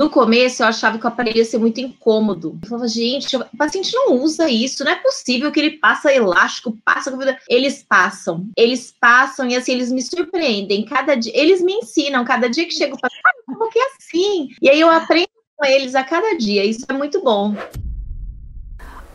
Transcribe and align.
No 0.00 0.08
começo, 0.08 0.62
eu 0.62 0.66
achava 0.66 0.98
que 0.98 1.04
o 1.04 1.08
aparelho 1.08 1.36
ia 1.36 1.44
ser 1.44 1.58
muito 1.58 1.78
incômodo. 1.78 2.58
Eu 2.62 2.68
falava, 2.70 2.88
gente, 2.88 3.36
o 3.36 3.44
paciente 3.54 3.92
não 3.92 4.14
usa 4.14 4.48
isso, 4.48 4.82
não 4.82 4.92
é 4.92 4.94
possível 4.94 5.52
que 5.52 5.60
ele 5.60 5.72
passa 5.72 6.10
elástico, 6.10 6.74
passa. 6.82 7.12
Eles 7.46 7.84
passam, 7.86 8.48
eles 8.56 8.94
passam 8.98 9.46
e 9.46 9.54
assim, 9.54 9.72
eles 9.72 9.92
me 9.92 10.00
surpreendem. 10.00 10.86
Cada 10.86 11.16
dia, 11.16 11.38
eles 11.38 11.60
me 11.60 11.74
ensinam, 11.74 12.24
cada 12.24 12.48
dia 12.48 12.64
que 12.64 12.70
chego, 12.70 12.98
para 12.98 13.10
como 13.44 13.68
que 13.68 13.78
é 13.78 13.88
assim? 13.88 14.48
E 14.62 14.70
aí 14.70 14.80
eu 14.80 14.88
aprendo 14.88 15.28
com 15.54 15.66
eles 15.66 15.94
a 15.94 16.02
cada 16.02 16.34
dia, 16.34 16.64
isso 16.64 16.86
é 16.88 16.94
muito 16.94 17.22
bom. 17.22 17.54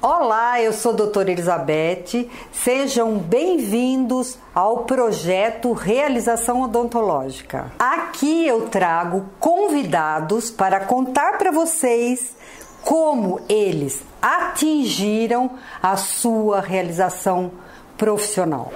Olá, 0.08 0.62
eu 0.62 0.72
sou 0.72 0.92
a 0.92 0.98
doutora 0.98 1.32
Elizabeth. 1.32 2.30
Sejam 2.52 3.18
bem-vindos 3.18 4.38
ao 4.54 4.84
projeto 4.84 5.74
Realização 5.74 6.62
Odontológica. 6.62 7.72
Aqui 7.80 8.46
eu 8.46 8.70
trago 8.70 9.28
convidados 9.40 10.52
para 10.52 10.82
contar 10.82 11.40
para 11.40 11.50
vocês 11.50 12.38
como 12.84 13.42
eles 13.50 14.06
atingiram 14.22 15.58
a 15.82 15.98
sua 15.98 16.62
realização 16.62 17.54
profissional. 17.98 18.72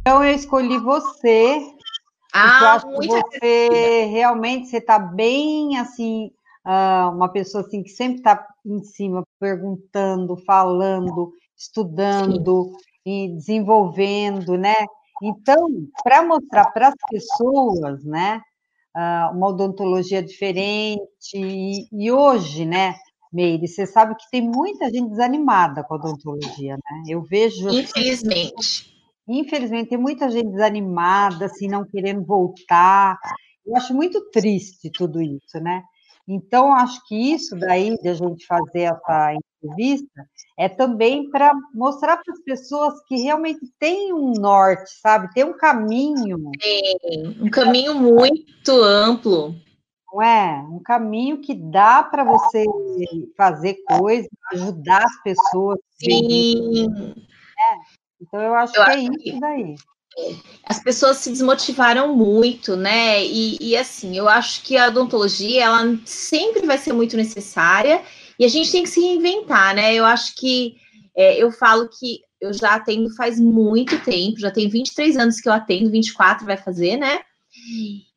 Então 0.00 0.24
eu 0.24 0.34
escolhi 0.34 0.78
você. 0.78 1.60
Ah, 2.32 2.58
eu 2.62 2.68
acho 2.68 3.00
que 3.00 3.06
você 3.06 4.08
realmente 4.10 4.68
você 4.68 4.78
está 4.78 4.98
bem 4.98 5.78
assim 5.78 6.30
uh, 6.66 7.14
uma 7.14 7.30
pessoa 7.30 7.64
assim 7.64 7.82
que 7.82 7.90
sempre 7.90 8.18
está 8.18 8.46
em 8.64 8.82
cima, 8.82 9.22
perguntando, 9.38 10.36
falando, 10.44 11.32
estudando 11.56 12.72
e 13.06 13.28
desenvolvendo, 13.36 14.58
né? 14.58 14.74
Então, 15.22 15.68
para 16.02 16.24
mostrar 16.24 16.70
para 16.72 16.88
as 16.88 16.94
pessoas, 17.08 18.04
né, 18.04 18.42
uh, 18.94 19.34
uma 19.34 19.48
odontologia 19.48 20.22
diferente, 20.22 21.00
e, 21.32 21.86
e 21.90 22.12
hoje, 22.12 22.66
né, 22.66 22.96
Meire, 23.32 23.66
você 23.66 23.86
sabe 23.86 24.14
que 24.14 24.28
tem 24.30 24.42
muita 24.42 24.90
gente 24.90 25.10
desanimada 25.10 25.84
com 25.84 25.94
a 25.94 25.96
odontologia, 25.98 26.74
né? 26.74 27.02
Eu 27.08 27.22
vejo. 27.22 27.68
Assim, 27.68 27.80
Infelizmente. 27.80 28.96
Infelizmente, 29.28 29.88
tem 29.88 29.98
muita 29.98 30.30
gente 30.30 30.48
desanimada, 30.48 31.46
assim, 31.46 31.66
não 31.66 31.84
querendo 31.84 32.24
voltar. 32.24 33.18
Eu 33.66 33.76
acho 33.76 33.92
muito 33.92 34.30
triste 34.30 34.90
tudo 34.90 35.20
isso, 35.20 35.58
né? 35.60 35.82
Então, 36.28 36.74
acho 36.74 37.06
que 37.06 37.14
isso 37.14 37.56
daí 37.56 37.96
de 37.98 38.08
a 38.08 38.14
gente 38.14 38.44
fazer 38.46 38.82
essa 38.82 39.34
entrevista 39.34 40.26
é 40.58 40.68
também 40.68 41.30
para 41.30 41.52
mostrar 41.72 42.16
para 42.16 42.32
as 42.32 42.40
pessoas 42.40 42.94
que 43.06 43.16
realmente 43.16 43.60
tem 43.78 44.12
um 44.12 44.32
norte, 44.32 44.90
sabe? 45.00 45.32
Tem 45.32 45.44
um 45.44 45.56
caminho. 45.56 46.50
Tem, 46.60 47.36
um 47.40 47.48
caminho 47.48 47.94
muito 47.94 48.72
amplo. 48.72 49.54
Não 50.12 50.22
é? 50.22 50.66
Um 50.68 50.80
caminho 50.82 51.40
que 51.40 51.54
dá 51.54 52.02
para 52.02 52.24
você 52.24 52.64
fazer 53.36 53.76
coisas, 53.86 54.28
ajudar 54.52 55.04
as 55.04 55.22
pessoas. 55.22 55.78
Sim. 56.02 56.86
É. 56.88 57.96
Então, 58.20 58.40
eu 58.40 58.54
acho 58.54 58.76
eu 58.76 58.84
que 58.84 58.90
é 58.90 58.98
isso 58.98 59.40
daí 59.40 59.76
as 60.64 60.82
pessoas 60.82 61.18
se 61.18 61.30
desmotivaram 61.30 62.14
muito, 62.14 62.76
né? 62.76 63.24
E, 63.24 63.56
e, 63.60 63.76
assim, 63.76 64.16
eu 64.16 64.28
acho 64.28 64.62
que 64.62 64.76
a 64.76 64.88
odontologia 64.88 65.64
ela 65.64 65.98
sempre 66.04 66.66
vai 66.66 66.78
ser 66.78 66.92
muito 66.92 67.16
necessária 67.16 68.02
e 68.38 68.44
a 68.44 68.48
gente 68.48 68.72
tem 68.72 68.82
que 68.82 68.88
se 68.88 69.00
reinventar, 69.00 69.74
né? 69.74 69.94
Eu 69.94 70.04
acho 70.04 70.34
que 70.34 70.76
é, 71.16 71.40
eu 71.40 71.52
falo 71.52 71.88
que 71.88 72.20
eu 72.40 72.52
já 72.52 72.74
atendo 72.74 73.14
faz 73.14 73.38
muito 73.38 73.98
tempo, 74.00 74.40
já 74.40 74.50
tem 74.50 74.68
23 74.68 75.16
anos 75.16 75.40
que 75.40 75.48
eu 75.48 75.52
atendo, 75.52 75.90
24 75.90 76.44
vai 76.44 76.56
fazer, 76.56 76.96
né? 76.96 77.20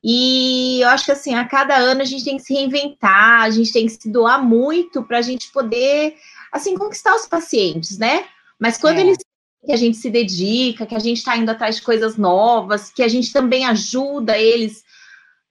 E 0.03 0.81
eu 0.81 0.89
acho 0.89 1.05
que 1.05 1.11
assim, 1.11 1.35
a 1.35 1.45
cada 1.45 1.75
ano 1.77 2.01
a 2.01 2.05
gente 2.05 2.25
tem 2.25 2.37
que 2.37 2.43
se 2.43 2.53
reinventar, 2.53 3.43
a 3.43 3.49
gente 3.49 3.71
tem 3.71 3.85
que 3.85 3.93
se 3.93 4.11
doar 4.11 4.43
muito 4.43 5.03
para 5.03 5.19
a 5.19 5.21
gente 5.21 5.51
poder 5.51 6.15
assim 6.51 6.75
conquistar 6.75 7.15
os 7.15 7.25
pacientes, 7.25 7.97
né? 7.97 8.25
Mas 8.59 8.77
quando 8.77 8.97
é. 8.97 9.01
eles 9.01 9.17
que 9.65 9.71
a 9.71 9.77
gente 9.77 9.97
se 9.97 10.09
dedica, 10.09 10.85
que 10.85 10.95
a 10.95 10.99
gente 10.99 11.17
está 11.17 11.35
indo 11.37 11.49
atrás 11.49 11.75
de 11.75 11.81
coisas 11.81 12.17
novas, 12.17 12.89
que 12.91 13.03
a 13.03 13.07
gente 13.07 13.31
também 13.31 13.65
ajuda 13.65 14.37
eles. 14.37 14.83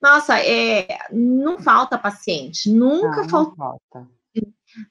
Nossa, 0.00 0.38
é, 0.38 0.86
não 1.12 1.58
falta 1.58 1.98
paciente, 1.98 2.70
nunca 2.70 3.22
não, 3.22 3.28
falta. 3.28 3.50
Não 3.50 3.56
falta. 3.56 4.18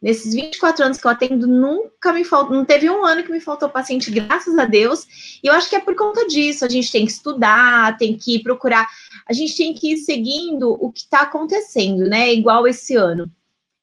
Nesses 0.02 0.34
24 0.34 0.86
anos 0.86 0.98
que 1.00 1.06
eu 1.06 1.12
atendo, 1.12 1.48
nunca 1.48 2.12
me 2.12 2.24
faltou, 2.24 2.56
não 2.56 2.66
teve 2.66 2.90
um 2.90 3.06
ano 3.06 3.24
que 3.24 3.32
me 3.32 3.40
faltou 3.40 3.70
paciente, 3.70 4.12
graças 4.12 4.58
a 4.58 4.66
Deus. 4.66 5.40
E 5.42 5.48
eu 5.48 5.54
acho 5.54 5.70
que 5.70 5.76
é 5.76 5.80
por 5.80 5.96
conta 5.96 6.28
disso. 6.28 6.66
A 6.66 6.70
gente 6.70 6.92
tem 6.92 7.06
que 7.06 7.12
estudar, 7.12 7.98
tem 7.98 8.18
que 8.18 8.40
procurar, 8.40 8.88
a 9.28 9.34
gente 9.34 9.56
tem 9.56 9.74
que 9.74 9.94
ir 9.94 9.98
seguindo 9.98 10.72
o 10.72 10.92
que 10.92 11.02
está 11.02 11.22
acontecendo, 11.22 12.08
né? 12.10 12.34
Igual 12.34 12.68
esse 12.68 12.96
ano. 12.96 13.32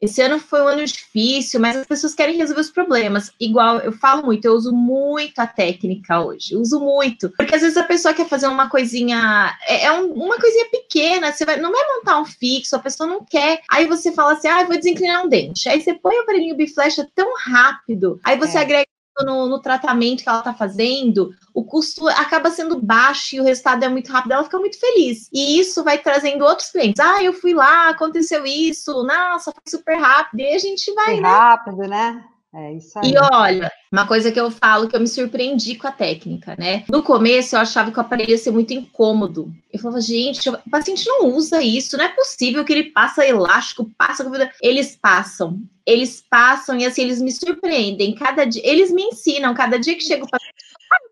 Esse 0.05 0.21
ano 0.21 0.39
foi 0.39 0.61
um 0.61 0.69
ano 0.69 0.85
difícil, 0.85 1.59
mas 1.59 1.77
as 1.77 1.87
pessoas 1.87 2.15
querem 2.15 2.37
resolver 2.37 2.61
os 2.61 2.71
problemas. 2.71 3.33
Igual 3.41 3.79
eu 3.79 3.91
falo 3.91 4.25
muito, 4.27 4.45
eu 4.45 4.53
uso 4.53 4.71
muito 4.71 5.39
a 5.39 5.47
técnica 5.47 6.21
hoje, 6.21 6.55
uso 6.57 6.79
muito. 6.79 7.31
Porque 7.31 7.55
às 7.55 7.63
vezes 7.63 7.77
a 7.79 7.85
pessoa 7.85 8.13
quer 8.13 8.29
fazer 8.29 8.47
uma 8.47 8.69
coisinha, 8.69 9.57
é, 9.67 9.87
é 9.87 9.93
um, 9.93 10.13
uma 10.13 10.39
coisinha 10.39 10.67
pequena, 10.71 11.33
você 11.33 11.47
vai, 11.47 11.57
não 11.57 11.73
vai 11.73 11.83
montar 11.97 12.21
um 12.21 12.27
fixo, 12.27 12.77
a 12.77 12.81
pessoa 12.81 13.09
não 13.09 13.25
quer. 13.25 13.63
Aí 13.71 13.87
você 13.87 14.13
fala 14.13 14.35
assim, 14.35 14.49
ah, 14.49 14.65
vou 14.65 14.77
desinclinar 14.77 15.25
um 15.25 15.29
dente. 15.29 15.69
Aí 15.71 15.81
você 15.81 15.95
põe 15.95 16.19
o 16.19 16.23
aparelhinho 16.23 16.55
biflecha 16.55 17.09
tão 17.15 17.33
rápido, 17.39 18.21
aí 18.23 18.39
você 18.39 18.59
é. 18.59 18.61
agrega 18.61 18.94
no, 19.23 19.49
no, 19.49 19.61
tratamento 19.61 20.23
que 20.23 20.29
ela 20.29 20.39
está 20.39 20.53
fazendo, 20.53 21.35
o 21.53 21.65
custo 21.65 22.09
acaba 22.09 22.51
sendo 22.51 22.81
baixo 22.81 23.37
e 23.37 23.41
o 23.41 23.45
resultado 23.45 23.85
é 23.85 23.89
muito 23.89 24.11
rápido, 24.11 24.33
ela 24.33 24.45
fica 24.45 24.59
muito 24.59 24.79
feliz. 24.79 25.29
E 25.33 25.59
isso 25.59 25.85
vai 25.85 25.99
trazendo 25.99 26.45
outros 26.45 26.71
clientes. 26.71 27.01
Ah, 27.01 27.23
eu 27.23 27.33
fui 27.33 27.55
lá, 27.55 27.91
aconteceu 27.91 28.45
isso, 28.45 29.05
nossa, 29.05 29.53
foi 29.53 29.63
super 29.69 29.97
rápido. 29.97 30.41
E 30.41 30.55
a 30.55 30.59
gente 30.59 30.93
vai. 30.95 31.07
Foi 31.07 31.21
né? 31.21 31.29
rápido, 31.29 31.77
né? 31.77 32.25
É 32.57 32.73
isso 32.75 32.97
aí. 32.99 33.11
E 33.11 33.15
olha, 33.19 33.73
uma 33.93 34.07
coisa 34.07 34.31
que 34.31 34.39
eu 34.39 34.49
falo 34.49 34.89
que 34.89 34.95
eu 34.95 35.01
me 35.01 35.09
surpreendi 35.09 35.75
com 35.75 35.89
a 35.89 35.93
técnica, 35.93 36.55
né? 36.57 36.85
No 36.89 37.03
começo 37.03 37.57
eu 37.57 37.61
achava 37.61 37.91
que 37.91 37.99
o 37.99 38.01
aparelho 38.01 38.31
ia 38.31 38.39
ser 38.39 38.53
muito 38.53 38.73
incômodo. 38.73 39.53
Eu 39.73 39.81
falava, 39.81 40.01
gente, 40.01 40.49
o 40.49 40.71
paciente 40.71 41.05
não 41.07 41.35
usa 41.35 41.61
isso, 41.61 41.97
não 41.97 42.05
é 42.05 42.09
possível 42.09 42.65
que 42.65 42.73
ele 42.73 42.91
passa 42.91 43.27
elástico, 43.27 43.91
passa. 43.99 44.25
Eles 44.63 44.95
passam, 44.95 45.61
eles 45.85 46.25
passam 46.31 46.79
e 46.79 46.87
assim, 46.87 47.03
eles 47.03 47.21
me 47.21 47.33
surpreendem. 47.33 48.15
Cada 48.15 48.45
dia, 48.45 48.63
eles 48.65 48.93
me 48.93 49.03
ensinam, 49.03 49.53
cada 49.53 49.77
dia 49.77 49.97
que 49.97 50.05
chego 50.05 50.29
para 50.29 50.39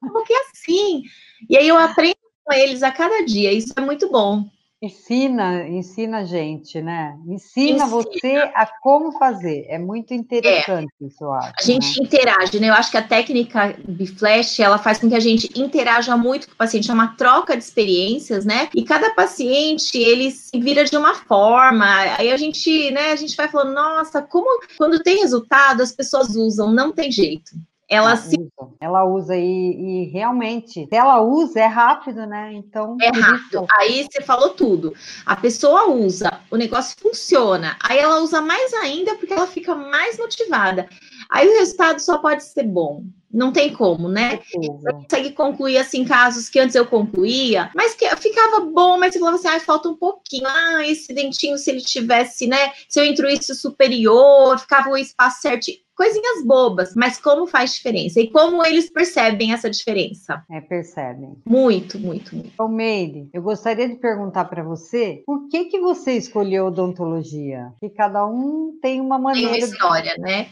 como 0.00 0.24
que 0.24 0.32
é 0.32 0.40
assim? 0.52 1.02
E 1.50 1.56
aí 1.56 1.66
eu 1.66 1.76
aprendo 1.76 2.16
com 2.44 2.52
eles 2.52 2.84
a 2.84 2.92
cada 2.92 3.24
dia, 3.24 3.52
isso 3.52 3.72
é 3.76 3.80
muito 3.80 4.08
bom. 4.08 4.48
Ensina, 4.82 5.68
ensina 5.68 6.18
a 6.18 6.24
gente, 6.24 6.82
né? 6.82 7.16
Ensina, 7.24 7.84
ensina, 7.84 7.86
você 7.86 8.36
a 8.52 8.66
como 8.82 9.16
fazer. 9.16 9.64
É 9.68 9.78
muito 9.78 10.12
interessante 10.12 10.92
é. 11.00 11.06
isso, 11.06 11.22
eu 11.22 11.32
acho. 11.32 11.52
A 11.56 11.62
gente 11.62 12.00
né? 12.00 12.04
interage, 12.04 12.58
né? 12.58 12.68
Eu 12.68 12.74
acho 12.74 12.90
que 12.90 12.96
a 12.96 13.02
técnica 13.02 13.76
Biflash, 13.86 14.58
ela 14.58 14.78
faz 14.78 14.98
com 14.98 15.08
que 15.08 15.14
a 15.14 15.20
gente 15.20 15.48
interaja 15.56 16.16
muito 16.16 16.48
com 16.48 16.54
o 16.54 16.56
paciente, 16.56 16.90
é 16.90 16.94
uma 16.94 17.14
troca 17.16 17.56
de 17.56 17.62
experiências, 17.62 18.44
né? 18.44 18.68
E 18.74 18.82
cada 18.82 19.14
paciente, 19.14 19.96
ele 19.96 20.32
se 20.32 20.58
vira 20.58 20.84
de 20.84 20.96
uma 20.96 21.14
forma. 21.14 21.86
Aí 22.18 22.32
a 22.32 22.36
gente, 22.36 22.90
né, 22.90 23.12
a 23.12 23.16
gente 23.16 23.36
vai 23.36 23.46
falando, 23.46 23.74
nossa, 23.74 24.20
como 24.20 24.60
quando 24.76 25.00
tem 25.00 25.20
resultado, 25.20 25.80
as 25.80 25.92
pessoas 25.92 26.34
usam, 26.34 26.72
não 26.72 26.90
tem 26.90 27.08
jeito. 27.08 27.52
Ela, 27.92 28.12
ela 28.12 28.16
se. 28.16 28.36
Usa, 28.40 28.72
ela 28.80 29.04
usa 29.04 29.36
e, 29.36 29.44
e, 29.44 30.04
realmente, 30.10 30.86
se 30.86 30.96
ela 30.96 31.20
usa, 31.20 31.60
é 31.60 31.66
rápido, 31.66 32.24
né? 32.26 32.50
Então. 32.54 32.96
É 33.00 33.08
rápido. 33.08 33.64
Isso... 33.64 33.66
Aí 33.78 34.08
você 34.10 34.22
falou 34.22 34.50
tudo. 34.50 34.94
A 35.26 35.36
pessoa 35.36 35.90
usa, 35.90 36.40
o 36.50 36.56
negócio 36.56 36.96
funciona. 36.98 37.76
Aí 37.82 37.98
ela 37.98 38.20
usa 38.20 38.40
mais 38.40 38.72
ainda 38.72 39.14
porque 39.16 39.34
ela 39.34 39.46
fica 39.46 39.74
mais 39.74 40.16
motivada. 40.18 40.88
Aí 41.30 41.46
o 41.46 41.58
resultado 41.58 41.98
só 41.98 42.16
pode 42.16 42.42
ser 42.44 42.64
bom. 42.64 43.04
Não 43.32 43.52
tem 43.52 43.72
como, 43.72 44.08
né? 44.08 44.40
Você 44.54 44.92
consegue 44.92 45.30
concluir 45.32 45.78
assim 45.78 46.04
casos 46.04 46.48
que 46.48 46.58
antes 46.58 46.74
eu 46.74 46.86
concluía, 46.86 47.70
mas 47.74 47.94
que 47.94 48.08
ficava 48.16 48.60
bom, 48.60 48.98
mas 48.98 49.12
você 49.12 49.18
falava 49.18 49.36
assim, 49.36 49.48
ah, 49.48 49.60
falta 49.60 49.88
um 49.88 49.96
pouquinho. 49.96 50.46
Ah, 50.46 50.86
esse 50.86 51.12
dentinho, 51.14 51.56
se 51.56 51.70
ele 51.70 51.80
tivesse, 51.80 52.46
né? 52.46 52.72
Se 52.88 53.00
eu 53.00 53.04
intruísse 53.04 53.54
superior, 53.54 54.58
ficava 54.58 54.90
o 54.90 54.96
espaço 54.96 55.40
certinho 55.40 55.78
coisinhas 56.02 56.44
bobas, 56.44 56.94
mas 56.96 57.20
como 57.20 57.46
faz 57.46 57.74
diferença 57.74 58.20
e 58.20 58.30
como 58.30 58.64
eles 58.64 58.90
percebem 58.90 59.52
essa 59.52 59.70
diferença. 59.70 60.44
É, 60.50 60.60
percebem. 60.60 61.36
Muito, 61.46 61.98
muito, 61.98 62.34
muito. 62.34 62.68
Meire, 62.68 63.28
eu 63.32 63.42
gostaria 63.42 63.88
de 63.88 63.96
perguntar 63.96 64.46
para 64.46 64.62
você, 64.62 65.22
por 65.26 65.48
que 65.48 65.66
que 65.66 65.78
você 65.78 66.12
escolheu 66.12 66.66
odontologia? 66.66 67.72
Que 67.78 67.90
cada 67.90 68.26
um 68.26 68.78
tem 68.80 69.00
uma 69.00 69.18
maneira. 69.18 69.52
Tem 69.52 69.62
uma 69.62 69.68
história, 69.68 70.14
de... 70.14 70.20
né? 70.20 70.48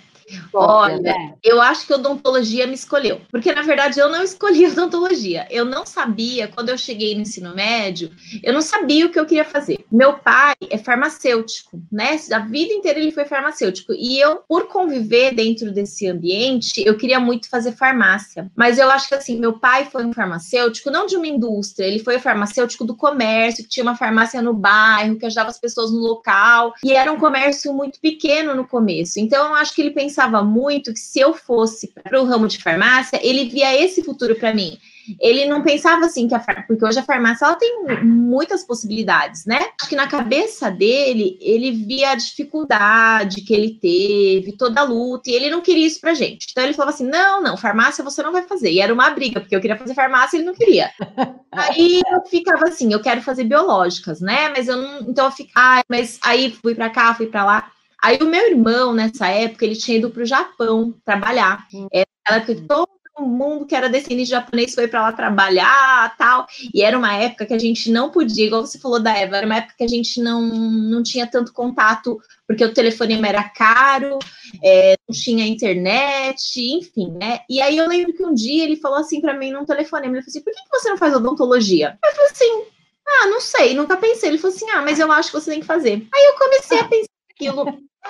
Olha, 0.53 0.99
né? 0.99 1.35
eu 1.43 1.61
acho 1.61 1.87
que 1.87 1.93
a 1.93 1.97
odontologia 1.97 2.67
me 2.67 2.75
escolheu, 2.75 3.21
porque 3.31 3.53
na 3.53 3.63
verdade 3.63 3.99
eu 3.99 4.09
não 4.09 4.23
escolhi 4.25 4.67
odontologia. 4.67 5.47
Eu 5.51 5.65
não 5.65 5.85
sabia, 5.85 6.49
quando 6.49 6.69
eu 6.69 6.79
cheguei 6.79 7.15
no 7.15 7.23
ensino 7.23 7.55
médio, 7.55 8.11
eu 8.43 8.53
não 8.53 8.61
sabia 8.63 9.07
o 9.07 9.11
que 9.11 9.19
eu 9.19 9.27
queria 9.27 9.45
fazer. 9.45 9.85
Meu 9.91 10.15
pai 10.15 10.55
é 10.69 10.79
farmacêutico, 10.79 11.81
né? 11.91 12.19
A 12.33 12.39
vida 12.39 12.73
inteira 12.73 12.99
ele 12.99 13.13
foi 13.13 13.25
farmacêutico. 13.25 13.93
E 13.93 14.19
eu, 14.19 14.37
por 14.49 14.69
conviver 14.69 15.35
dentro 15.35 15.73
desse 15.73 16.07
ambiente, 16.07 16.83
eu 16.85 16.97
queria 16.97 17.19
muito 17.19 17.49
fazer 17.49 17.73
farmácia. 17.73 18.51
Mas 18.55 18.79
eu 18.79 18.91
acho 18.91 19.09
que 19.09 19.15
assim, 19.15 19.39
meu 19.39 19.59
pai 19.59 19.87
foi 19.87 20.05
um 20.05 20.13
farmacêutico, 20.13 20.91
não 20.91 21.07
de 21.07 21.17
uma 21.17 21.27
indústria, 21.27 21.87
ele 21.87 21.99
foi 21.99 22.17
um 22.17 22.21
farmacêutico 22.21 22.85
do 22.85 22.97
comércio, 22.97 23.65
que 23.65 23.71
tinha 23.71 23.85
uma 23.85 23.97
farmácia 23.97 24.41
no 24.41 24.55
bairro, 24.55 25.17
que 25.17 25.27
ajudava 25.27 25.51
as 25.51 25.59
pessoas 25.59 25.91
no 25.91 25.99
local. 25.99 26.75
E 26.85 26.93
era 26.93 27.13
um 27.13 27.19
comércio 27.19 27.73
muito 27.73 28.01
pequeno 28.01 28.55
no 28.55 28.67
começo. 28.67 29.19
Então 29.19 29.49
eu 29.49 29.55
acho 29.55 29.75
que 29.75 29.81
ele 29.81 29.91
pensava 29.91 30.20
muito 30.29 30.93
que 30.93 31.01
se 31.01 31.21
eu 31.21 31.35
fosse 31.35 31.89
para 31.89 32.21
o 32.21 32.25
ramo 32.25 32.47
de 32.47 32.63
farmácia, 32.63 33.21
ele 33.23 33.49
via 33.49 33.75
esse 33.75 34.03
futuro 34.03 34.35
para 34.37 34.55
mim 34.55 34.79
ele 35.19 35.47
não 35.47 35.63
pensava 35.63 36.07
assim 36.07 36.29
que 36.29 36.35
a 36.35 36.41
porque 36.67 36.85
hoje 36.85 36.99
a 36.99 37.03
farmácia 37.03 37.45
ela 37.45 37.57
tem 37.57 38.03
muitas 38.03 38.65
possibilidades, 38.65 39.47
né? 39.47 39.69
Acho 39.81 39.89
que 39.89 39.97
na 39.97 40.07
cabeça 40.07 40.71
dele 40.71 41.39
ele 41.41 41.71
via 41.73 42.11
a 42.11 42.15
dificuldade 42.15 43.43
que 43.43 43.55
ele 43.55 43.79
teve, 43.81 44.57
toda 44.57 44.81
a 44.81 44.85
luta, 44.85 45.31
e 45.31 45.35
ele 45.35 45.51
não 45.51 45.61
queria 45.61 45.87
isso 45.87 46.01
pra 46.01 46.15
gente. 46.15 46.49
Então 46.51 46.65
ele 46.65 46.75
falava 46.75 46.95
assim: 46.95 47.07
"Não, 47.07 47.43
não, 47.43 47.57
farmácia 47.57 48.05
você 48.05 48.23
não 48.23 48.33
vai 48.33 48.43
fazer". 48.43 48.71
E 48.71 48.81
era 48.81 48.93
uma 48.93 49.11
briga, 49.11 49.41
porque 49.41 49.55
eu 49.55 49.61
queria 49.61 49.77
fazer 49.77 49.95
farmácia 49.95 50.37
e 50.37 50.41
ele 50.41 50.47
não 50.47 50.55
queria. 50.55 50.91
Aí 51.53 52.01
eu 52.11 52.23
ficava 52.27 52.69
assim, 52.69 52.93
eu 52.93 53.01
quero 53.01 53.23
fazer 53.23 53.45
biológicas, 53.45 54.21
né? 54.21 54.51
Mas 54.51 54.69
eu 54.69 54.77
não, 54.77 55.01
então 55.01 55.25
eu 55.25 55.33
ficava, 55.33 55.81
ah, 55.81 55.83
mas 55.89 56.19
aí 56.23 56.53
fui 56.63 56.77
para 56.77 56.89
cá, 56.89 57.13
fui 57.13 57.27
para 57.27 57.45
lá. 57.45 57.71
Aí 58.03 58.19
o 58.21 58.27
meu 58.27 58.49
irmão, 58.49 58.93
nessa 58.93 59.29
época, 59.29 59.65
ele 59.65 59.77
tinha 59.77 59.99
ido 59.99 60.11
para 60.11 60.23
o 60.23 60.27
Japão 60.27 60.95
trabalhar. 61.05 61.67
Era 61.93 62.07
época 62.37 62.55
que 62.55 62.63
todo 62.63 63.01
mundo 63.19 63.67
que 63.67 63.75
era 63.75 63.89
descendente 63.89 64.25
de 64.25 64.31
japonês 64.31 64.75
foi 64.75 64.89
para 64.89 65.03
lá 65.03 65.13
trabalhar 65.13 66.17
tal. 66.17 66.47
E 66.73 66.83
era 66.83 66.97
uma 66.97 67.15
época 67.15 67.47
que 67.47 67.55
a 67.55 67.59
gente 67.59 67.91
não 67.91 68.11
podia, 68.11 68.47
igual 68.47 68.65
você 68.65 68.79
falou 68.79 69.01
da 69.01 69.17
Eva, 69.17 69.37
era 69.37 69.47
uma 69.47 69.57
época 69.57 69.75
que 69.79 69.85
a 69.85 69.89
gente 69.89 70.21
não, 70.21 70.43
não 70.43 71.03
tinha 71.03 71.27
tanto 71.27 71.53
contato, 71.53 72.19
porque 72.47 72.65
o 72.65 72.73
telefonema 72.73 73.29
era 73.29 73.45
caro, 73.45 74.19
é, 74.63 74.95
não 75.09 75.15
tinha 75.15 75.47
internet, 75.47 76.59
enfim, 76.59 77.13
né? 77.13 77.41
E 77.49 77.61
aí 77.61 77.77
eu 77.77 77.89
lembro 77.89 78.13
que 78.13 78.25
um 78.25 78.35
dia 78.35 78.65
ele 78.65 78.77
falou 78.77 78.99
assim 78.99 79.21
para 79.21 79.35
mim 79.35 79.53
num 79.53 79.65
telefonema, 79.65 80.15
ele 80.15 80.23
falou 80.23 80.31
assim, 80.31 80.43
por 80.43 80.53
que, 80.53 80.63
que 80.63 80.79
você 80.79 80.89
não 80.89 80.99
faz 80.99 81.15
odontologia? 81.15 81.99
Eu 82.05 82.13
falei 82.13 82.31
assim, 82.31 82.65
ah, 83.07 83.27
não 83.27 83.41
sei, 83.41 83.75
nunca 83.75 83.97
pensei. 83.97 84.31
Ele 84.31 84.39
falou 84.39 84.55
assim, 84.55 84.71
ah, 84.71 84.83
mas 84.83 84.99
eu 84.99 85.11
acho 85.11 85.31
que 85.31 85.41
você 85.41 85.51
tem 85.51 85.61
que 85.61 85.67
fazer. 85.67 86.07
Aí 86.15 86.27
eu 86.27 86.39
comecei 86.39 86.79
a 86.79 86.85
pensar 86.85 87.10
aquilo. 87.41 87.67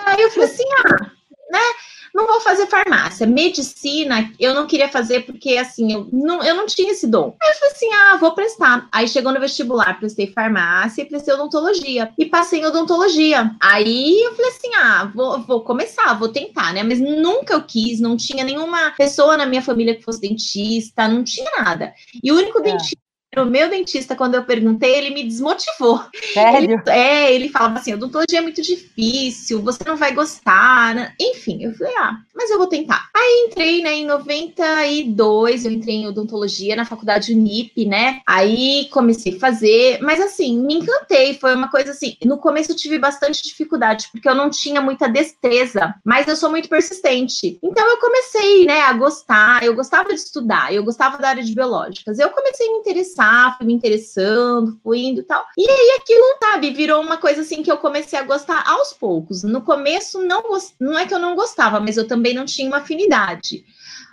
Aí 0.07 0.23
eu 0.23 0.31
falei 0.31 0.49
assim, 0.49 0.65
ah, 0.85 1.11
né? 1.51 1.61
não 2.15 2.27
vou 2.27 2.41
fazer 2.41 2.67
farmácia. 2.67 3.27
Medicina, 3.27 4.33
eu 4.39 4.55
não 4.55 4.67
queria 4.67 4.89
fazer 4.89 5.21
porque, 5.21 5.57
assim, 5.57 5.93
eu 5.93 6.09
não, 6.13 6.43
eu 6.43 6.55
não 6.55 6.67
tinha 6.67 6.93
esse 6.93 7.07
dom. 7.07 7.37
Aí 7.41 7.51
eu 7.51 7.55
falei 7.55 7.73
assim, 7.73 7.93
ah, 7.93 8.17
vou 8.17 8.35
prestar. 8.35 8.89
Aí 8.93 9.09
chegou 9.09 9.33
no 9.33 9.41
vestibular, 9.41 9.99
prestei 9.99 10.27
farmácia 10.27 11.03
e 11.03 11.05
prestei 11.05 11.35
odontologia. 11.35 12.13
E 12.19 12.27
passei 12.27 12.61
em 12.61 12.67
odontologia. 12.67 13.55
Aí 13.61 14.21
eu 14.23 14.35
falei 14.35 14.51
assim, 14.51 14.75
ah, 14.75 15.11
vou, 15.15 15.41
vou 15.43 15.65
começar, 15.65 16.15
vou 16.15 16.29
tentar, 16.29 16.73
né? 16.73 16.83
Mas 16.83 17.01
nunca 17.01 17.55
eu 17.55 17.63
quis, 17.63 18.01
não 18.01 18.17
tinha 18.17 18.45
nenhuma 18.45 18.93
pessoa 18.97 19.37
na 19.37 19.47
minha 19.47 19.63
família 19.63 19.95
que 19.95 20.03
fosse 20.03 20.21
dentista, 20.21 21.09
não 21.09 21.23
tinha 21.23 21.51
nada. 21.59 21.93
E 22.23 22.33
o 22.33 22.37
único 22.37 22.59
é. 22.59 22.63
dentista 22.63 23.10
o 23.39 23.45
meu 23.45 23.71
dentista, 23.71 24.17
quando 24.17 24.35
eu 24.35 24.45
perguntei, 24.45 24.93
ele 24.93 25.11
me 25.11 25.23
desmotivou. 25.23 26.01
Sério? 26.35 26.83
Ele, 26.85 26.91
é, 26.91 27.33
ele 27.33 27.49
falava 27.49 27.79
assim: 27.79 27.95
odontologia 27.95 28.41
é 28.41 28.43
muito 28.43 28.61
difícil, 28.61 29.63
você 29.63 29.85
não 29.87 29.97
vai 29.97 30.13
gostar. 30.13 30.95
Né? 30.97 31.15
Enfim, 31.21 31.63
eu 31.63 31.73
falei: 31.75 31.95
ah, 31.99 32.17
mas 32.35 32.51
eu 32.51 32.59
vou 32.59 32.67
tentar. 32.67 33.09
Aí 33.15 33.47
entrei, 33.47 33.83
né, 33.83 33.93
em 33.95 34.05
92, 34.05 35.65
eu 35.65 35.71
entrei 35.71 35.97
em 35.97 36.09
odontologia 36.09 36.75
na 36.75 36.85
faculdade 36.85 37.33
Unip, 37.33 37.87
né? 37.87 38.21
Aí 38.27 38.89
comecei 38.91 39.37
a 39.37 39.39
fazer, 39.39 40.01
mas 40.03 40.21
assim, 40.21 40.59
me 40.59 40.75
encantei. 40.75 41.35
Foi 41.35 41.55
uma 41.55 41.71
coisa 41.71 41.93
assim: 41.93 42.17
no 42.25 42.37
começo 42.37 42.73
eu 42.73 42.77
tive 42.77 42.99
bastante 42.99 43.43
dificuldade, 43.45 44.09
porque 44.11 44.29
eu 44.29 44.35
não 44.35 44.51
tinha 44.51 44.81
muita 44.81 45.09
destreza, 45.09 45.95
mas 46.05 46.27
eu 46.27 46.35
sou 46.35 46.51
muito 46.51 46.69
persistente. 46.69 47.61
Então 47.63 47.89
eu 47.89 47.99
comecei, 47.99 48.67
né, 48.67 48.81
a 48.81 48.93
gostar. 48.93 49.63
Eu 49.63 49.77
gostava 49.77 50.09
de 50.09 50.17
estudar, 50.17 50.75
eu 50.75 50.83
gostava 50.83 51.17
da 51.17 51.29
área 51.29 51.45
de 51.45 51.55
biológicas. 51.55 52.19
Eu 52.19 52.31
comecei 52.31 52.67
a 52.67 52.73
me 52.73 52.79
interessar 52.79 53.20
começar, 53.21 53.57
fui 53.57 53.67
me 53.67 53.75
interessando, 53.75 54.81
fui 54.83 54.99
indo 55.01 55.21
e 55.21 55.25
tal. 55.25 55.45
E 55.57 55.69
aí 55.69 55.99
aquilo, 56.01 56.25
sabe, 56.43 56.71
virou 56.71 57.03
uma 57.03 57.19
coisa 57.19 57.43
assim 57.43 57.63
que 57.63 57.71
eu 57.71 57.77
comecei 57.77 58.19
a 58.19 58.25
gostar 58.25 58.65
aos 58.67 58.93
poucos. 58.93 59.43
No 59.43 59.61
começo, 59.61 60.21
não, 60.23 60.43
não 60.81 60.99
é 60.99 61.07
que 61.07 61.15
eu 61.15 61.19
não 61.19 61.37
gostava, 61.37 61.79
mas 61.79 61.97
eu 61.97 62.09
também 62.09 62.35
não 62.35 62.45
tinha 62.45 62.69
uma 62.69 62.79
afinidade. 62.79 63.65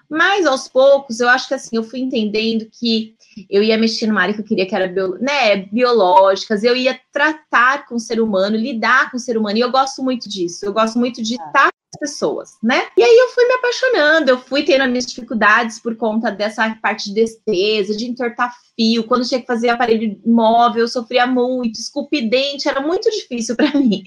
Mas 0.09 0.45
aos 0.45 0.67
poucos, 0.67 1.19
eu 1.19 1.27
acho 1.27 1.47
que 1.47 1.53
assim, 1.53 1.75
eu 1.75 1.83
fui 1.83 1.99
entendendo 1.99 2.67
que 2.79 3.15
eu 3.49 3.61
ia 3.61 3.77
mexer 3.77 4.07
numa 4.07 4.21
área 4.21 4.33
que 4.33 4.41
eu 4.41 4.45
queria 4.45 4.65
que 4.65 4.75
era 4.75 4.87
bio, 4.87 5.17
né, 5.19 5.57
biológicas, 5.71 6.63
eu 6.63 6.75
ia 6.75 6.99
tratar 7.11 7.85
com 7.85 7.95
o 7.95 7.99
ser 7.99 8.19
humano, 8.21 8.55
lidar 8.55 9.11
com 9.11 9.17
o 9.17 9.19
ser 9.19 9.37
humano, 9.37 9.57
e 9.57 9.61
eu 9.61 9.71
gosto 9.71 10.01
muito 10.01 10.29
disso. 10.29 10.65
Eu 10.65 10.73
gosto 10.73 10.97
muito 10.97 11.21
de 11.21 11.33
estar 11.33 11.51
tá 11.51 11.69
pessoas, 11.99 12.51
né? 12.61 12.87
E 12.97 13.03
aí 13.03 13.17
eu 13.17 13.29
fui 13.29 13.45
me 13.45 13.53
apaixonando, 13.53 14.31
eu 14.31 14.39
fui 14.39 14.63
tendo 14.63 14.81
as 14.83 14.89
minhas 14.89 15.05
dificuldades 15.05 15.79
por 15.79 15.95
conta 15.95 16.29
dessa 16.29 16.69
parte 16.81 17.09
de 17.09 17.15
destreza, 17.15 17.95
de 17.95 18.05
entortar 18.05 18.53
fio, 18.75 19.05
quando 19.05 19.27
tinha 19.27 19.39
que 19.39 19.47
fazer 19.47 19.69
aparelho 19.69 20.19
móvel, 20.25 20.81
eu 20.81 20.87
sofria 20.87 21.25
muito, 21.25 21.79
esculpir 21.79 22.29
dente, 22.29 22.67
era 22.67 22.81
muito 22.81 23.09
difícil 23.09 23.55
para 23.55 23.73
mim. 23.79 24.03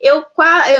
Eu, 0.00 0.24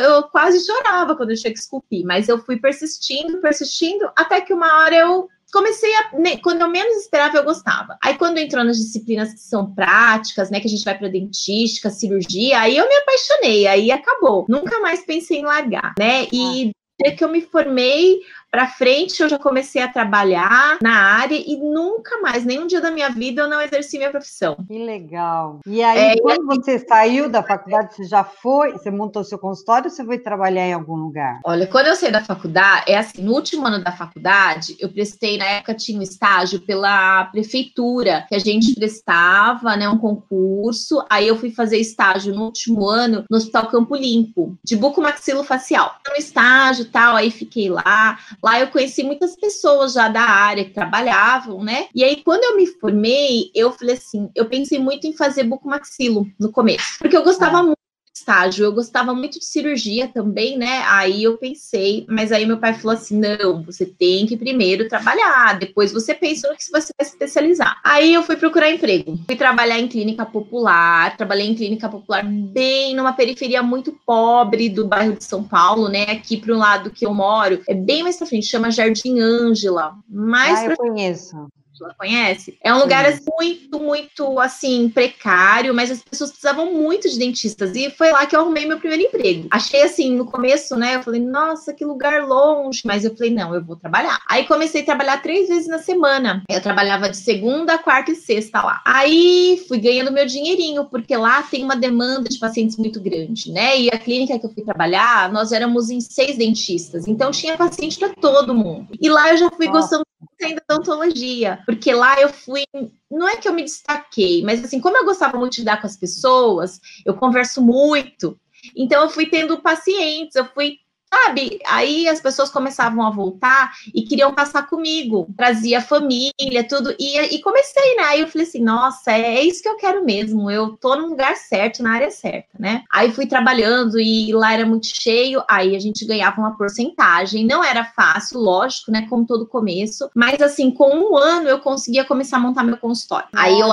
eu 0.03 0.23
quase 0.25 0.65
chorava 0.65 1.17
quando 1.17 1.31
eu 1.31 1.37
tinha 1.37 1.53
que 1.53 1.59
esculpir, 1.59 2.05
mas 2.05 2.29
eu 2.29 2.39
fui 2.39 2.59
persistindo, 2.59 3.41
persistindo, 3.41 4.11
até 4.17 4.41
que 4.41 4.53
uma 4.53 4.83
hora 4.83 4.97
eu 4.97 5.29
comecei 5.55 5.95
a. 5.95 6.11
Quando 6.43 6.62
eu 6.62 6.69
menos 6.69 6.97
esperava, 6.97 7.39
eu 7.39 7.45
gostava. 7.45 7.97
Aí, 8.03 8.19
quando 8.19 8.39
entrou 8.39 8.65
nas 8.65 8.77
disciplinas 8.77 9.33
que 9.33 9.41
são 9.41 9.73
práticas, 9.73 10.51
né? 10.51 10.59
Que 10.59 10.67
a 10.67 10.71
gente 10.71 10.85
vai 10.85 10.99
para 10.99 11.09
dentística, 11.09 11.89
cirurgia, 11.91 12.59
aí 12.61 12.77
eu 12.77 12.89
me 12.89 12.95
apaixonei, 12.97 13.67
aí 13.69 13.93
acabou. 13.93 14.45
Nunca 14.49 14.81
mais 14.81 15.06
pensei 15.06 15.39
em 15.39 15.45
largar, 15.45 15.95
né? 15.97 16.27
E 16.33 16.73
ah. 17.06 17.11
que 17.12 17.23
eu 17.23 17.29
me 17.29 17.41
formei, 17.41 18.19
para 18.55 18.69
frente 18.69 19.21
eu 19.21 19.29
já 19.29 19.37
comecei 19.37 19.83
a 19.83 19.89
trabalhar 19.89 20.79
na 20.81 20.95
área 20.95 21.35
e 21.35 21.56
nunca 21.56 22.21
mais, 22.21 22.45
nenhum 22.45 22.69
dia 22.69 22.81
da 22.81 22.89
minha 22.89 23.11
vida 23.11 23.43
eu 23.43 23.49
não 23.49 23.61
exerci 23.61 23.99
minha 23.99 24.12
profissão. 24.12 24.56
Que 24.69 24.79
legal. 24.79 25.59
E 25.67 25.83
aí, 25.83 26.12
é, 26.12 26.17
quando 26.21 26.53
e 26.53 26.56
você 26.62 26.79
saiu 26.79 27.29
da 27.29 27.43
faculdade, 27.43 27.97
você 27.97 28.05
já 28.05 28.23
foi, 28.23 28.71
você 28.71 28.93
montou 28.93 29.25
seu 29.25 29.41
consultório 29.41 29.87
ou 29.87 29.91
você 29.91 30.05
foi 30.05 30.21
trabalhar 30.21 30.69
em 30.69 30.73
algum 30.73 30.95
lugar? 30.95 31.41
Olha, 31.45 31.67
quando 31.67 31.89
eu 31.89 31.97
saí 31.97 32.12
da 32.12 32.23
faculdade, 32.23 32.93
é 32.93 32.97
assim, 32.97 33.23
no 33.23 33.33
último 33.33 33.67
ano 33.67 33.83
da 33.83 33.91
faculdade, 33.91 34.77
eu 34.79 34.89
prestei, 34.89 35.37
na 35.37 35.47
época 35.47 35.75
tinha 35.75 35.99
um 35.99 36.03
estágio 36.03 36.61
pela 36.61 37.25
prefeitura, 37.25 38.25
que 38.29 38.37
a 38.37 38.39
gente 38.39 38.73
prestava, 38.77 39.75
né, 39.75 39.89
um 39.89 39.99
concurso, 39.99 41.05
aí 41.11 41.27
eu 41.27 41.37
fui 41.37 41.51
fazer 41.51 41.79
estágio 41.79 42.33
no 42.33 42.45
último 42.45 42.87
ano 42.87 43.25
no 43.29 43.37
Hospital 43.37 43.67
Campo 43.67 43.97
Limpo, 43.97 44.56
de 44.62 44.77
bucomaxilofacial. 44.77 45.97
No 46.09 46.15
estágio 46.15 46.85
tal, 46.85 47.17
aí 47.17 47.33
fiquei 47.33 47.69
lá, 47.69 48.17
Lá 48.44 48.61
eu 48.61 48.67
conheci 48.67 49.02
muitas 49.02 49.35
pessoas 49.35 49.94
já 49.94 50.06
da 50.06 50.20
área 50.20 50.67
que 50.67 50.75
trabalhavam, 50.75 51.64
né? 51.64 51.87
E 51.94 52.05
aí, 52.05 52.23
quando 52.23 52.44
eu 52.44 52.56
me 52.58 52.67
formei, 52.67 53.50
eu 53.55 53.73
falei 53.73 53.94
assim, 53.94 54.29
eu 54.35 54.44
pensei 54.44 54.79
muito 54.79 55.06
em 55.06 55.17
fazer 55.17 55.44
bucomaxilo 55.44 56.26
no 56.38 56.52
começo, 56.52 56.99
porque 56.99 57.17
eu 57.17 57.25
gostava 57.25 57.61
ah. 57.61 57.62
muito 57.62 57.84
estágio. 58.15 58.65
Eu 58.65 58.73
gostava 58.73 59.13
muito 59.13 59.39
de 59.39 59.45
cirurgia 59.45 60.09
também, 60.09 60.57
né? 60.57 60.83
Aí 60.87 61.25
eu 61.25 61.37
pensei, 61.37 62.06
mas 62.09 62.31
aí 62.31 62.47
meu 62.47 62.59
pai 62.59 62.75
falou 62.75 62.97
assim: 62.97 63.19
não, 63.19 63.63
você 63.63 63.85
tem 63.85 64.27
que 64.27 64.37
primeiro 64.37 64.89
trabalhar, 64.89 65.59
depois 65.59 65.93
você 65.93 66.15
pensa 66.15 66.49
no 66.49 66.56
que 66.56 66.65
você 66.65 66.93
vai 66.97 67.05
se 67.05 67.13
especializar. 67.13 67.81
Aí 67.83 68.15
eu 68.15 68.23
fui 68.23 68.37
procurar 68.37 68.71
emprego. 68.71 69.19
Fui 69.27 69.37
trabalhar 69.37 69.79
em 69.79 69.89
clínica 69.89 70.25
popular, 70.25 71.17
trabalhei 71.17 71.47
em 71.47 71.55
clínica 71.55 71.89
popular 71.89 72.25
bem 72.25 72.94
numa 72.94 73.13
periferia 73.13 73.63
muito 73.63 73.93
pobre 74.06 74.69
do 74.69 74.87
bairro 74.87 75.17
de 75.17 75.25
São 75.25 75.43
Paulo, 75.43 75.89
né? 75.89 76.05
Aqui 76.05 76.37
para 76.37 76.55
o 76.55 76.59
lado 76.59 76.91
que 76.91 77.05
eu 77.05 77.13
moro, 77.13 77.61
é 77.69 77.75
bem 77.75 78.03
mais 78.03 78.17
pra 78.17 78.27
frente, 78.27 78.47
chama 78.47 78.71
Jardim 78.71 79.21
Ângela. 79.21 79.94
Mais 80.09 80.61
ah, 80.61 80.67
eu 80.67 80.77
conheço 80.77 81.49
ela 81.83 81.95
conhece? 81.95 82.59
É 82.63 82.73
um 82.73 82.79
lugar 82.79 83.05
assim, 83.07 83.25
muito, 83.39 83.81
muito 83.81 84.41
assim, 84.41 84.89
precário, 84.89 85.75
mas 85.75 85.91
as 85.91 86.03
pessoas 86.03 86.31
precisavam 86.31 86.73
muito 86.73 87.09
de 87.09 87.19
dentistas. 87.19 87.75
E 87.75 87.91
foi 87.91 88.11
lá 88.13 88.27
que 88.27 88.37
eu 88.37 88.41
arrumei 88.41 88.67
meu 88.67 88.79
primeiro 88.79 89.05
emprego. 89.05 89.49
Achei 89.51 89.83
assim, 89.83 90.15
no 90.15 90.27
começo, 90.27 90.77
né? 90.77 90.97
Eu 90.97 91.03
falei, 91.03 91.21
nossa, 91.21 91.73
que 91.73 91.85
lugar 91.85 92.23
longe. 92.23 92.83
Mas 92.85 93.05
eu 93.05 93.17
falei, 93.17 93.33
não, 93.33 93.55
eu 93.55 93.65
vou 93.65 93.77
trabalhar. 93.77 94.21
Aí 94.29 94.45
comecei 94.47 94.83
a 94.83 94.85
trabalhar 94.85 95.23
três 95.23 95.49
vezes 95.49 95.69
na 95.69 95.79
semana. 95.79 96.43
Eu 96.49 96.61
trabalhava 96.61 97.09
de 97.09 97.17
segunda, 97.17 97.79
quarta 97.79 98.13
e 98.13 98.17
sexta 98.17 98.63
lá. 98.63 98.81
Aí 98.85 99.65
fui 99.67 99.79
ganhando 99.79 100.13
meu 100.13 100.27
dinheirinho, 100.27 100.85
porque 100.85 101.17
lá 101.17 101.43
tem 101.43 101.65
uma 101.65 101.77
demanda 101.77 102.29
de 102.29 102.39
pacientes 102.39 102.77
muito 102.77 103.01
grande, 103.01 103.51
né? 103.51 103.79
E 103.79 103.89
a 103.89 103.99
clínica 103.99 104.39
que 104.39 104.47
eu 104.47 104.51
fui 104.51 104.63
trabalhar, 104.63 105.33
nós 105.33 105.53
éramos 105.53 105.91
em 105.91 106.01
seis 106.01 106.37
dentistas. 106.37 107.07
Então 107.09 107.31
tinha 107.31 107.57
paciente 107.57 107.99
para 107.99 108.11
todo 108.11 108.55
mundo. 108.55 108.89
E 109.01 109.09
lá 109.09 109.31
eu 109.31 109.37
já 109.37 109.51
fui 109.51 109.67
nossa. 109.67 109.81
gostando 109.81 110.05
ainda 110.43 110.62
da 110.67 110.74
odontologia, 110.76 111.62
porque 111.67 111.93
lá 111.93 112.20
eu 112.20 112.29
fui, 112.29 112.64
não 113.10 113.29
é 113.29 113.36
que 113.36 113.48
eu 113.48 113.53
me 113.53 113.62
destaquei, 113.62 114.43
mas 114.43 114.64
assim, 114.64 114.81
como 114.81 114.96
eu 114.96 115.05
gostava 115.05 115.38
muito 115.38 115.55
de 115.55 115.60
lidar 115.60 115.81
com 115.81 115.86
as 115.86 115.96
pessoas, 115.96 116.81
eu 117.05 117.14
converso 117.14 117.62
muito, 117.62 118.38
então 118.76 119.03
eu 119.03 119.10
fui 119.10 119.26
tendo 119.26 119.60
pacientes, 119.60 120.36
eu 120.36 120.46
fui 120.46 120.79
sabe? 121.15 121.61
Aí 121.67 122.09
as 122.09 122.21
pessoas 122.21 122.51
começavam 122.51 123.06
a 123.06 123.11
voltar 123.11 123.73
e 123.94 124.03
queriam 124.03 124.35
passar 124.35 124.67
comigo, 124.67 125.29
trazia 125.37 125.81
família, 125.81 126.67
tudo, 126.69 126.94
e, 126.99 127.19
e 127.37 127.41
comecei, 127.41 127.97
né? 127.97 128.03
Aí 128.05 128.21
eu 128.21 128.29
falei 128.29 128.47
assim, 128.47 128.63
nossa, 128.63 129.13
é, 129.13 129.37
é 129.37 129.43
isso 129.43 129.63
que 129.63 129.69
eu 129.69 129.77
quero 129.77 130.05
mesmo, 130.05 130.51
eu 130.51 130.77
tô 130.77 130.97
no 130.97 131.09
lugar 131.09 131.37
certo, 131.37 131.83
na 131.83 131.93
área 131.93 132.11
certa, 132.11 132.49
né? 132.59 132.83
Aí 132.93 133.13
fui 133.13 133.27
trabalhando 133.27 134.01
e 134.01 134.33
lá 134.33 134.53
era 134.53 134.67
muito 134.67 134.87
cheio, 134.87 135.43
aí 135.49 135.77
a 135.77 135.79
gente 135.79 136.05
ganhava 136.05 136.41
uma 136.41 136.56
porcentagem, 136.56 137.47
não 137.47 137.63
era 137.63 137.85
fácil, 137.85 138.41
lógico, 138.41 138.91
né? 138.91 139.06
Como 139.09 139.27
todo 139.27 139.47
começo, 139.47 140.11
mas 140.15 140.41
assim, 140.43 140.71
com 140.71 140.91
um 140.91 141.17
ano 141.17 141.49
eu 141.49 141.61
conseguia 141.61 142.05
começar 142.05 142.39
a 142.39 142.41
montar 142.41 142.65
meu 142.65 142.77
consultório. 142.77 143.29
Aí 143.33 143.59
eu 143.61 143.71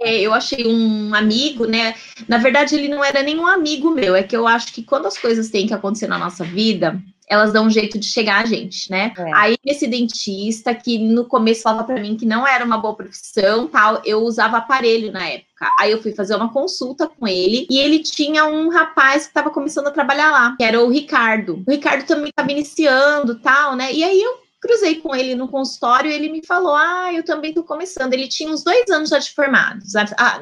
é, 0.00 0.20
eu 0.20 0.32
achei 0.32 0.66
um 0.66 1.14
amigo, 1.14 1.66
né? 1.66 1.94
Na 2.28 2.38
verdade, 2.38 2.74
ele 2.74 2.88
não 2.88 3.04
era 3.04 3.22
nenhum 3.22 3.46
amigo 3.46 3.90
meu. 3.90 4.14
É 4.14 4.22
que 4.22 4.36
eu 4.36 4.46
acho 4.46 4.72
que 4.72 4.82
quando 4.82 5.06
as 5.06 5.18
coisas 5.18 5.50
têm 5.50 5.66
que 5.66 5.74
acontecer 5.74 6.06
na 6.06 6.18
nossa 6.18 6.44
vida, 6.44 7.00
elas 7.28 7.52
dão 7.52 7.66
um 7.66 7.70
jeito 7.70 7.98
de 7.98 8.06
chegar 8.06 8.42
a 8.42 8.46
gente, 8.46 8.90
né? 8.90 9.12
É. 9.16 9.34
Aí 9.34 9.56
esse 9.64 9.86
dentista 9.86 10.74
que 10.74 10.98
no 10.98 11.26
começo 11.26 11.62
falava 11.62 11.84
para 11.84 12.00
mim 12.00 12.16
que 12.16 12.24
não 12.24 12.46
era 12.46 12.64
uma 12.64 12.78
boa 12.78 12.94
profissão, 12.94 13.66
tal, 13.66 14.00
eu 14.04 14.20
usava 14.22 14.58
aparelho 14.58 15.12
na 15.12 15.26
época. 15.28 15.48
Aí 15.78 15.92
eu 15.92 16.00
fui 16.00 16.12
fazer 16.12 16.36
uma 16.36 16.52
consulta 16.52 17.08
com 17.08 17.26
ele 17.26 17.66
e 17.68 17.78
ele 17.78 17.98
tinha 17.98 18.46
um 18.46 18.68
rapaz 18.70 19.24
que 19.24 19.30
estava 19.30 19.50
começando 19.50 19.88
a 19.88 19.92
trabalhar 19.92 20.30
lá, 20.30 20.56
que 20.56 20.64
era 20.64 20.82
o 20.82 20.88
Ricardo. 20.88 21.62
O 21.66 21.70
Ricardo 21.70 22.06
também 22.06 22.30
estava 22.30 22.50
iniciando, 22.50 23.38
tal, 23.40 23.76
né? 23.76 23.92
E 23.92 24.02
aí 24.02 24.20
eu 24.20 24.47
cruzei 24.60 24.96
com 24.96 25.14
ele 25.14 25.34
no 25.34 25.48
consultório 25.48 26.10
e 26.10 26.14
ele 26.14 26.28
me 26.28 26.44
falou: 26.44 26.74
Ah, 26.74 27.12
eu 27.12 27.24
também 27.24 27.52
tô 27.52 27.62
começando. 27.62 28.12
Ele 28.12 28.28
tinha 28.28 28.50
uns 28.50 28.62
dois 28.62 28.88
anos 28.90 29.10
já 29.10 29.18
de 29.18 29.30
formado, 29.30 29.80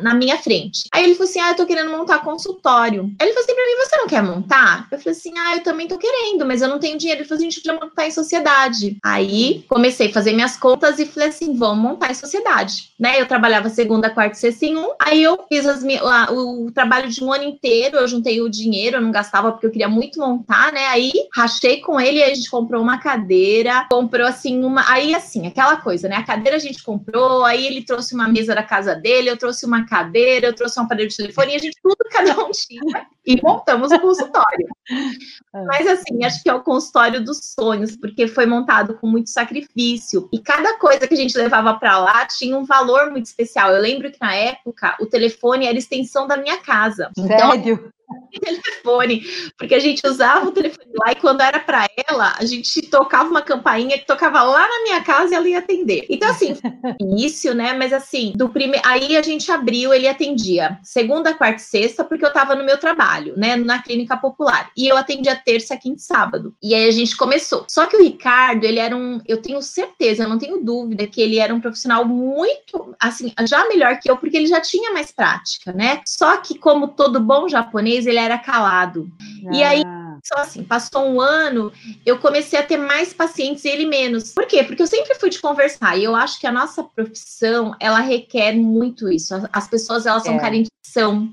na 0.01 0.15
minha 0.15 0.39
frente. 0.39 0.85
Aí 0.93 1.05
ele 1.05 1.15
falou 1.15 1.29
assim: 1.29 1.41
Ah, 1.41 1.51
eu 1.51 1.57
tô 1.57 1.67
querendo 1.67 1.91
montar 1.91 2.19
consultório. 2.19 3.11
Aí 3.19 3.27
ele 3.27 3.35
falou 3.35 3.45
assim 3.45 3.55
pra 3.55 3.65
mim: 3.65 3.77
Você 3.77 3.97
não 3.97 4.07
quer 4.07 4.23
montar? 4.23 4.89
Eu 4.91 4.99
falei 4.99 5.19
assim: 5.19 5.33
Ah, 5.39 5.57
eu 5.57 5.63
também 5.63 5.89
tô 5.89 5.99
querendo, 5.99 6.47
mas 6.47 6.63
eu 6.63 6.69
não 6.69 6.79
tenho 6.79 6.99
dinheiro. 6.99 7.21
Ele 7.21 7.29
falou 7.29 7.39
assim: 7.39 7.47
A 7.47 7.51
gente 7.51 7.63
podia 7.63 7.81
montar 7.81 8.07
em 8.07 8.11
sociedade. 8.11 8.97
Aí 9.05 9.65
comecei 9.69 10.09
a 10.09 10.13
fazer 10.13 10.33
minhas 10.33 10.57
contas 10.57 10.99
e 10.99 11.07
falei 11.07 11.29
assim: 11.29 11.57
Vamos 11.57 11.83
montar 11.83 12.11
em 12.11 12.15
sociedade. 12.15 12.91
Né? 12.99 13.21
Eu 13.21 13.27
trabalhava 13.27 13.69
segunda, 13.69 14.11
quarta 14.11 14.37
e 14.37 14.41
sexta 14.41 14.67
em 14.67 14.77
um. 14.77 14.91
Aí 14.99 15.23
eu 15.23 15.45
fiz 15.49 15.67
as, 15.67 15.83
o 16.31 16.71
trabalho 16.73 17.09
de 17.09 17.23
um 17.23 17.33
ano 17.33 17.45
inteiro, 17.45 17.99
eu 17.99 18.09
juntei 18.09 18.41
o 18.41 18.49
dinheiro, 18.49 18.97
eu 18.97 19.03
não 19.03 19.11
gastava 19.11 19.53
porque 19.53 19.67
eu 19.67 19.71
queria 19.71 19.89
muito 19.89 20.19
montar, 20.19 20.73
né? 20.73 20.87
Aí 20.87 21.13
rachei 21.35 21.81
com 21.81 22.01
ele 22.01 22.23
a 22.23 22.35
gente 22.35 22.51
comprou 22.51 22.83
uma 22.83 22.99
cadeira, 22.99 23.87
comprou 23.91 24.06
comprou 24.07 24.27
assim 24.27 24.63
uma. 24.65 24.89
Aí, 24.89 25.15
assim, 25.15 25.47
aquela 25.47 25.77
coisa, 25.77 26.09
né? 26.09 26.17
A 26.17 26.23
cadeira 26.23 26.57
a 26.57 26.61
gente 26.61 26.83
comprou, 26.83 27.45
aí 27.45 27.67
ele 27.67 27.85
trouxe 27.85 28.15
uma 28.15 28.29
mesa 28.29 28.55
da 28.55 28.63
casa 28.63 28.95
dele, 28.95 29.29
eu 29.29 29.37
trouxe 29.37 29.67
uma 29.67 29.85
cadeira, 29.85 30.47
eu 30.47 30.55
trouxe 30.55 30.79
um 30.79 30.85
aparelho 30.85 31.09
de 31.09 31.17
telefone, 31.17 31.57
a 31.57 31.59
gente 31.59 31.77
tudo 31.83 31.97
cada 32.11 32.39
um 32.45 32.51
tinha. 32.53 33.07
E 33.26 33.40
montamos 33.42 33.90
o 33.90 33.99
consultório. 33.99 34.68
É. 35.54 35.64
Mas, 35.64 35.87
assim, 35.87 36.23
acho 36.25 36.42
que 36.42 36.50
é 36.50 36.54
o 36.54 36.62
consultório 36.62 37.25
dos 37.25 37.54
sonhos, 37.59 37.97
porque 37.97 38.28
foi 38.28 38.45
montado 38.45 38.95
com 38.99 39.06
muito 39.06 39.30
sacrifício. 39.30 40.28
E 40.30 40.38
cada 40.38 40.78
coisa 40.78 41.09
que 41.09 41.14
a 41.14 41.16
gente 41.16 41.37
levava 41.37 41.75
para 41.75 41.99
lá 41.99 42.26
tinha 42.26 42.56
um 42.56 42.64
valor 42.64 43.11
muito 43.11 43.25
especial. 43.25 43.73
Eu 43.73 43.80
lembro 43.80 44.12
que 44.12 44.18
na 44.21 44.35
época 44.35 44.97
o 45.00 45.06
telefone 45.06 45.66
era 45.66 45.78
extensão 45.78 46.26
da 46.26 46.37
minha 46.37 46.59
casa. 46.59 47.11
Então, 47.16 47.52
Sério? 47.52 47.92
telefone, 48.40 49.25
porque 49.56 49.75
a 49.75 49.78
gente 49.78 50.06
usava 50.06 50.47
o 50.47 50.52
telefone 50.52 50.90
lá 50.99 51.12
e 51.12 51.16
quando 51.16 51.40
era 51.40 51.59
para 51.59 51.88
ela, 52.09 52.35
a 52.38 52.45
gente 52.45 52.83
tocava 52.83 53.28
uma 53.28 53.42
campainha 53.42 53.99
que 53.99 54.06
tocava 54.06 54.42
lá 54.42 54.66
na 54.68 54.83
minha 54.83 55.02
casa 55.02 55.33
e 55.33 55.37
ela 55.37 55.49
ia 55.49 55.59
atender. 55.59 56.06
Então, 56.09 56.30
assim, 56.30 56.56
início, 57.00 57.54
né? 57.54 57.73
Mas 57.73 57.92
assim, 57.92 58.33
do 58.37 58.49
primeiro. 58.49 58.87
Aí 58.87 59.16
a 59.16 59.23
gente 59.23 59.50
abriu, 59.50 59.92
ele 59.92 60.09
atendia 60.09 60.78
segunda, 60.83 61.35
quarta 61.35 61.56
e 61.56 61.64
sexta, 61.64 62.04
porque 62.04 62.25
eu 62.25 62.33
tava 62.33 62.54
no 62.54 62.64
meu 62.64 62.78
trabalho, 62.78 63.16
né? 63.37 63.57
Na 63.57 63.83
clínica 63.83 64.17
popular. 64.17 64.71
E 64.77 64.87
eu 64.87 64.97
atendia 64.97 65.37
terça, 65.37 65.77
quinta 65.77 66.01
e 66.01 66.03
sábado. 66.03 66.55
E 66.63 66.75
aí 66.75 66.89
a 66.89 66.91
gente 66.91 67.17
começou. 67.17 67.65
Só 67.69 67.87
que 67.87 67.97
o 67.97 68.03
Ricardo, 68.03 68.65
ele 68.65 68.79
era 68.79 68.97
um. 68.97 69.21
Eu 69.27 69.41
tenho 69.41 69.61
certeza, 69.63 70.25
eu 70.25 70.29
não 70.29 70.39
tenho 70.39 70.63
dúvida 70.63 71.07
que 71.07 71.21
ele 71.21 71.39
era 71.39 71.55
um 71.55 71.61
profissional 71.61 72.05
muito, 72.05 72.95
assim, 73.01 73.33
já 73.49 73.67
melhor 73.69 73.99
que 73.99 74.11
eu, 74.11 74.17
porque 74.17 74.37
ele 74.37 74.47
já 74.47 74.61
tinha 74.61 74.93
mais 74.93 75.11
prática, 75.11 75.73
né? 75.73 76.01
Só 76.07 76.37
que, 76.39 76.59
como 76.59 76.89
todo 76.89 77.21
bom 77.21 77.49
japonês, 77.49 78.07
ele 78.07 78.19
era 78.19 78.39
calado. 78.39 79.09
Ah. 79.47 79.51
E 79.53 79.63
aí, 79.63 79.83
ah. 79.85 80.19
só 80.25 80.41
assim, 80.41 80.63
passou 80.63 81.05
um 81.05 81.21
ano, 81.21 81.73
eu 82.05 82.19
comecei 82.19 82.59
a 82.59 82.63
ter 82.63 82.77
mais 82.77 83.13
pacientes 83.13 83.65
e 83.65 83.69
ele 83.69 83.87
menos. 83.87 84.33
Por 84.33 84.47
quê? 84.47 84.63
Porque 84.63 84.83
eu 84.83 84.87
sempre 84.87 85.15
fui 85.15 85.31
de 85.31 85.41
conversar 85.41 85.97
e 85.97 86.05
eu 86.05 86.15
acho 86.15 86.41
que 86.41 86.47
a 86.47 86.53
nossa 86.53 86.83
profissão, 86.83 87.75
ela 87.81 88.01
requer 88.01 88.53
muito 88.53 89.11
isso. 89.11 89.35
As 89.53 89.69
pessoas, 89.69 90.07
elas 90.07 90.23
são 90.23 90.35
é. 90.35 90.41
carentes 90.41 90.71
de 90.71 90.91
ação. 90.91 91.33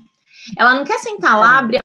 Ela 0.56 0.74
não 0.74 0.84
quer 0.84 0.98
sentar 0.98 1.38
lá, 1.38 1.56
é. 1.56 1.58
abrir 1.58 1.80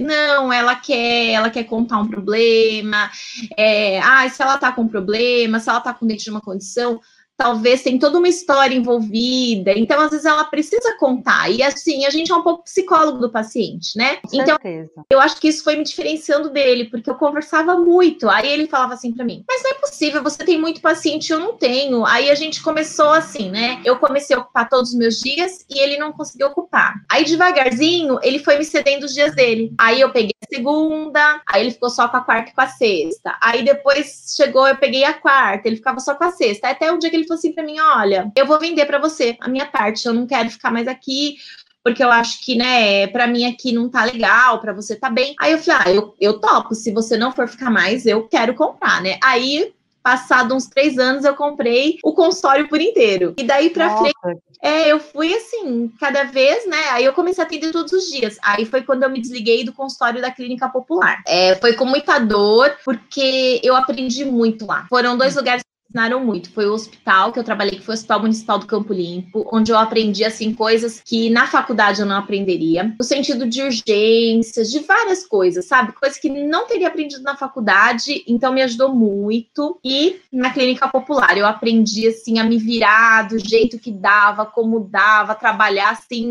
não, 0.00 0.52
ela 0.52 0.74
quer, 0.74 1.30
ela 1.30 1.50
quer 1.50 1.64
contar 1.64 1.98
um 1.98 2.08
problema. 2.08 3.10
É, 3.56 4.00
ah, 4.00 4.28
se 4.28 4.42
ela 4.42 4.58
tá 4.58 4.72
com 4.72 4.82
um 4.82 4.88
problema, 4.88 5.60
se 5.60 5.68
ela 5.68 5.80
tá 5.80 5.92
com 5.92 6.06
dentro 6.06 6.24
de 6.24 6.30
uma 6.30 6.40
condição, 6.40 7.00
talvez 7.36 7.82
tem 7.82 7.98
toda 7.98 8.18
uma 8.18 8.28
história 8.28 8.74
envolvida, 8.74 9.72
então 9.72 10.00
às 10.00 10.10
vezes 10.10 10.26
ela 10.26 10.44
precisa 10.44 10.96
contar. 10.98 11.50
E 11.50 11.62
assim, 11.62 12.04
a 12.06 12.10
gente 12.10 12.30
é 12.30 12.34
um 12.34 12.42
pouco 12.42 12.64
psicólogo 12.64 13.18
do 13.18 13.30
paciente, 13.30 13.96
né? 13.96 14.16
Com 14.16 14.34
então, 14.34 14.56
certeza. 14.60 15.04
eu 15.10 15.20
acho 15.20 15.40
que 15.40 15.48
isso 15.48 15.64
foi 15.64 15.76
me 15.76 15.84
diferenciando 15.84 16.50
dele, 16.50 16.86
porque 16.86 17.10
eu 17.10 17.14
conversava 17.14 17.76
muito. 17.76 18.28
Aí 18.28 18.48
ele 18.48 18.66
falava 18.66 18.94
assim 18.94 19.12
para 19.12 19.24
mim: 19.24 19.44
"Mas 19.48 19.62
não 19.62 19.70
é 19.72 19.74
possível, 19.74 20.22
você 20.22 20.44
tem 20.44 20.60
muito 20.60 20.80
paciente, 20.80 21.32
eu 21.32 21.40
não 21.40 21.56
tenho". 21.56 22.04
Aí 22.06 22.30
a 22.30 22.34
gente 22.34 22.62
começou 22.62 23.10
assim, 23.10 23.50
né? 23.50 23.80
Eu 23.84 23.98
comecei 23.98 24.36
a 24.36 24.40
ocupar 24.40 24.68
todos 24.68 24.90
os 24.90 24.96
meus 24.96 25.18
dias 25.18 25.64
e 25.68 25.78
ele 25.78 25.96
não 25.98 26.12
conseguiu 26.12 26.48
ocupar. 26.48 26.94
Aí 27.10 27.24
devagarzinho, 27.24 28.18
ele 28.22 28.38
foi 28.38 28.58
me 28.58 28.64
cedendo 28.64 29.04
os 29.04 29.14
dias 29.14 29.34
dele. 29.34 29.72
Aí 29.78 30.00
eu 30.00 30.10
peguei 30.12 30.34
a 30.42 30.54
segunda, 30.54 31.42
aí 31.46 31.62
ele 31.62 31.70
ficou 31.70 31.90
só 31.90 32.08
com 32.08 32.16
a 32.16 32.20
quarta 32.20 32.50
e 32.50 32.54
com 32.54 32.60
a 32.60 32.68
sexta. 32.68 33.36
Aí 33.40 33.64
depois 33.64 34.34
chegou, 34.36 34.66
eu 34.66 34.76
peguei 34.76 35.04
a 35.04 35.14
quarta, 35.14 35.68
ele 35.68 35.76
ficava 35.76 36.00
só 36.00 36.14
com 36.14 36.24
a 36.24 36.30
sexta. 36.30 36.68
Até 36.68 36.92
o 36.92 36.98
dia 36.98 37.10
que 37.10 37.16
ele 37.16 37.23
falou 37.26 37.38
assim 37.38 37.52
para 37.52 37.64
mim: 37.64 37.78
olha, 37.78 38.30
eu 38.36 38.46
vou 38.46 38.58
vender 38.58 38.86
para 38.86 38.98
você 38.98 39.36
a 39.40 39.48
minha 39.48 39.66
parte, 39.66 40.06
eu 40.06 40.12
não 40.12 40.26
quero 40.26 40.50
ficar 40.50 40.70
mais 40.70 40.88
aqui, 40.88 41.36
porque 41.82 42.02
eu 42.02 42.10
acho 42.10 42.42
que, 42.44 42.54
né, 42.54 43.06
para 43.08 43.26
mim 43.26 43.44
aqui 43.44 43.72
não 43.72 43.88
tá 43.88 44.04
legal, 44.04 44.60
para 44.60 44.72
você 44.72 44.96
tá 44.96 45.10
bem. 45.10 45.34
Aí 45.38 45.52
eu 45.52 45.58
falei, 45.58 45.82
ah, 45.84 45.92
eu, 45.92 46.14
eu 46.20 46.40
topo, 46.40 46.74
se 46.74 46.90
você 46.90 47.16
não 47.16 47.30
for 47.32 47.46
ficar 47.46 47.70
mais, 47.70 48.06
eu 48.06 48.26
quero 48.26 48.54
comprar, 48.54 49.02
né? 49.02 49.18
Aí 49.22 49.72
passado 50.04 50.54
uns 50.54 50.66
três 50.66 50.98
anos, 50.98 51.24
eu 51.24 51.34
comprei 51.34 51.98
o 52.04 52.12
consultório 52.12 52.68
por 52.68 52.78
inteiro. 52.78 53.34
E 53.38 53.42
daí 53.42 53.70
para 53.70 53.96
frente, 53.96 54.42
é, 54.62 54.92
eu 54.92 55.00
fui 55.00 55.34
assim, 55.34 55.90
cada 55.98 56.24
vez, 56.24 56.66
né? 56.66 56.90
Aí 56.90 57.06
eu 57.06 57.14
comecei 57.14 57.42
a 57.42 57.46
atender 57.46 57.72
todos 57.72 57.90
os 57.90 58.10
dias. 58.10 58.36
Aí 58.42 58.66
foi 58.66 58.82
quando 58.82 59.02
eu 59.02 59.10
me 59.10 59.18
desliguei 59.18 59.64
do 59.64 59.72
consultório 59.72 60.20
da 60.20 60.30
clínica 60.30 60.68
popular. 60.68 61.22
É, 61.26 61.54
foi 61.56 61.72
com 61.72 61.86
muita 61.86 62.18
dor, 62.18 62.76
porque 62.84 63.60
eu 63.64 63.74
aprendi 63.74 64.26
muito 64.26 64.66
lá. 64.66 64.86
Foram 64.90 65.16
dois 65.16 65.36
lugares 65.36 65.64
ensinaram 65.94 66.24
muito. 66.24 66.50
Foi 66.50 66.66
o 66.66 66.74
hospital 66.74 67.32
que 67.32 67.38
eu 67.38 67.44
trabalhei, 67.44 67.76
que 67.76 67.84
foi 67.84 67.94
o 67.94 67.96
Hospital 67.96 68.20
Municipal 68.20 68.58
do 68.58 68.66
Campo 68.66 68.92
Limpo, 68.92 69.48
onde 69.52 69.70
eu 69.70 69.78
aprendi, 69.78 70.24
assim, 70.24 70.52
coisas 70.52 71.00
que 71.04 71.30
na 71.30 71.46
faculdade 71.46 72.00
eu 72.00 72.06
não 72.06 72.16
aprenderia. 72.16 72.92
No 72.98 73.04
sentido 73.04 73.46
de 73.46 73.62
urgências, 73.62 74.70
de 74.70 74.80
várias 74.80 75.24
coisas, 75.24 75.64
sabe? 75.66 75.92
Coisas 75.92 76.18
que 76.18 76.28
não 76.28 76.66
teria 76.66 76.88
aprendido 76.88 77.22
na 77.22 77.36
faculdade, 77.36 78.24
então 78.26 78.52
me 78.52 78.62
ajudou 78.62 78.92
muito. 78.92 79.78
E 79.84 80.16
na 80.32 80.50
clínica 80.50 80.88
popular, 80.88 81.38
eu 81.38 81.46
aprendi, 81.46 82.08
assim, 82.08 82.40
a 82.40 82.44
me 82.44 82.58
virar 82.58 83.28
do 83.28 83.38
jeito 83.38 83.78
que 83.78 83.92
dava, 83.92 84.44
como 84.44 84.80
dava, 84.80 85.34
trabalhar, 85.34 85.90
assim, 85.90 86.26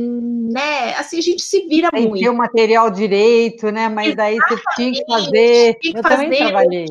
né? 0.52 0.94
Assim, 0.96 1.18
a 1.18 1.22
gente 1.22 1.42
se 1.42 1.66
vira 1.68 1.90
Tem 1.90 2.08
muito. 2.08 2.20
Tem 2.20 2.30
o 2.30 2.36
material 2.36 2.92
direito, 2.92 3.72
né? 3.72 3.88
Mas 3.88 4.08
Exatamente. 4.08 4.40
daí 4.40 4.58
você 4.58 4.64
tinha 4.76 4.92
que 4.92 5.06
fazer. 5.06 5.78
Tinha 5.80 5.94
que 5.94 6.00
eu 6.00 6.04
fazer. 6.04 6.24
também 6.24 6.40
trabalhei. 6.40 6.86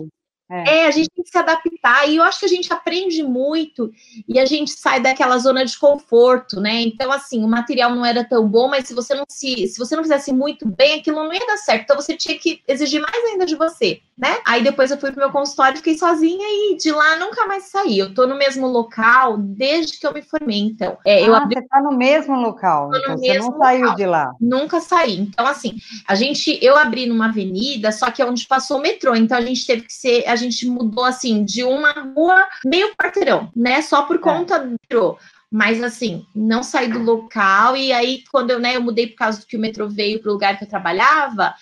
É. 0.52 0.80
é. 0.80 0.86
a 0.86 0.90
gente 0.90 1.08
tem 1.10 1.24
que 1.24 1.30
se 1.30 1.38
adaptar 1.38 2.08
e 2.08 2.16
eu 2.16 2.22
acho 2.22 2.40
que 2.40 2.44
a 2.44 2.48
gente 2.48 2.72
aprende 2.72 3.22
muito 3.22 3.90
e 4.28 4.38
a 4.38 4.44
gente 4.44 4.72
sai 4.72 5.00
daquela 5.00 5.38
zona 5.38 5.64
de 5.64 5.78
conforto, 5.78 6.60
né? 6.60 6.82
Então, 6.82 7.10
assim, 7.10 7.42
o 7.42 7.48
material 7.48 7.94
não 7.94 8.04
era 8.04 8.22
tão 8.22 8.46
bom, 8.46 8.68
mas 8.68 8.86
se 8.86 8.94
você 8.94 9.14
não 9.14 9.24
se, 9.28 9.66
se 9.66 9.78
você 9.78 9.96
não 9.96 10.02
fizesse 10.02 10.32
muito 10.32 10.68
bem, 10.68 11.00
aquilo 11.00 11.24
não 11.24 11.32
ia 11.32 11.46
dar 11.46 11.56
certo. 11.56 11.84
Então 11.84 11.96
você 11.96 12.16
tinha 12.16 12.38
que 12.38 12.60
exigir 12.68 13.00
mais 13.00 13.24
ainda 13.24 13.46
de 13.46 13.56
você, 13.56 14.00
né? 14.16 14.38
Aí 14.46 14.62
depois 14.62 14.90
eu 14.90 14.98
fui 14.98 15.10
pro 15.10 15.20
meu 15.20 15.30
consultório, 15.30 15.78
fiquei 15.78 15.96
sozinha 15.96 16.44
e 16.46 16.76
de 16.76 16.90
lá 16.90 17.16
nunca 17.16 17.46
mais 17.46 17.64
saí. 17.64 17.98
Eu 17.98 18.12
tô 18.12 18.26
no 18.26 18.36
mesmo 18.36 18.66
local 18.66 19.38
desde 19.38 19.98
que 19.98 20.06
eu 20.06 20.12
me 20.12 20.22
formei, 20.22 20.60
então. 20.60 20.98
É, 21.06 21.26
eu 21.26 21.34
ah, 21.34 21.38
abri... 21.38 21.56
você 21.56 21.68
tá 21.68 21.80
no 21.80 21.96
mesmo 21.96 22.36
local, 22.36 22.90
então 22.94 23.16
você 23.16 23.38
não 23.38 23.46
local. 23.46 23.60
saiu 23.60 23.94
de 23.94 24.06
lá. 24.06 24.32
Nunca 24.40 24.80
saí. 24.80 25.20
Então, 25.20 25.46
assim, 25.46 25.76
a 26.06 26.14
gente, 26.14 26.58
eu 26.62 26.76
abri 26.76 27.06
numa 27.06 27.26
avenida, 27.26 27.90
só 27.92 28.10
que 28.10 28.20
é 28.20 28.26
onde 28.26 28.46
passou 28.46 28.78
o 28.78 28.80
metrô, 28.80 29.14
então 29.14 29.38
a 29.38 29.40
gente 29.40 29.66
teve 29.66 29.82
que 29.82 29.92
ser, 29.92 30.24
gente 30.42 30.66
mudou 30.66 31.04
assim 31.04 31.44
de 31.44 31.64
uma 31.64 31.92
rua 31.92 32.46
meio 32.64 32.94
quarteirão, 32.96 33.50
né? 33.54 33.82
Só 33.82 34.02
por 34.02 34.16
é. 34.16 34.18
conta 34.18 34.58
do 34.58 34.70
metrô. 34.70 35.18
Mas 35.50 35.82
assim, 35.82 36.24
não 36.34 36.62
saí 36.62 36.88
do 36.88 36.98
local. 36.98 37.76
E 37.76 37.92
aí, 37.92 38.24
quando 38.30 38.50
eu, 38.50 38.58
né, 38.58 38.76
eu 38.76 38.82
mudei 38.82 39.06
por 39.06 39.16
causa 39.16 39.40
do 39.40 39.46
que 39.46 39.56
o 39.56 39.60
metrô 39.60 39.88
veio 39.88 40.20
para 40.20 40.30
o 40.30 40.32
lugar 40.32 40.56
que 40.56 40.64
eu 40.64 40.68
trabalhava, 40.68 41.54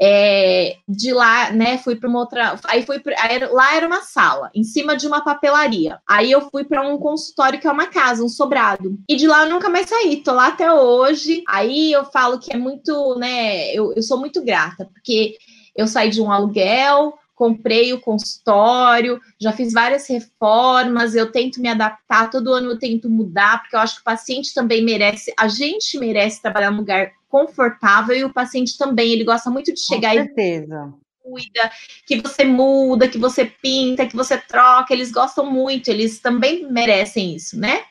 é, 0.00 0.76
de 0.86 1.12
lá, 1.12 1.50
né, 1.50 1.78
fui 1.78 1.96
para 1.96 2.08
uma 2.08 2.18
outra. 2.18 2.58
Aí 2.64 2.84
fui 2.84 2.98
pra, 2.98 3.14
aí 3.18 3.38
lá 3.46 3.76
era 3.76 3.86
uma 3.86 4.02
sala, 4.02 4.50
em 4.54 4.62
cima 4.62 4.96
de 4.96 5.06
uma 5.06 5.22
papelaria. 5.22 5.98
Aí 6.06 6.30
eu 6.30 6.50
fui 6.50 6.64
para 6.64 6.86
um 6.86 6.98
consultório 6.98 7.60
que 7.60 7.66
é 7.66 7.72
uma 7.72 7.86
casa, 7.86 8.24
um 8.24 8.28
sobrado. 8.28 8.98
E 9.08 9.16
de 9.16 9.26
lá 9.26 9.44
eu 9.44 9.50
nunca 9.50 9.68
mais 9.68 9.88
saí, 9.88 10.22
tô 10.22 10.32
lá 10.32 10.48
até 10.48 10.72
hoje. 10.72 11.42
Aí 11.48 11.92
eu 11.92 12.04
falo 12.06 12.38
que 12.38 12.52
é 12.52 12.56
muito, 12.56 13.18
né, 13.18 13.72
eu, 13.74 13.92
eu 13.94 14.02
sou 14.02 14.18
muito 14.18 14.42
grata, 14.42 14.88
porque 14.92 15.36
eu 15.74 15.86
saí 15.86 16.10
de 16.10 16.20
um 16.20 16.30
aluguel, 16.30 17.14
comprei 17.36 17.92
o 17.92 18.00
consultório, 18.00 19.20
já 19.38 19.52
fiz 19.52 19.72
várias 19.72 20.08
reformas, 20.08 21.14
eu 21.14 21.30
tento 21.30 21.60
me 21.60 21.68
adaptar, 21.68 22.30
todo 22.30 22.52
ano 22.52 22.70
eu 22.70 22.78
tento 22.78 23.10
mudar, 23.10 23.60
porque 23.60 23.76
eu 23.76 23.80
acho 23.80 23.96
que 23.96 24.00
o 24.00 24.04
paciente 24.04 24.54
também 24.54 24.82
merece, 24.82 25.32
a 25.38 25.46
gente 25.46 25.98
merece 25.98 26.40
trabalhar 26.40 26.70
num 26.70 26.78
lugar 26.78 27.12
confortável 27.28 28.16
e 28.16 28.24
o 28.24 28.32
paciente 28.32 28.78
também, 28.78 29.12
ele 29.12 29.22
gosta 29.24 29.50
muito 29.50 29.72
de 29.72 29.80
chegar 29.80 30.12
Com 30.12 30.24
certeza. 30.24 30.94
e 30.94 31.30
cuida, 31.30 31.70
que 32.06 32.20
você 32.22 32.44
muda, 32.44 33.08
que 33.08 33.18
você 33.18 33.44
pinta, 33.44 34.06
que 34.06 34.16
você 34.16 34.38
troca, 34.38 34.94
eles 34.94 35.12
gostam 35.12 35.44
muito, 35.44 35.88
eles 35.88 36.18
também 36.18 36.66
merecem 36.72 37.36
isso, 37.36 37.58
né? 37.58 37.84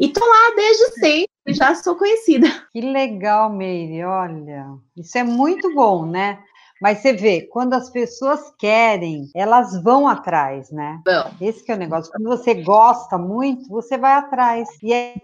E 0.00 0.08
tô 0.08 0.20
lá 0.24 0.54
desde 0.56 0.84
sempre, 0.94 1.54
já 1.54 1.74
sou 1.74 1.96
conhecida. 1.96 2.46
Que 2.72 2.80
legal, 2.80 3.52
Meire, 3.52 4.04
olha, 4.04 4.66
isso 4.96 5.18
é 5.18 5.24
muito 5.24 5.74
bom, 5.74 6.06
né? 6.06 6.38
Mas 6.82 6.98
você 6.98 7.12
vê, 7.12 7.42
quando 7.42 7.74
as 7.74 7.88
pessoas 7.90 8.52
querem, 8.58 9.30
elas 9.36 9.80
vão 9.84 10.08
atrás, 10.08 10.68
né? 10.72 11.00
Bom. 11.06 11.30
Esse 11.40 11.70
é 11.70 11.76
o 11.76 11.78
negócio. 11.78 12.10
Quando 12.10 12.24
você 12.24 12.54
gosta 12.54 13.16
muito, 13.16 13.68
você 13.68 13.96
vai 13.96 14.14
atrás. 14.14 14.68
E 14.82 14.92
é 14.92 15.14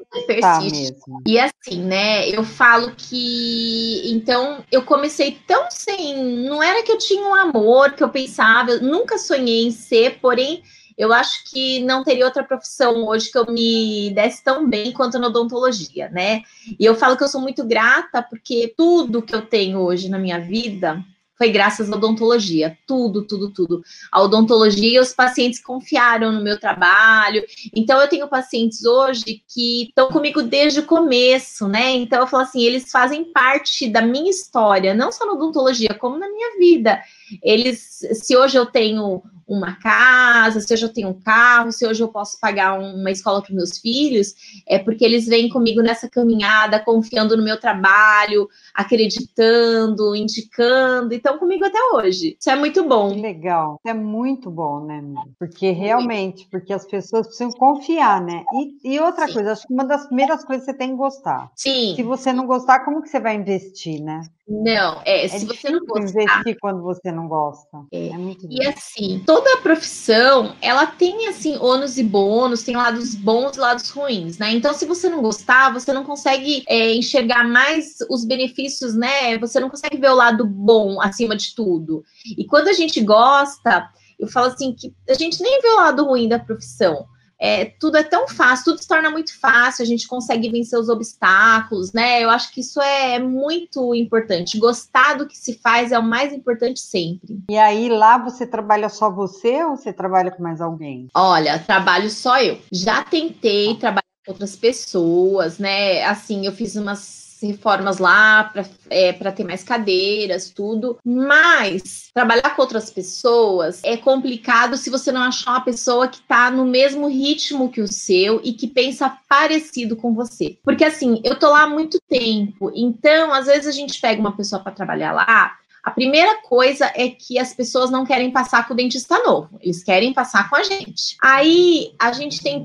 tá 0.40 0.60
mesmo. 0.60 1.20
E 1.26 1.36
assim, 1.36 1.82
né? 1.82 2.28
Eu 2.28 2.44
falo 2.44 2.92
que 2.96 4.08
então 4.08 4.62
eu 4.70 4.84
comecei 4.84 5.36
tão 5.48 5.68
sem. 5.68 6.44
Não 6.44 6.62
era 6.62 6.84
que 6.84 6.92
eu 6.92 6.98
tinha 6.98 7.26
um 7.26 7.34
amor 7.34 7.90
que 7.90 8.04
eu 8.04 8.08
pensava, 8.08 8.70
eu 8.70 8.82
nunca 8.82 9.18
sonhei 9.18 9.66
em 9.66 9.72
ser, 9.72 10.20
porém. 10.20 10.62
Eu 10.96 11.12
acho 11.12 11.44
que 11.50 11.80
não 11.84 12.02
teria 12.02 12.24
outra 12.24 12.42
profissão 12.42 13.06
hoje 13.06 13.30
que 13.30 13.38
eu 13.38 13.46
me 13.46 14.10
desse 14.10 14.42
tão 14.42 14.68
bem 14.68 14.92
quanto 14.92 15.18
na 15.18 15.28
odontologia, 15.28 16.08
né? 16.08 16.42
E 16.78 16.84
eu 16.84 16.94
falo 16.94 17.16
que 17.16 17.22
eu 17.22 17.28
sou 17.28 17.40
muito 17.40 17.64
grata 17.64 18.20
porque 18.20 18.74
tudo 18.76 19.22
que 19.22 19.34
eu 19.34 19.42
tenho 19.42 19.78
hoje 19.78 20.08
na 20.08 20.18
minha 20.18 20.40
vida 20.40 21.04
foi 21.38 21.50
graças 21.50 21.90
à 21.90 21.94
odontologia. 21.94 22.76
Tudo, 22.84 23.24
tudo, 23.24 23.50
tudo. 23.50 23.82
A 24.10 24.20
odontologia, 24.20 25.00
os 25.00 25.14
pacientes 25.14 25.62
confiaram 25.62 26.32
no 26.32 26.42
meu 26.42 26.58
trabalho. 26.58 27.44
Então, 27.74 28.00
eu 28.00 28.08
tenho 28.08 28.26
pacientes 28.26 28.84
hoje 28.84 29.42
que 29.48 29.84
estão 29.84 30.08
comigo 30.08 30.42
desde 30.42 30.80
o 30.80 30.86
começo, 30.86 31.68
né? 31.68 31.92
Então, 31.92 32.18
eu 32.18 32.26
falo 32.26 32.42
assim, 32.42 32.62
eles 32.62 32.90
fazem 32.90 33.24
parte 33.24 33.88
da 33.88 34.02
minha 34.02 34.30
história, 34.30 34.92
não 34.92 35.12
só 35.12 35.24
na 35.24 35.34
odontologia, 35.34 35.94
como 35.94 36.18
na 36.18 36.28
minha 36.28 36.58
vida. 36.58 37.00
Eles, 37.42 38.00
se 38.12 38.36
hoje 38.36 38.56
eu 38.56 38.66
tenho 38.66 39.22
uma 39.48 39.76
casa, 39.76 40.60
se 40.60 40.72
hoje 40.74 40.84
eu 40.84 40.92
tenho 40.92 41.08
um 41.08 41.20
carro, 41.20 41.72
se 41.72 41.86
hoje 41.86 42.02
eu 42.02 42.08
posso 42.08 42.38
pagar 42.38 42.78
uma 42.78 43.10
escola 43.10 43.40
para 43.40 43.54
meus 43.54 43.78
filhos, 43.78 44.34
é 44.66 44.78
porque 44.78 45.04
eles 45.04 45.26
vêm 45.26 45.48
comigo 45.48 45.80
nessa 45.80 46.08
caminhada, 46.08 46.78
confiando 46.78 47.36
no 47.36 47.42
meu 47.42 47.58
trabalho, 47.58 48.48
acreditando, 48.74 50.14
indicando, 50.14 51.14
e 51.14 51.16
estão 51.16 51.38
comigo 51.38 51.64
até 51.64 51.78
hoje. 51.94 52.36
Isso 52.38 52.50
é 52.50 52.56
muito 52.56 52.86
bom. 52.86 53.14
Que 53.14 53.20
legal. 53.22 53.80
Isso 53.82 53.90
é 53.90 53.98
muito 53.98 54.50
bom, 54.50 54.84
né? 54.84 55.02
Porque 55.38 55.70
realmente, 55.70 56.46
porque 56.50 56.72
as 56.72 56.84
pessoas 56.84 57.26
precisam 57.26 57.50
confiar, 57.52 58.20
né? 58.20 58.44
E, 58.52 58.94
e 58.94 59.00
outra 59.00 59.26
Sim. 59.26 59.32
coisa, 59.32 59.52
acho 59.52 59.66
que 59.66 59.72
uma 59.72 59.84
das 59.84 60.06
primeiras 60.06 60.44
coisas 60.44 60.66
que 60.66 60.72
você 60.72 60.76
tem 60.76 60.90
que 60.90 60.96
gostar. 60.96 61.50
Sim. 61.56 61.94
Se 61.96 62.02
você 62.02 62.32
não 62.32 62.46
gostar, 62.46 62.80
como 62.80 63.00
que 63.00 63.08
você 63.08 63.18
vai 63.18 63.34
investir, 63.34 64.02
né? 64.02 64.20
Não, 64.48 65.02
é, 65.04 65.26
é 65.26 65.28
se 65.28 65.44
você 65.44 65.68
não 65.68 65.84
gostar. 65.84 66.22
investir 66.22 66.56
quando 66.58 66.82
você 66.82 67.12
não 67.12 67.28
gosta. 67.28 67.84
É, 67.92 68.08
é 68.08 68.16
muito 68.16 68.46
E 68.50 68.66
assim, 68.66 69.22
toda 69.26 69.58
profissão, 69.58 70.56
ela 70.62 70.86
tem 70.86 71.28
assim 71.28 71.58
ônus 71.58 71.98
e 71.98 72.02
bônus, 72.02 72.62
tem 72.62 72.74
lados 72.74 73.14
bons 73.14 73.56
e 73.56 73.60
lados 73.60 73.90
ruins, 73.90 74.38
né? 74.38 74.50
Então, 74.52 74.72
se 74.72 74.86
você 74.86 75.10
não 75.10 75.20
gostar, 75.20 75.70
você 75.70 75.92
não 75.92 76.02
consegue 76.02 76.64
é, 76.66 76.94
enxergar 76.94 77.46
mais 77.46 77.98
os 78.08 78.24
benefícios, 78.24 78.94
né? 78.94 79.36
Você 79.36 79.60
não 79.60 79.68
consegue 79.68 79.98
ver 79.98 80.10
o 80.10 80.16
lado 80.16 80.46
bom 80.46 80.98
acima 81.02 81.36
de 81.36 81.54
tudo. 81.54 82.02
E 82.24 82.46
quando 82.46 82.68
a 82.68 82.72
gente 82.72 83.02
gosta, 83.02 83.86
eu 84.18 84.28
falo 84.28 84.46
assim 84.46 84.74
que 84.74 84.94
a 85.06 85.14
gente 85.14 85.42
nem 85.42 85.60
vê 85.60 85.68
o 85.68 85.76
lado 85.76 86.06
ruim 86.06 86.26
da 86.26 86.38
profissão 86.38 87.06
é, 87.40 87.66
tudo 87.66 87.96
é 87.96 88.02
tão 88.02 88.26
fácil, 88.26 88.64
tudo 88.64 88.82
se 88.82 88.88
torna 88.88 89.10
muito 89.10 89.38
fácil, 89.38 89.82
a 89.82 89.86
gente 89.86 90.08
consegue 90.08 90.50
vencer 90.50 90.78
os 90.78 90.88
obstáculos, 90.88 91.92
né? 91.92 92.22
Eu 92.22 92.30
acho 92.30 92.52
que 92.52 92.60
isso 92.60 92.80
é 92.80 93.18
muito 93.18 93.94
importante. 93.94 94.58
Gostar 94.58 95.14
do 95.14 95.26
que 95.26 95.36
se 95.36 95.58
faz 95.62 95.92
é 95.92 95.98
o 95.98 96.02
mais 96.02 96.32
importante 96.32 96.80
sempre. 96.80 97.38
E 97.50 97.56
aí, 97.56 97.88
lá 97.88 98.18
você 98.18 98.46
trabalha 98.46 98.88
só 98.88 99.10
você 99.10 99.64
ou 99.64 99.76
você 99.76 99.92
trabalha 99.92 100.30
com 100.30 100.42
mais 100.42 100.60
alguém? 100.60 101.08
Olha, 101.14 101.58
trabalho 101.58 102.10
só 102.10 102.40
eu. 102.40 102.58
Já 102.72 103.04
tentei 103.04 103.76
trabalhar 103.76 104.02
com 104.26 104.32
outras 104.32 104.56
pessoas, 104.56 105.58
né? 105.58 106.04
Assim, 106.04 106.44
eu 106.44 106.52
fiz 106.52 106.74
umas 106.74 107.27
reformas 107.46 107.98
lá 107.98 108.44
para 108.44 108.64
é, 108.90 109.12
ter 109.12 109.44
mais 109.44 109.62
cadeiras, 109.62 110.50
tudo. 110.50 110.98
Mas 111.04 112.10
trabalhar 112.12 112.54
com 112.54 112.62
outras 112.62 112.90
pessoas 112.90 113.80
é 113.84 113.96
complicado 113.96 114.76
se 114.76 114.90
você 114.90 115.12
não 115.12 115.22
achar 115.22 115.52
uma 115.52 115.60
pessoa 115.60 116.08
que 116.08 116.18
está 116.18 116.50
no 116.50 116.64
mesmo 116.64 117.08
ritmo 117.08 117.70
que 117.70 117.80
o 117.80 117.88
seu 117.88 118.40
e 118.42 118.52
que 118.52 118.66
pensa 118.66 119.16
parecido 119.28 119.96
com 119.96 120.14
você. 120.14 120.58
Porque 120.62 120.84
assim, 120.84 121.20
eu 121.24 121.38
tô 121.38 121.50
lá 121.50 121.62
há 121.62 121.68
muito 121.68 122.00
tempo, 122.08 122.70
então 122.74 123.32
às 123.32 123.46
vezes 123.46 123.66
a 123.66 123.72
gente 123.72 124.00
pega 124.00 124.20
uma 124.20 124.36
pessoa 124.36 124.62
para 124.62 124.72
trabalhar 124.72 125.12
lá 125.12 125.56
a 125.88 125.90
primeira 125.90 126.42
coisa 126.42 126.92
é 126.94 127.08
que 127.08 127.38
as 127.38 127.54
pessoas 127.54 127.90
não 127.90 128.04
querem 128.04 128.30
passar 128.30 128.68
com 128.68 128.74
o 128.74 128.76
dentista 128.76 129.18
novo, 129.24 129.48
eles 129.60 129.82
querem 129.82 130.12
passar 130.12 130.48
com 130.50 130.56
a 130.56 130.62
gente. 130.62 131.16
Aí 131.22 131.92
a 131.98 132.12
gente 132.12 132.42
tem, 132.42 132.62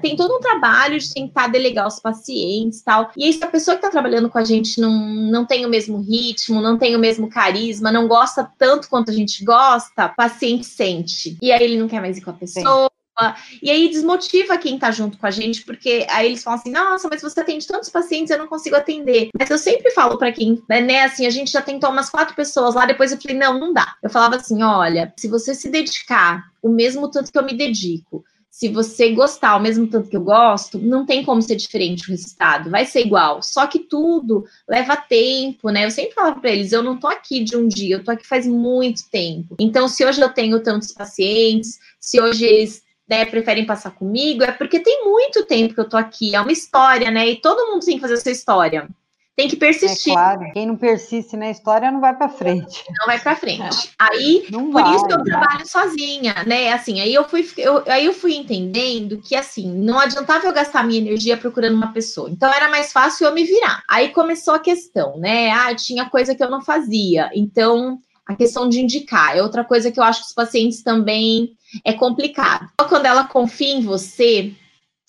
tem 0.00 0.16
todo 0.16 0.34
um 0.34 0.40
trabalho 0.40 0.98
de 0.98 1.12
tentar 1.12 1.48
delegar 1.48 1.86
os 1.86 2.00
pacientes 2.00 2.80
tal. 2.80 3.10
E 3.16 3.24
aí, 3.24 3.32
se 3.34 3.44
a 3.44 3.48
pessoa 3.48 3.76
que 3.76 3.80
está 3.84 3.90
trabalhando 3.90 4.30
com 4.30 4.38
a 4.38 4.44
gente 4.44 4.80
não, 4.80 4.92
não 4.92 5.44
tem 5.44 5.66
o 5.66 5.68
mesmo 5.68 6.00
ritmo, 6.00 6.62
não 6.62 6.78
tem 6.78 6.96
o 6.96 6.98
mesmo 6.98 7.28
carisma, 7.28 7.92
não 7.92 8.08
gosta 8.08 8.50
tanto 8.58 8.88
quanto 8.88 9.10
a 9.10 9.14
gente 9.14 9.44
gosta, 9.44 10.06
o 10.06 10.16
paciente 10.16 10.64
sente. 10.64 11.36
E 11.42 11.52
aí 11.52 11.62
ele 11.62 11.78
não 11.78 11.86
quer 11.86 12.00
mais 12.00 12.16
ir 12.16 12.22
com 12.22 12.30
a 12.30 12.34
pessoa. 12.34 12.90
E 13.62 13.70
aí 13.70 13.88
desmotiva 13.88 14.58
quem 14.58 14.78
tá 14.78 14.90
junto 14.90 15.18
com 15.18 15.26
a 15.26 15.30
gente, 15.30 15.64
porque 15.64 16.06
aí 16.10 16.26
eles 16.26 16.42
falam 16.42 16.58
assim: 16.58 16.70
nossa, 16.70 17.08
mas 17.08 17.22
você 17.22 17.40
atende 17.40 17.66
tantos 17.66 17.88
pacientes, 17.88 18.30
eu 18.30 18.38
não 18.38 18.46
consigo 18.46 18.76
atender. 18.76 19.28
Mas 19.38 19.50
eu 19.50 19.58
sempre 19.58 19.90
falo 19.92 20.18
para 20.18 20.32
quem, 20.32 20.62
né, 20.68 20.80
né, 20.80 21.02
assim, 21.02 21.26
a 21.26 21.30
gente 21.30 21.50
já 21.50 21.62
tentou 21.62 21.90
umas 21.90 22.10
quatro 22.10 22.34
pessoas 22.34 22.74
lá, 22.74 22.86
depois 22.86 23.12
eu 23.12 23.20
falei: 23.20 23.36
não, 23.36 23.58
não 23.58 23.72
dá. 23.72 23.94
Eu 24.02 24.10
falava 24.10 24.36
assim: 24.36 24.62
olha, 24.62 25.12
se 25.16 25.28
você 25.28 25.54
se 25.54 25.70
dedicar 25.70 26.44
o 26.62 26.68
mesmo 26.68 27.10
tanto 27.10 27.30
que 27.30 27.38
eu 27.38 27.44
me 27.44 27.56
dedico, 27.56 28.24
se 28.54 28.68
você 28.68 29.10
gostar 29.10 29.50
ao 29.50 29.60
mesmo 29.60 29.88
tanto 29.88 30.08
que 30.08 30.16
eu 30.16 30.22
gosto, 30.22 30.78
não 30.78 31.04
tem 31.04 31.24
como 31.24 31.42
ser 31.42 31.56
diferente 31.56 32.06
o 32.06 32.12
resultado, 32.12 32.70
vai 32.70 32.86
ser 32.86 33.00
igual. 33.00 33.42
Só 33.42 33.66
que 33.66 33.80
tudo 33.80 34.44
leva 34.68 34.96
tempo, 34.96 35.70
né? 35.70 35.84
Eu 35.84 35.90
sempre 35.90 36.14
falo 36.14 36.40
para 36.40 36.50
eles, 36.50 36.70
eu 36.70 36.80
não 36.80 36.96
tô 36.96 37.08
aqui 37.08 37.42
de 37.42 37.56
um 37.56 37.66
dia, 37.66 37.96
eu 37.96 38.04
tô 38.04 38.12
aqui 38.12 38.24
faz 38.24 38.46
muito 38.46 39.10
tempo. 39.10 39.56
Então, 39.58 39.88
se 39.88 40.04
hoje 40.04 40.20
eu 40.20 40.28
tenho 40.28 40.62
tantos 40.62 40.92
pacientes, 40.92 41.80
se 41.98 42.20
hoje 42.20 42.44
eles 42.44 42.84
né, 43.08 43.24
preferem 43.24 43.66
passar 43.66 43.90
comigo, 43.90 44.42
é 44.42 44.52
porque 44.52 44.80
tem 44.80 45.04
muito 45.04 45.44
tempo 45.44 45.74
que 45.74 45.80
eu 45.80 45.88
tô 45.88 45.96
aqui, 45.96 46.34
é 46.34 46.40
uma 46.40 46.52
história, 46.52 47.10
né? 47.10 47.28
E 47.28 47.36
todo 47.36 47.70
mundo 47.70 47.84
tem 47.84 47.96
que 47.96 48.00
fazer 48.00 48.14
a 48.14 48.20
sua 48.20 48.32
história. 48.32 48.88
Tem 49.36 49.48
que 49.48 49.56
persistir. 49.56 50.12
É 50.12 50.14
claro, 50.14 50.52
quem 50.52 50.64
não 50.64 50.76
persiste 50.76 51.36
na 51.36 51.50
história 51.50 51.90
não 51.90 52.00
vai 52.00 52.16
para 52.16 52.28
frente. 52.28 52.84
Não 53.00 53.06
vai 53.06 53.18
para 53.18 53.34
frente. 53.34 53.90
Aí, 53.98 54.46
não 54.48 54.70
por 54.70 54.80
vai, 54.80 54.94
isso 54.94 55.06
eu 55.10 55.24
trabalho 55.24 55.66
sozinha, 55.66 56.34
né? 56.46 56.72
Assim, 56.72 57.00
aí 57.00 57.12
eu 57.12 57.24
fui, 57.28 57.44
eu, 57.58 57.82
aí 57.88 58.06
eu 58.06 58.12
fui 58.12 58.36
entendendo 58.36 59.20
que 59.20 59.34
assim, 59.34 59.68
não 59.68 59.98
adiantava 59.98 60.46
eu 60.46 60.52
gastar 60.52 60.84
minha 60.84 61.00
energia 61.00 61.36
procurando 61.36 61.74
uma 61.74 61.92
pessoa. 61.92 62.30
Então 62.30 62.52
era 62.52 62.68
mais 62.68 62.92
fácil 62.92 63.26
eu 63.26 63.34
me 63.34 63.42
virar. 63.42 63.82
Aí 63.90 64.10
começou 64.10 64.54
a 64.54 64.60
questão, 64.60 65.18
né? 65.18 65.50
Ah, 65.50 65.74
tinha 65.74 66.08
coisa 66.08 66.32
que 66.32 66.42
eu 66.42 66.50
não 66.50 66.62
fazia. 66.62 67.28
Então, 67.34 67.98
a 68.26 68.34
questão 68.34 68.68
de 68.68 68.80
indicar 68.80 69.36
é 69.36 69.42
outra 69.42 69.64
coisa 69.64 69.90
que 69.90 69.98
eu 69.98 70.04
acho 70.04 70.20
que 70.20 70.26
os 70.28 70.32
pacientes 70.32 70.82
também 70.82 71.56
é 71.84 71.92
complicado. 71.92 72.70
Quando 72.88 73.06
ela 73.06 73.24
confia 73.24 73.74
em 73.74 73.82
você, 73.82 74.54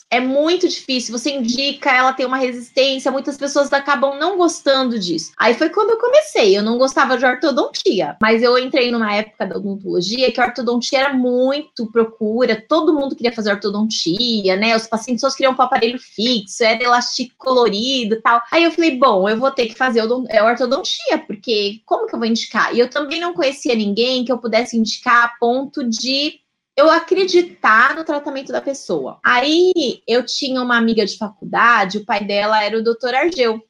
é 0.10 0.20
muito 0.20 0.68
difícil. 0.68 1.18
Você 1.18 1.32
indica, 1.32 1.92
ela 1.92 2.14
tem 2.14 2.26
uma 2.26 2.38
resistência, 2.38 3.12
muitas 3.12 3.38
pessoas 3.38 3.72
acabam 3.74 4.18
não 4.18 4.38
gostando 4.38 5.00
disso. 5.00 5.32
Aí 5.38 5.54
foi 5.54 5.70
quando 5.70 5.92
eu 5.92 5.98
comecei. 5.98 6.58
Eu 6.58 6.64
não 6.64 6.78
gostava 6.78 7.18
de 7.18 7.26
ortodontia, 7.26 8.16
mas 8.22 8.42
eu 8.44 8.58
entrei 8.58 8.92
numa 8.92 9.14
época 9.14 9.46
da 9.46 9.58
odontologia 9.58 10.32
que 10.32 10.40
a 10.40 10.46
ortodontia 10.46 11.00
era 11.00 11.14
muito 11.14 11.92
procura, 11.92 12.64
todo 12.68 12.94
mundo 12.94 13.16
queria 13.16 13.32
fazer 13.32 13.52
ortodontia, 13.52 14.56
né? 14.56 14.76
Os 14.76 14.88
pacientes 14.88 15.22
só 15.22 15.30
queriam 15.32 15.54
um 15.54 15.62
aparelho 15.62 16.00
fixo, 16.00 16.64
era 16.64 16.84
elástico 16.84 17.34
colorido 17.38 18.22
tal. 18.22 18.42
Aí 18.52 18.64
eu 18.64 18.72
falei, 18.72 18.98
bom, 18.98 19.28
eu 19.28 19.38
vou 19.38 19.52
ter 19.52 19.68
que 19.68 19.76
fazer 19.76 20.02
é, 20.30 20.44
ortodontia, 20.44 21.18
porque 21.26 21.82
como 21.86 22.08
que 22.08 22.16
eu 22.16 22.20
vou 22.20 22.28
indicar? 22.28 22.76
E 22.76 22.80
eu 22.80 22.90
também 22.90 23.20
não 23.20 23.34
conhecia 23.34 23.76
ninguém 23.76 24.24
que 24.24 24.32
eu 24.32 24.38
pudesse 24.38 24.78
indicar 24.78 25.26
a 25.26 25.30
ponto 25.40 25.84
de 25.88 26.40
eu 26.78 26.90
acreditar 26.90 27.96
no 27.96 28.04
tratamento 28.04 28.52
da 28.52 28.62
pessoa. 28.62 29.20
Aí 29.24 30.02
eu 30.08 30.26
tinha 30.26 30.62
uma 30.62 30.78
amiga 30.78 31.06
de 31.06 31.18
faculdade, 31.18 32.00
o 32.00 32.06
pai 32.06 32.24
dela 32.24 32.64
era 32.64 32.78
o 32.78 32.84
doutor 32.84 33.14
Argeu. 33.14 33.62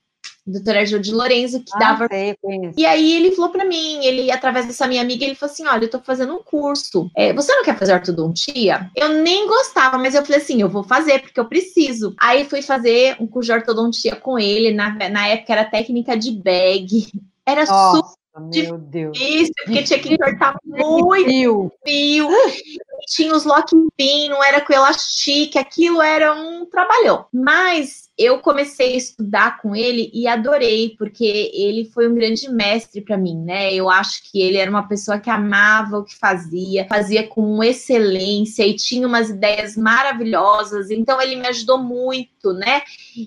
O 0.46 0.52
doutor 0.52 0.78
Argeu 0.78 1.00
de 1.00 1.12
Lorenzo, 1.12 1.60
que 1.60 1.72
ah, 1.74 1.80
dava. 1.80 2.08
Sei, 2.08 2.36
e 2.78 2.86
aí 2.86 3.16
ele 3.16 3.32
falou 3.32 3.52
para 3.52 3.66
mim, 3.66 4.06
ele, 4.06 4.32
através 4.32 4.68
dessa 4.68 4.88
minha 4.88 5.02
amiga, 5.02 5.26
ele 5.26 5.34
falou 5.34 5.52
assim: 5.52 5.66
olha, 5.66 5.86
eu 5.86 5.90
tô 5.90 6.00
fazendo 6.00 6.36
um 6.36 6.44
curso. 6.44 7.10
É, 7.16 7.34
você 7.34 7.52
não 7.56 7.64
quer 7.64 7.78
fazer 7.78 7.94
ortodontia? 7.94 8.90
Eu 8.96 9.10
nem 9.10 9.48
gostava, 9.48 9.98
mas 9.98 10.14
eu 10.14 10.24
falei 10.24 10.42
assim: 10.42 10.62
eu 10.62 10.70
vou 10.70 10.84
fazer, 10.84 11.22
porque 11.22 11.40
eu 11.40 11.46
preciso. 11.46 12.14
Aí 12.20 12.46
fui 12.46 12.62
fazer 12.62 13.16
um 13.20 13.26
curso 13.26 13.48
de 13.48 13.54
ortodontia 13.54 14.16
com 14.16 14.38
ele. 14.38 14.72
Na, 14.72 14.92
na 15.10 15.28
época 15.28 15.54
era 15.54 15.66
técnica 15.66 16.16
de 16.16 16.32
bag. 16.32 17.12
Era 17.44 17.66
super 17.66 18.16
meu 18.38 18.78
Deus. 18.78 19.18
Isso, 19.18 19.54
porque 19.64 19.84
tinha 19.84 20.00
que 20.00 20.14
entortar 20.14 20.58
muito 20.64 21.26
fio. 21.26 21.72
fio. 21.86 22.30
Tinha 23.08 23.34
os 23.34 23.46
lock 23.46 23.72
pin, 23.96 24.30
não 24.30 24.44
era 24.44 24.62
com 24.62 24.74
elastique, 24.74 25.58
aquilo 25.58 26.02
era 26.02 26.34
um 26.34 26.66
trabalhão. 26.66 27.26
Mas 27.34 28.06
eu 28.18 28.40
comecei 28.40 28.94
a 28.94 28.98
estudar 28.98 29.58
com 29.62 29.76
ele 29.76 30.10
e 30.14 30.26
adorei, 30.26 30.96
porque 30.98 31.52
ele 31.54 31.86
foi 31.94 32.08
um 32.08 32.16
grande 32.16 32.50
mestre 32.50 33.02
para 33.02 33.18
mim, 33.18 33.38
né? 33.38 33.74
Eu 33.74 33.90
acho 33.90 34.32
que 34.32 34.42
ele 34.42 34.58
era 34.58 34.72
uma 34.72 34.88
pessoa 34.88 35.20
que 35.20 35.30
amava 35.30 35.98
o 35.98 36.04
que 36.04 36.16
fazia, 36.16 36.88
fazia 36.88 37.28
com 37.28 37.62
excelência 37.62 38.66
e 38.66 38.76
tinha 38.76 39.06
umas 39.06 39.30
ideias 39.30 39.76
maravilhosas, 39.76 40.90
então 40.90 41.22
ele 41.22 41.36
me 41.36 41.48
ajudou 41.48 41.78
muito, 41.78 42.54
né? 42.54 42.82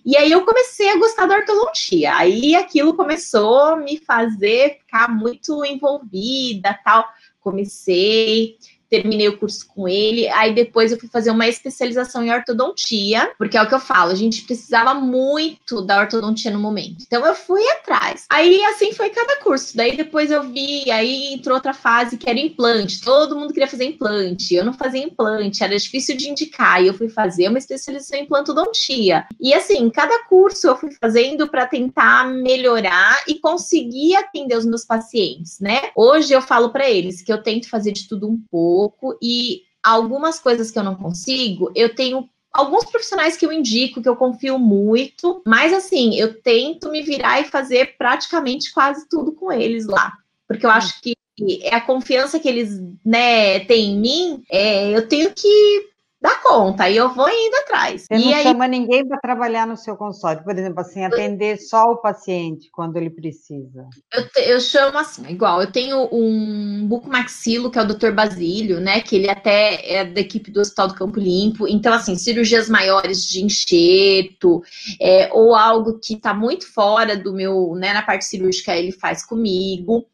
E 0.05 0.17
aí 0.17 0.33
eu 0.33 0.45
comecei 0.45 0.91
a 0.91 0.99
gostar 0.99 1.27
da 1.27 1.37
ortodontia. 1.37 2.17
Aí 2.17 2.55
aquilo 2.55 2.95
começou 2.95 3.59
a 3.61 3.77
me 3.77 3.99
fazer 3.99 4.79
ficar 4.79 5.09
muito 5.15 5.65
envolvida, 5.65 6.79
tal. 6.83 7.07
Comecei 7.41 8.57
terminei 8.88 9.29
o 9.29 9.38
curso 9.38 9.66
com 9.68 9.88
ele. 9.88 10.29
Aí 10.29 10.55
depois 10.55 10.92
eu 10.92 10.98
fui 10.98 11.09
fazer 11.09 11.31
uma 11.31 11.46
especialização 11.46 12.22
em 12.22 12.33
ortodontia, 12.33 13.33
porque 13.38 13.57
é 13.57 13.62
o 13.62 13.68
que 13.68 13.74
eu 13.74 13.81
falo, 13.81 14.12
a 14.12 14.16
gente 14.16 14.42
precisava 14.42 14.94
muito 14.94 15.83
da 15.83 16.01
ortodontia 16.01 16.51
no 16.51 16.59
momento. 16.59 17.05
Então 17.07 17.24
eu 17.27 17.35
fui 17.35 17.66
atrás. 17.70 18.24
Aí 18.31 18.62
assim 18.64 18.92
foi 18.92 19.11
cada 19.11 19.37
curso. 19.40 19.77
Daí 19.77 19.96
depois 19.96 20.31
eu 20.31 20.42
vi, 20.42 20.90
aí 20.90 21.35
entrou 21.35 21.57
outra 21.57 21.74
fase 21.74 22.16
que 22.16 22.29
era 22.29 22.38
implante. 22.38 23.01
Todo 23.01 23.37
mundo 23.37 23.53
queria 23.53 23.68
fazer 23.68 23.85
implante. 23.85 24.55
Eu 24.55 24.64
não 24.64 24.72
fazia 24.72 25.03
implante, 25.03 25.62
era 25.62 25.77
difícil 25.77 26.16
de 26.16 26.29
indicar. 26.29 26.83
E 26.83 26.87
eu 26.87 26.94
fui 26.94 27.09
fazer 27.09 27.48
uma 27.48 27.59
especialização 27.59 28.18
em 28.18 28.22
implantodontia. 28.22 29.27
E 29.40 29.55
assim, 29.55 29.88
cada 29.90 30.24
curso 30.24 30.66
eu 30.66 30.77
fui 30.77 30.90
fazendo 31.01 31.48
para 31.48 31.66
tentar 31.66 32.29
melhorar 32.29 33.22
e 33.27 33.38
conseguir 33.38 34.16
atender 34.16 34.57
os 34.57 34.66
meus 34.66 34.85
pacientes, 34.85 35.59
né? 35.61 35.90
Hoje 35.96 36.33
eu 36.33 36.42
falo 36.42 36.70
para 36.70 36.88
eles 36.88 37.22
que 37.22 37.33
eu 37.33 37.42
tento 37.42 37.68
fazer 37.68 37.92
de 37.92 38.07
tudo 38.07 38.29
um 38.29 38.38
pouco 38.51 38.78
pouco 38.79 39.19
e 39.21 39.62
algumas 39.83 40.38
coisas 40.38 40.71
que 40.71 40.79
eu 40.79 40.85
não 40.85 40.95
consigo, 40.95 41.73
eu 41.75 41.93
tenho 41.93 42.29
alguns 42.53 42.85
profissionais 42.85 43.37
que 43.37 43.45
eu 43.45 43.53
indico, 43.53 44.01
que 44.01 44.09
eu 44.09 44.14
confio 44.14 44.57
muito, 44.57 45.43
mas 45.45 45.73
assim, 45.73 46.14
eu 46.14 46.41
tento 46.41 46.91
me 46.91 47.03
virar 47.03 47.41
e 47.41 47.49
fazer 47.49 47.97
praticamente 47.99 48.73
quase 48.73 49.09
tudo 49.09 49.33
com 49.33 49.51
eles 49.51 49.87
lá. 49.87 50.12
Porque 50.47 50.64
eu 50.64 50.71
acho 50.71 51.01
que 51.03 51.17
é 51.62 51.75
a 51.75 51.81
confiança 51.81 52.38
que 52.38 52.49
eles 52.49 52.81
né, 53.05 53.61
têm 53.61 53.93
em 53.93 53.99
mim, 53.99 54.43
é, 54.49 54.91
eu 54.97 55.09
tenho 55.09 55.33
que 55.33 55.88
dá 56.21 56.35
conta, 56.43 56.89
e 56.89 56.97
eu 56.97 57.15
vou 57.15 57.29
indo 57.29 57.55
atrás. 57.63 58.03
Você 58.03 58.15
e 58.15 58.25
não 58.25 58.35
aí... 58.35 58.43
chama 58.43 58.67
ninguém 58.67 59.07
para 59.07 59.19
trabalhar 59.19 59.67
no 59.67 59.77
seu 59.77 59.97
consultório, 59.97 60.43
por 60.43 60.57
exemplo, 60.57 60.81
assim, 60.81 61.05
atender 61.05 61.59
só 61.59 61.85
o 61.85 61.97
paciente 61.99 62.69
quando 62.73 62.97
ele 62.97 63.11
precisa. 63.11 63.87
Eu, 64.13 64.29
te, 64.29 64.41
eu 64.41 64.61
chamo 64.61 64.99
assim, 64.99 65.27
igual, 65.29 65.61
eu 65.61 65.71
tenho 65.71 66.09
um 66.13 66.87
bucomaxilo, 66.89 67.71
que 67.71 67.79
é 67.79 67.83
o 67.83 67.87
Dr. 67.87 68.11
Basílio, 68.11 68.81
né, 68.81 69.01
que 69.01 69.17
ele 69.17 69.31
até 69.31 69.99
é 69.99 70.05
da 70.05 70.21
equipe 70.21 70.51
do 70.51 70.61
Hospital 70.61 70.89
do 70.89 70.95
Campo 70.95 71.21
Limpo, 71.21 71.69
então, 71.69 71.93
assim, 71.93 72.17
cirurgias 72.17 72.69
maiores 72.69 73.25
de 73.25 73.45
enxerto, 73.45 74.63
é, 75.01 75.31
ou 75.33 75.55
algo 75.55 76.01
que 76.01 76.15
está 76.15 76.35
muito 76.35 76.73
fora 76.73 77.17
do 77.17 77.33
meu, 77.33 77.75
né, 77.77 77.93
na 77.93 78.03
parte 78.03 78.25
cirúrgica, 78.25 78.75
ele 78.75 78.93
faz 78.93 79.25
comigo. 79.25 80.05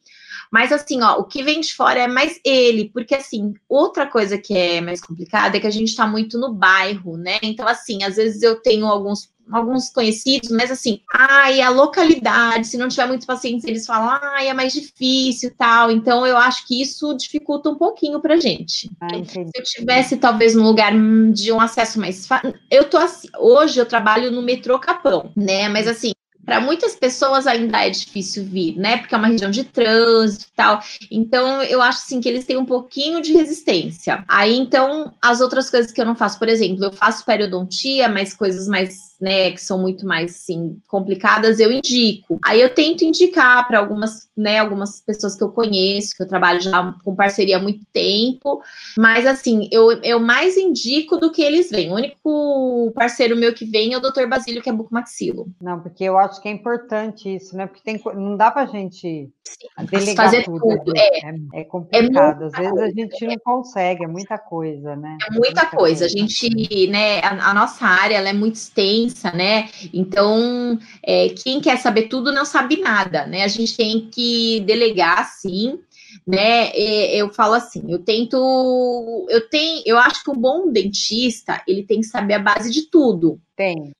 Mas 0.50 0.72
assim, 0.72 1.02
ó, 1.02 1.18
o 1.18 1.24
que 1.24 1.42
vem 1.42 1.60
de 1.60 1.74
fora 1.74 2.00
é 2.00 2.08
mais 2.08 2.40
ele, 2.44 2.90
porque 2.92 3.14
assim, 3.14 3.54
outra 3.68 4.06
coisa 4.06 4.38
que 4.38 4.56
é 4.56 4.80
mais 4.80 5.00
complicada 5.00 5.56
é 5.56 5.60
que 5.60 5.66
a 5.66 5.70
gente 5.70 5.94
tá 5.94 6.06
muito 6.06 6.38
no 6.38 6.52
bairro, 6.52 7.16
né? 7.16 7.38
Então, 7.42 7.66
assim, 7.66 8.02
às 8.02 8.16
vezes 8.16 8.42
eu 8.42 8.60
tenho 8.60 8.86
alguns 8.86 9.32
alguns 9.50 9.90
conhecidos, 9.90 10.50
mas 10.50 10.70
assim, 10.70 11.00
ai, 11.12 11.60
a 11.60 11.68
localidade, 11.68 12.66
se 12.66 12.76
não 12.76 12.88
tiver 12.88 13.06
muitos 13.06 13.26
pacientes, 13.26 13.64
eles 13.64 13.86
falam, 13.86 14.18
ai, 14.22 14.48
é 14.48 14.54
mais 14.54 14.72
difícil 14.72 15.52
tal. 15.56 15.90
Então, 15.90 16.26
eu 16.26 16.36
acho 16.36 16.66
que 16.66 16.80
isso 16.80 17.14
dificulta 17.14 17.68
um 17.68 17.74
pouquinho 17.74 18.20
pra 18.20 18.36
gente. 18.36 18.90
Ah, 19.00 19.08
se 19.24 19.38
eu 19.54 19.62
tivesse, 19.62 20.16
talvez, 20.16 20.54
num 20.54 20.64
lugar 20.64 20.92
de 21.32 21.52
um 21.52 21.60
acesso 21.60 22.00
mais 22.00 22.26
fácil. 22.26 22.54
Eu 22.70 22.88
tô 22.88 22.96
assim, 22.96 23.28
hoje 23.38 23.78
eu 23.78 23.86
trabalho 23.86 24.30
no 24.30 24.42
metrô 24.42 24.78
Capão, 24.78 25.30
né? 25.36 25.68
Mas 25.68 25.86
assim, 25.86 26.12
para 26.44 26.60
muitas 26.60 26.94
pessoas 26.94 27.46
ainda 27.46 27.84
é 27.84 27.90
difícil 27.90 28.44
vir, 28.44 28.76
né? 28.76 28.98
Porque 28.98 29.14
é 29.14 29.18
uma 29.18 29.28
região 29.28 29.50
de 29.50 29.64
trânsito 29.64 30.46
e 30.52 30.56
tal. 30.56 30.82
Então, 31.10 31.62
eu 31.62 31.80
acho 31.80 31.98
assim 31.98 32.20
que 32.20 32.28
eles 32.28 32.44
têm 32.44 32.56
um 32.56 32.66
pouquinho 32.66 33.20
de 33.20 33.32
resistência. 33.32 34.24
Aí, 34.28 34.56
então, 34.56 35.12
as 35.20 35.40
outras 35.40 35.70
coisas 35.70 35.90
que 35.90 36.00
eu 36.00 36.06
não 36.06 36.14
faço, 36.14 36.38
por 36.38 36.48
exemplo, 36.48 36.84
eu 36.84 36.92
faço 36.92 37.24
periodontia, 37.24 38.08
mas 38.08 38.34
coisas 38.34 38.68
mais 38.68 39.13
né, 39.20 39.50
que 39.50 39.60
são 39.60 39.78
muito 39.80 40.06
mais 40.06 40.32
assim, 40.32 40.78
complicadas, 40.88 41.60
eu 41.60 41.72
indico. 41.72 42.38
Aí 42.44 42.60
eu 42.60 42.72
tento 42.74 43.04
indicar 43.04 43.66
para 43.66 43.78
algumas, 43.78 44.28
né, 44.36 44.58
algumas 44.58 45.00
pessoas 45.00 45.36
que 45.36 45.42
eu 45.42 45.50
conheço, 45.50 46.16
que 46.16 46.22
eu 46.22 46.28
trabalho 46.28 46.60
já 46.60 46.94
com 47.04 47.14
parceria 47.14 47.56
há 47.56 47.62
muito 47.62 47.84
tempo, 47.92 48.62
mas 48.96 49.26
assim, 49.26 49.68
eu, 49.72 49.92
eu 50.02 50.20
mais 50.20 50.56
indico 50.56 51.16
do 51.16 51.30
que 51.30 51.42
eles 51.42 51.70
vêm. 51.70 51.90
O 51.90 51.94
único 51.94 52.92
parceiro 52.94 53.36
meu 53.36 53.54
que 53.54 53.64
vem 53.64 53.94
é 53.94 53.96
o 53.96 54.00
Dr. 54.00 54.26
Basílio, 54.28 54.62
que 54.62 54.68
é 54.68 54.72
bucomaxilo. 54.72 55.46
Não, 55.60 55.80
porque 55.80 56.04
eu 56.04 56.18
acho 56.18 56.40
que 56.40 56.48
é 56.48 56.52
importante 56.52 57.34
isso, 57.34 57.56
né? 57.56 57.66
Porque 57.66 57.82
tem, 57.82 58.00
não 58.14 58.36
dá 58.36 58.50
pra 58.50 58.66
gente 58.66 59.30
Sim, 59.44 59.86
delegar 59.90 60.26
fazer 60.26 60.44
tudo. 60.44 60.60
tudo. 60.60 60.92
Né? 60.92 61.00
É, 61.00 61.30
é, 61.30 61.60
é, 61.60 61.64
complicado. 61.64 62.42
É 62.42 62.46
Às 62.46 62.52
vezes 62.52 62.70
coisa. 62.70 62.84
a 62.84 62.90
gente 62.90 63.26
não 63.26 63.38
consegue, 63.38 64.04
é 64.04 64.06
muita 64.06 64.38
coisa, 64.38 64.96
né? 64.96 65.18
É 65.26 65.30
muita, 65.32 65.46
muita 65.46 65.66
coisa. 65.66 65.76
coisa. 65.76 66.04
A 66.06 66.08
gente, 66.08 66.86
né, 66.88 67.20
a, 67.20 67.50
a 67.50 67.54
nossa 67.54 67.86
área 67.86 68.16
ela 68.16 68.28
é 68.28 68.32
muito 68.32 68.56
extensa 68.56 69.03
né? 69.34 69.68
Então, 69.92 70.78
é, 71.02 71.28
quem 71.30 71.60
quer 71.60 71.78
saber 71.78 72.08
tudo 72.08 72.32
não 72.32 72.44
sabe 72.44 72.78
nada, 72.78 73.26
né? 73.26 73.42
A 73.44 73.48
gente 73.48 73.76
tem 73.76 74.08
que 74.10 74.60
delegar, 74.60 75.28
sim, 75.30 75.78
né? 76.26 76.70
Eu 76.76 77.32
falo 77.32 77.54
assim, 77.54 77.82
eu 77.88 77.98
tento, 77.98 79.26
eu 79.28 79.48
tenho, 79.48 79.82
eu 79.84 79.98
acho 79.98 80.22
que 80.22 80.30
um 80.30 80.36
bom 80.36 80.70
dentista 80.70 81.62
ele 81.66 81.82
tem 81.82 82.00
que 82.00 82.06
saber 82.06 82.34
a 82.34 82.38
base 82.38 82.70
de 82.70 82.82
tudo. 82.90 83.40
Tem. 83.56 83.92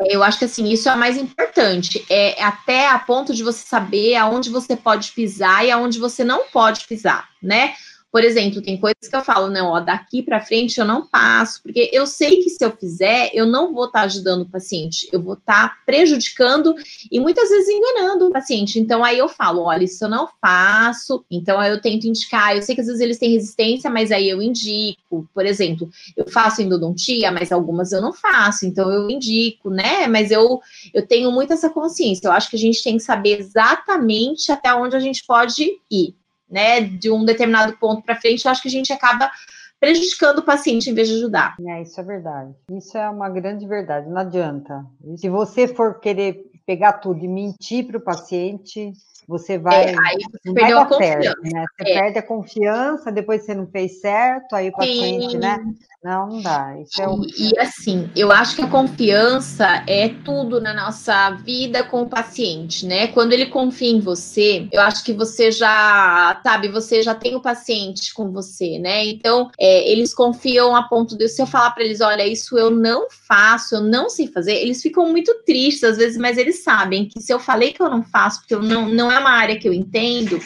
É, 0.00 0.14
eu 0.14 0.22
acho 0.22 0.38
que 0.38 0.44
assim, 0.44 0.68
isso 0.68 0.88
é 0.88 0.96
mais 0.96 1.16
importante. 1.16 2.04
É 2.08 2.42
até 2.42 2.88
a 2.88 2.98
ponto 2.98 3.34
de 3.34 3.42
você 3.42 3.66
saber 3.66 4.14
aonde 4.16 4.50
você 4.50 4.76
pode 4.76 5.12
pisar 5.12 5.64
e 5.64 5.70
aonde 5.70 5.98
você 5.98 6.24
não 6.24 6.48
pode 6.48 6.86
pisar, 6.86 7.28
né? 7.42 7.74
Por 8.10 8.24
exemplo, 8.24 8.62
tem 8.62 8.78
coisas 8.78 9.06
que 9.06 9.14
eu 9.14 9.22
falo, 9.22 9.48
não, 9.48 9.66
ó, 9.66 9.80
daqui 9.80 10.22
para 10.22 10.40
frente 10.40 10.80
eu 10.80 10.84
não 10.86 11.06
passo, 11.06 11.62
porque 11.62 11.90
eu 11.92 12.06
sei 12.06 12.42
que 12.42 12.48
se 12.48 12.64
eu 12.64 12.70
fizer, 12.70 13.30
eu 13.34 13.44
não 13.44 13.74
vou 13.74 13.84
estar 13.84 14.00
tá 14.00 14.04
ajudando 14.06 14.42
o 14.42 14.48
paciente, 14.48 15.06
eu 15.12 15.20
vou 15.20 15.34
estar 15.34 15.68
tá 15.68 15.76
prejudicando 15.84 16.74
e 17.12 17.20
muitas 17.20 17.50
vezes 17.50 17.68
enganando 17.68 18.26
o 18.26 18.30
paciente. 18.30 18.80
Então 18.80 19.04
aí 19.04 19.18
eu 19.18 19.28
falo, 19.28 19.62
olha, 19.62 19.84
isso 19.84 20.04
eu 20.04 20.08
não 20.08 20.26
faço. 20.40 21.22
Então 21.30 21.60
aí 21.60 21.70
eu 21.70 21.82
tento 21.82 22.06
indicar, 22.06 22.56
eu 22.56 22.62
sei 22.62 22.74
que 22.74 22.80
às 22.80 22.86
vezes 22.86 23.02
eles 23.02 23.18
têm 23.18 23.32
resistência, 23.32 23.90
mas 23.90 24.10
aí 24.10 24.28
eu 24.28 24.40
indico. 24.40 25.28
Por 25.34 25.44
exemplo, 25.44 25.90
eu 26.16 26.26
faço 26.28 26.62
endodontia, 26.62 27.30
mas 27.30 27.52
algumas 27.52 27.92
eu 27.92 28.00
não 28.00 28.14
faço, 28.14 28.64
então 28.64 28.90
eu 28.90 29.10
indico, 29.10 29.68
né? 29.68 30.06
Mas 30.06 30.30
eu 30.30 30.60
eu 30.94 31.06
tenho 31.06 31.30
muito 31.30 31.52
essa 31.52 31.68
consciência. 31.68 32.26
Eu 32.26 32.32
acho 32.32 32.48
que 32.48 32.56
a 32.56 32.58
gente 32.58 32.82
tem 32.82 32.96
que 32.96 33.02
saber 33.02 33.38
exatamente 33.38 34.50
até 34.50 34.74
onde 34.74 34.96
a 34.96 35.00
gente 35.00 35.24
pode 35.26 35.78
ir 35.90 36.14
né, 36.50 36.80
de 36.80 37.10
um 37.10 37.24
determinado 37.24 37.76
ponto 37.76 38.02
para 38.02 38.16
frente, 38.16 38.44
eu 38.44 38.50
acho 38.50 38.62
que 38.62 38.68
a 38.68 38.70
gente 38.70 38.92
acaba 38.92 39.30
prejudicando 39.80 40.38
o 40.38 40.44
paciente 40.44 40.90
em 40.90 40.94
vez 40.94 41.08
de 41.08 41.14
ajudar. 41.14 41.56
É, 41.66 41.82
isso 41.82 42.00
é 42.00 42.02
verdade. 42.02 42.52
Isso 42.70 42.96
é 42.96 43.08
uma 43.08 43.28
grande 43.28 43.66
verdade, 43.66 44.08
não 44.08 44.18
adianta. 44.18 44.84
Se 45.16 45.28
você 45.28 45.68
for 45.68 46.00
querer 46.00 46.50
pegar 46.66 46.94
tudo 46.94 47.24
e 47.24 47.28
mentir 47.28 47.86
para 47.86 47.96
o 47.96 48.00
paciente, 48.00 48.92
você 49.26 49.58
vai. 49.58 49.90
É, 49.90 49.94
aí 49.98 50.18
você 50.32 50.52
perdeu 50.52 50.80
a 50.80 50.86
confiança. 50.86 51.22
Certo, 51.22 51.42
né? 51.42 51.64
Você 51.76 51.90
é. 51.90 52.00
perde 52.00 52.18
a 52.18 52.22
confiança, 52.22 53.12
depois 53.12 53.42
você 53.42 53.54
não 53.54 53.66
fez 53.66 54.00
certo, 54.00 54.54
aí 54.54 54.68
o 54.70 54.72
paciente, 54.72 55.32
Sim. 55.32 55.38
né? 55.38 55.64
Não, 56.02 56.40
dá. 56.40 56.76
Isso 56.80 57.02
é 57.02 57.06
e, 57.06 57.52
e 57.52 57.58
assim, 57.58 58.08
eu 58.14 58.30
acho 58.30 58.54
que 58.54 58.62
a 58.62 58.68
confiança 58.68 59.82
é 59.84 60.08
tudo 60.08 60.60
na 60.60 60.72
nossa 60.72 61.30
vida 61.30 61.82
com 61.82 62.02
o 62.02 62.08
paciente, 62.08 62.86
né? 62.86 63.08
Quando 63.08 63.32
ele 63.32 63.46
confia 63.46 63.90
em 63.90 63.98
você, 63.98 64.68
eu 64.70 64.80
acho 64.80 65.02
que 65.04 65.12
você 65.12 65.50
já, 65.50 66.40
sabe, 66.44 66.68
você 66.68 67.02
já 67.02 67.16
tem 67.16 67.34
o 67.34 67.42
paciente 67.42 68.14
com 68.14 68.30
você, 68.30 68.78
né? 68.78 69.06
Então, 69.06 69.50
é, 69.58 69.90
eles 69.90 70.14
confiam 70.14 70.76
a 70.76 70.84
ponto 70.84 71.18
de 71.18 71.28
se 71.28 71.42
eu 71.42 71.46
falar 71.48 71.72
para 71.72 71.82
eles, 71.82 72.00
olha, 72.00 72.24
isso 72.24 72.56
eu 72.56 72.70
não 72.70 73.08
faço, 73.10 73.74
eu 73.74 73.82
não 73.82 74.08
sei 74.08 74.28
fazer, 74.28 74.54
eles 74.54 74.80
ficam 74.80 75.10
muito 75.10 75.34
tristes 75.44 75.82
às 75.82 75.96
vezes, 75.96 76.16
mas 76.16 76.38
eles 76.38 76.62
sabem 76.62 77.08
que 77.08 77.20
se 77.20 77.32
eu 77.32 77.40
falei 77.40 77.72
que 77.72 77.82
eu 77.82 77.90
não 77.90 78.04
faço, 78.04 78.40
porque 78.40 78.54
eu 78.54 78.62
não, 78.62 78.88
não 78.88 79.10
é 79.10 79.18
uma 79.18 79.32
área 79.32 79.58
que 79.58 79.68
eu 79.68 79.72
entendo, 79.72 80.38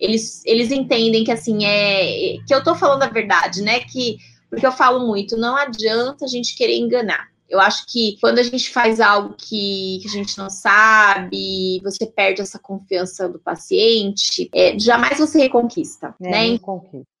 eles, 0.00 0.42
eles 0.46 0.70
entendem 0.70 1.24
que 1.24 1.30
assim 1.30 1.66
é 1.66 2.36
que 2.46 2.54
eu 2.54 2.64
tô 2.64 2.74
falando 2.74 3.02
a 3.02 3.08
verdade, 3.08 3.60
né? 3.60 3.80
Que 3.80 4.16
porque 4.54 4.66
eu 4.66 4.72
falo 4.72 5.06
muito, 5.06 5.36
não 5.36 5.56
adianta 5.56 6.24
a 6.24 6.28
gente 6.28 6.56
querer 6.56 6.76
enganar. 6.76 7.28
Eu 7.48 7.60
acho 7.60 7.86
que 7.86 8.16
quando 8.20 8.38
a 8.38 8.42
gente 8.42 8.70
faz 8.70 9.00
algo 9.00 9.34
que, 9.36 9.98
que 10.00 10.08
a 10.08 10.10
gente 10.10 10.36
não 10.38 10.48
sabe, 10.48 11.80
você 11.82 12.06
perde 12.06 12.40
essa 12.40 12.58
confiança 12.58 13.28
do 13.28 13.38
paciente, 13.38 14.48
é, 14.52 14.78
jamais 14.78 15.18
você 15.18 15.38
reconquista, 15.38 16.14
é, 16.20 16.30
né? 16.30 16.42
Reconquista. 16.52 17.13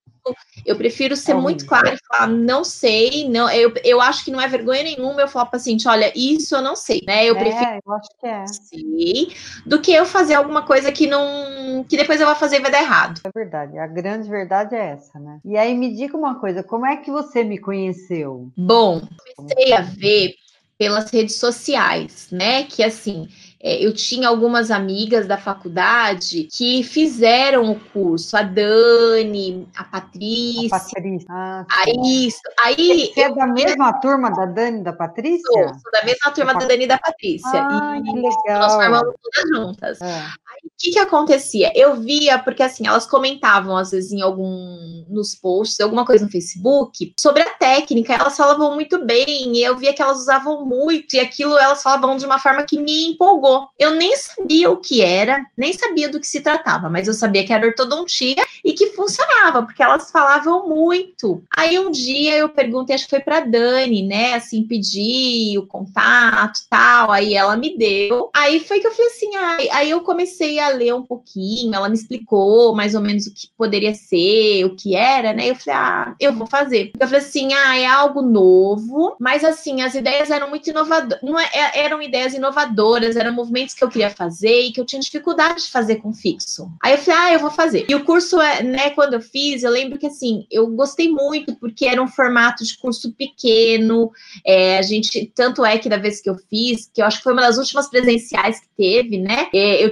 Eu 0.64 0.76
prefiro 0.76 1.16
ser 1.16 1.32
é 1.32 1.34
muito 1.34 1.66
clara 1.66 1.92
e 1.92 1.98
falar, 2.08 2.28
não 2.28 2.64
sei, 2.64 3.28
não, 3.28 3.50
eu, 3.50 3.72
eu 3.84 4.00
acho 4.00 4.24
que 4.24 4.30
não 4.30 4.40
é 4.40 4.48
vergonha 4.48 4.82
nenhuma 4.82 5.20
eu 5.20 5.28
falar 5.28 5.46
para 5.46 5.58
paciente, 5.58 5.86
olha, 5.86 6.12
isso 6.14 6.54
eu 6.54 6.62
não 6.62 6.74
sei, 6.74 7.02
né? 7.06 7.24
Eu 7.24 7.36
é, 7.36 7.38
prefiro 7.38 7.80
eu 7.86 7.92
acho 7.92 8.08
que 8.18 8.26
é. 8.26 8.46
sei 8.46 9.36
do 9.66 9.80
que 9.80 9.92
eu 9.92 10.06
fazer 10.06 10.34
alguma 10.34 10.62
coisa 10.62 10.90
que 10.90 11.06
não 11.06 11.84
que 11.88 11.96
depois 11.96 12.20
eu 12.20 12.26
vou 12.26 12.36
fazer 12.36 12.56
e 12.56 12.60
vai 12.60 12.70
dar 12.70 12.82
errado. 12.82 13.20
É 13.24 13.30
verdade, 13.34 13.78
a 13.78 13.86
grande 13.86 14.28
verdade 14.28 14.74
é 14.74 14.92
essa, 14.92 15.18
né? 15.18 15.40
E 15.44 15.56
aí 15.56 15.74
me 15.76 15.94
diga 15.94 16.16
uma 16.16 16.36
coisa, 16.36 16.62
como 16.62 16.86
é 16.86 16.96
que 16.96 17.10
você 17.10 17.44
me 17.44 17.58
conheceu? 17.58 18.50
Bom, 18.56 19.02
comecei 19.36 19.72
a 19.72 19.82
ver 19.82 20.34
pelas 20.78 21.10
redes 21.10 21.36
sociais, 21.36 22.28
né? 22.30 22.64
Que 22.64 22.82
assim, 22.82 23.28
eu 23.64 23.94
tinha 23.94 24.28
algumas 24.28 24.70
amigas 24.70 25.26
da 25.26 25.38
faculdade 25.38 26.48
que 26.52 26.82
fizeram 26.82 27.72
o 27.72 27.80
curso, 27.80 28.36
a 28.36 28.42
Dani, 28.42 29.66
a 29.74 29.84
Patrícia. 29.84 30.76
A 30.76 30.80
Patrícia. 30.80 31.26
Ah, 31.30 31.66
aí, 31.78 32.28
aí 32.62 33.10
Você 33.14 33.22
é 33.22 33.34
da 33.34 33.46
mesma 33.46 33.92
turma 34.00 34.30
da 34.30 34.44
Dani 34.44 34.80
e 34.80 34.82
da 34.82 34.92
Patrícia? 34.92 35.40
Sou, 35.46 35.68
sou 35.68 35.92
da 35.92 36.04
mesma 36.04 36.30
turma 36.32 36.52
da 36.52 36.66
Dani 36.66 36.84
e 36.84 36.86
da 36.86 36.98
Patrícia. 36.98 37.48
Ah, 37.54 37.96
e 37.98 38.02
que 38.02 38.12
legal. 38.12 38.60
nós 38.60 38.74
formamos 38.74 39.14
todas 39.22 39.50
juntas. 39.50 40.00
É. 40.02 40.22
O 40.64 40.70
que, 40.78 40.92
que 40.92 40.98
acontecia? 40.98 41.72
Eu 41.74 41.96
via, 41.96 42.38
porque 42.38 42.62
assim, 42.62 42.86
elas 42.86 43.06
comentavam, 43.06 43.76
às 43.76 43.90
vezes, 43.90 44.12
em 44.12 44.22
algum 44.22 45.04
nos 45.08 45.34
posts, 45.34 45.80
alguma 45.80 46.04
coisa 46.04 46.24
no 46.24 46.30
Facebook, 46.30 47.14
sobre 47.18 47.42
a 47.42 47.50
técnica, 47.50 48.14
elas 48.14 48.36
falavam 48.36 48.74
muito 48.74 49.04
bem, 49.04 49.56
e 49.56 49.62
eu 49.62 49.76
via 49.76 49.92
que 49.92 50.02
elas 50.02 50.18
usavam 50.18 50.64
muito, 50.64 51.14
e 51.14 51.20
aquilo 51.20 51.56
elas 51.56 51.82
falavam 51.82 52.16
de 52.16 52.24
uma 52.24 52.38
forma 52.38 52.64
que 52.64 52.78
me 52.78 53.06
empolgou 53.06 53.68
eu 53.78 53.94
nem 53.96 54.16
sabia 54.16 54.70
o 54.70 54.76
que 54.76 55.02
era, 55.02 55.44
nem 55.56 55.72
sabia 55.72 56.08
do 56.08 56.20
que 56.20 56.26
se 56.26 56.40
tratava, 56.40 56.88
mas 56.88 57.08
eu 57.08 57.14
sabia 57.14 57.44
que 57.44 57.52
era 57.52 57.66
ortodontia 57.66 58.44
e 58.64 58.72
que 58.72 58.90
funcionava, 58.90 59.62
porque 59.62 59.82
elas 59.82 60.10
falavam 60.10 60.68
muito. 60.68 61.42
Aí 61.54 61.78
um 61.78 61.90
dia 61.90 62.36
eu 62.36 62.48
perguntei, 62.48 62.94
acho 62.94 63.04
que 63.04 63.10
foi 63.10 63.20
para 63.20 63.40
Dani, 63.40 64.02
né, 64.02 64.34
assim, 64.34 64.66
pedi 64.66 65.56
o 65.58 65.66
contato, 65.66 66.60
tal, 66.70 67.10
aí 67.10 67.34
ela 67.34 67.56
me 67.56 67.76
deu. 67.76 68.30
Aí 68.34 68.60
foi 68.60 68.80
que 68.80 68.86
eu 68.86 68.92
falei 68.92 69.10
assim, 69.10 69.36
aí, 69.36 69.68
aí 69.70 69.90
eu 69.90 70.00
comecei 70.00 70.53
a 70.58 70.68
ler 70.68 70.94
um 70.94 71.02
pouquinho, 71.02 71.74
ela 71.74 71.88
me 71.88 71.94
explicou 71.94 72.74
mais 72.74 72.94
ou 72.94 73.00
menos 73.00 73.26
o 73.26 73.34
que 73.34 73.48
poderia 73.56 73.94
ser, 73.94 74.64
o 74.64 74.74
que 74.74 74.94
era, 74.94 75.32
né? 75.32 75.50
Eu 75.50 75.56
falei, 75.56 75.80
ah, 75.80 76.14
eu 76.20 76.32
vou 76.32 76.46
fazer. 76.46 76.92
Eu 76.98 77.06
falei 77.06 77.20
assim, 77.20 77.52
ah, 77.52 77.76
é 77.76 77.86
algo 77.86 78.22
novo, 78.22 79.16
mas 79.20 79.44
assim, 79.44 79.82
as 79.82 79.94
ideias 79.94 80.30
eram 80.30 80.48
muito 80.48 80.68
inovadoras, 80.68 81.22
não 81.22 81.38
é, 81.38 81.48
é 81.52 81.84
eram 81.84 82.00
ideias 82.00 82.34
inovadoras, 82.34 83.16
eram 83.16 83.32
movimentos 83.32 83.74
que 83.74 83.84
eu 83.84 83.88
queria 83.88 84.10
fazer 84.10 84.62
e 84.62 84.72
que 84.72 84.80
eu 84.80 84.86
tinha 84.86 85.00
dificuldade 85.00 85.62
de 85.62 85.70
fazer 85.70 85.96
com 85.96 86.12
fixo. 86.12 86.70
Aí 86.82 86.92
eu 86.92 86.98
falei, 86.98 87.20
ah, 87.20 87.32
eu 87.32 87.40
vou 87.40 87.50
fazer. 87.50 87.86
E 87.88 87.94
o 87.94 88.04
curso, 88.04 88.40
é, 88.40 88.62
né, 88.62 88.90
quando 88.90 89.14
eu 89.14 89.20
fiz, 89.20 89.62
eu 89.62 89.70
lembro 89.70 89.98
que 89.98 90.06
assim, 90.06 90.46
eu 90.50 90.66
gostei 90.68 91.08
muito, 91.10 91.54
porque 91.56 91.86
era 91.86 92.02
um 92.02 92.08
formato 92.08 92.64
de 92.64 92.76
curso 92.78 93.12
pequeno. 93.12 94.10
É, 94.46 94.78
a 94.78 94.82
gente, 94.82 95.30
tanto 95.34 95.64
é 95.64 95.78
que 95.78 95.88
da 95.88 95.96
vez 95.96 96.20
que 96.20 96.30
eu 96.30 96.36
fiz, 96.48 96.90
que 96.92 97.02
eu 97.02 97.06
acho 97.06 97.18
que 97.18 97.24
foi 97.24 97.32
uma 97.32 97.42
das 97.42 97.58
últimas 97.58 97.88
presenciais 97.88 98.60
que 98.60 98.68
teve, 98.76 99.18
né? 99.18 99.48
É, 99.52 99.84
eu 99.84 99.90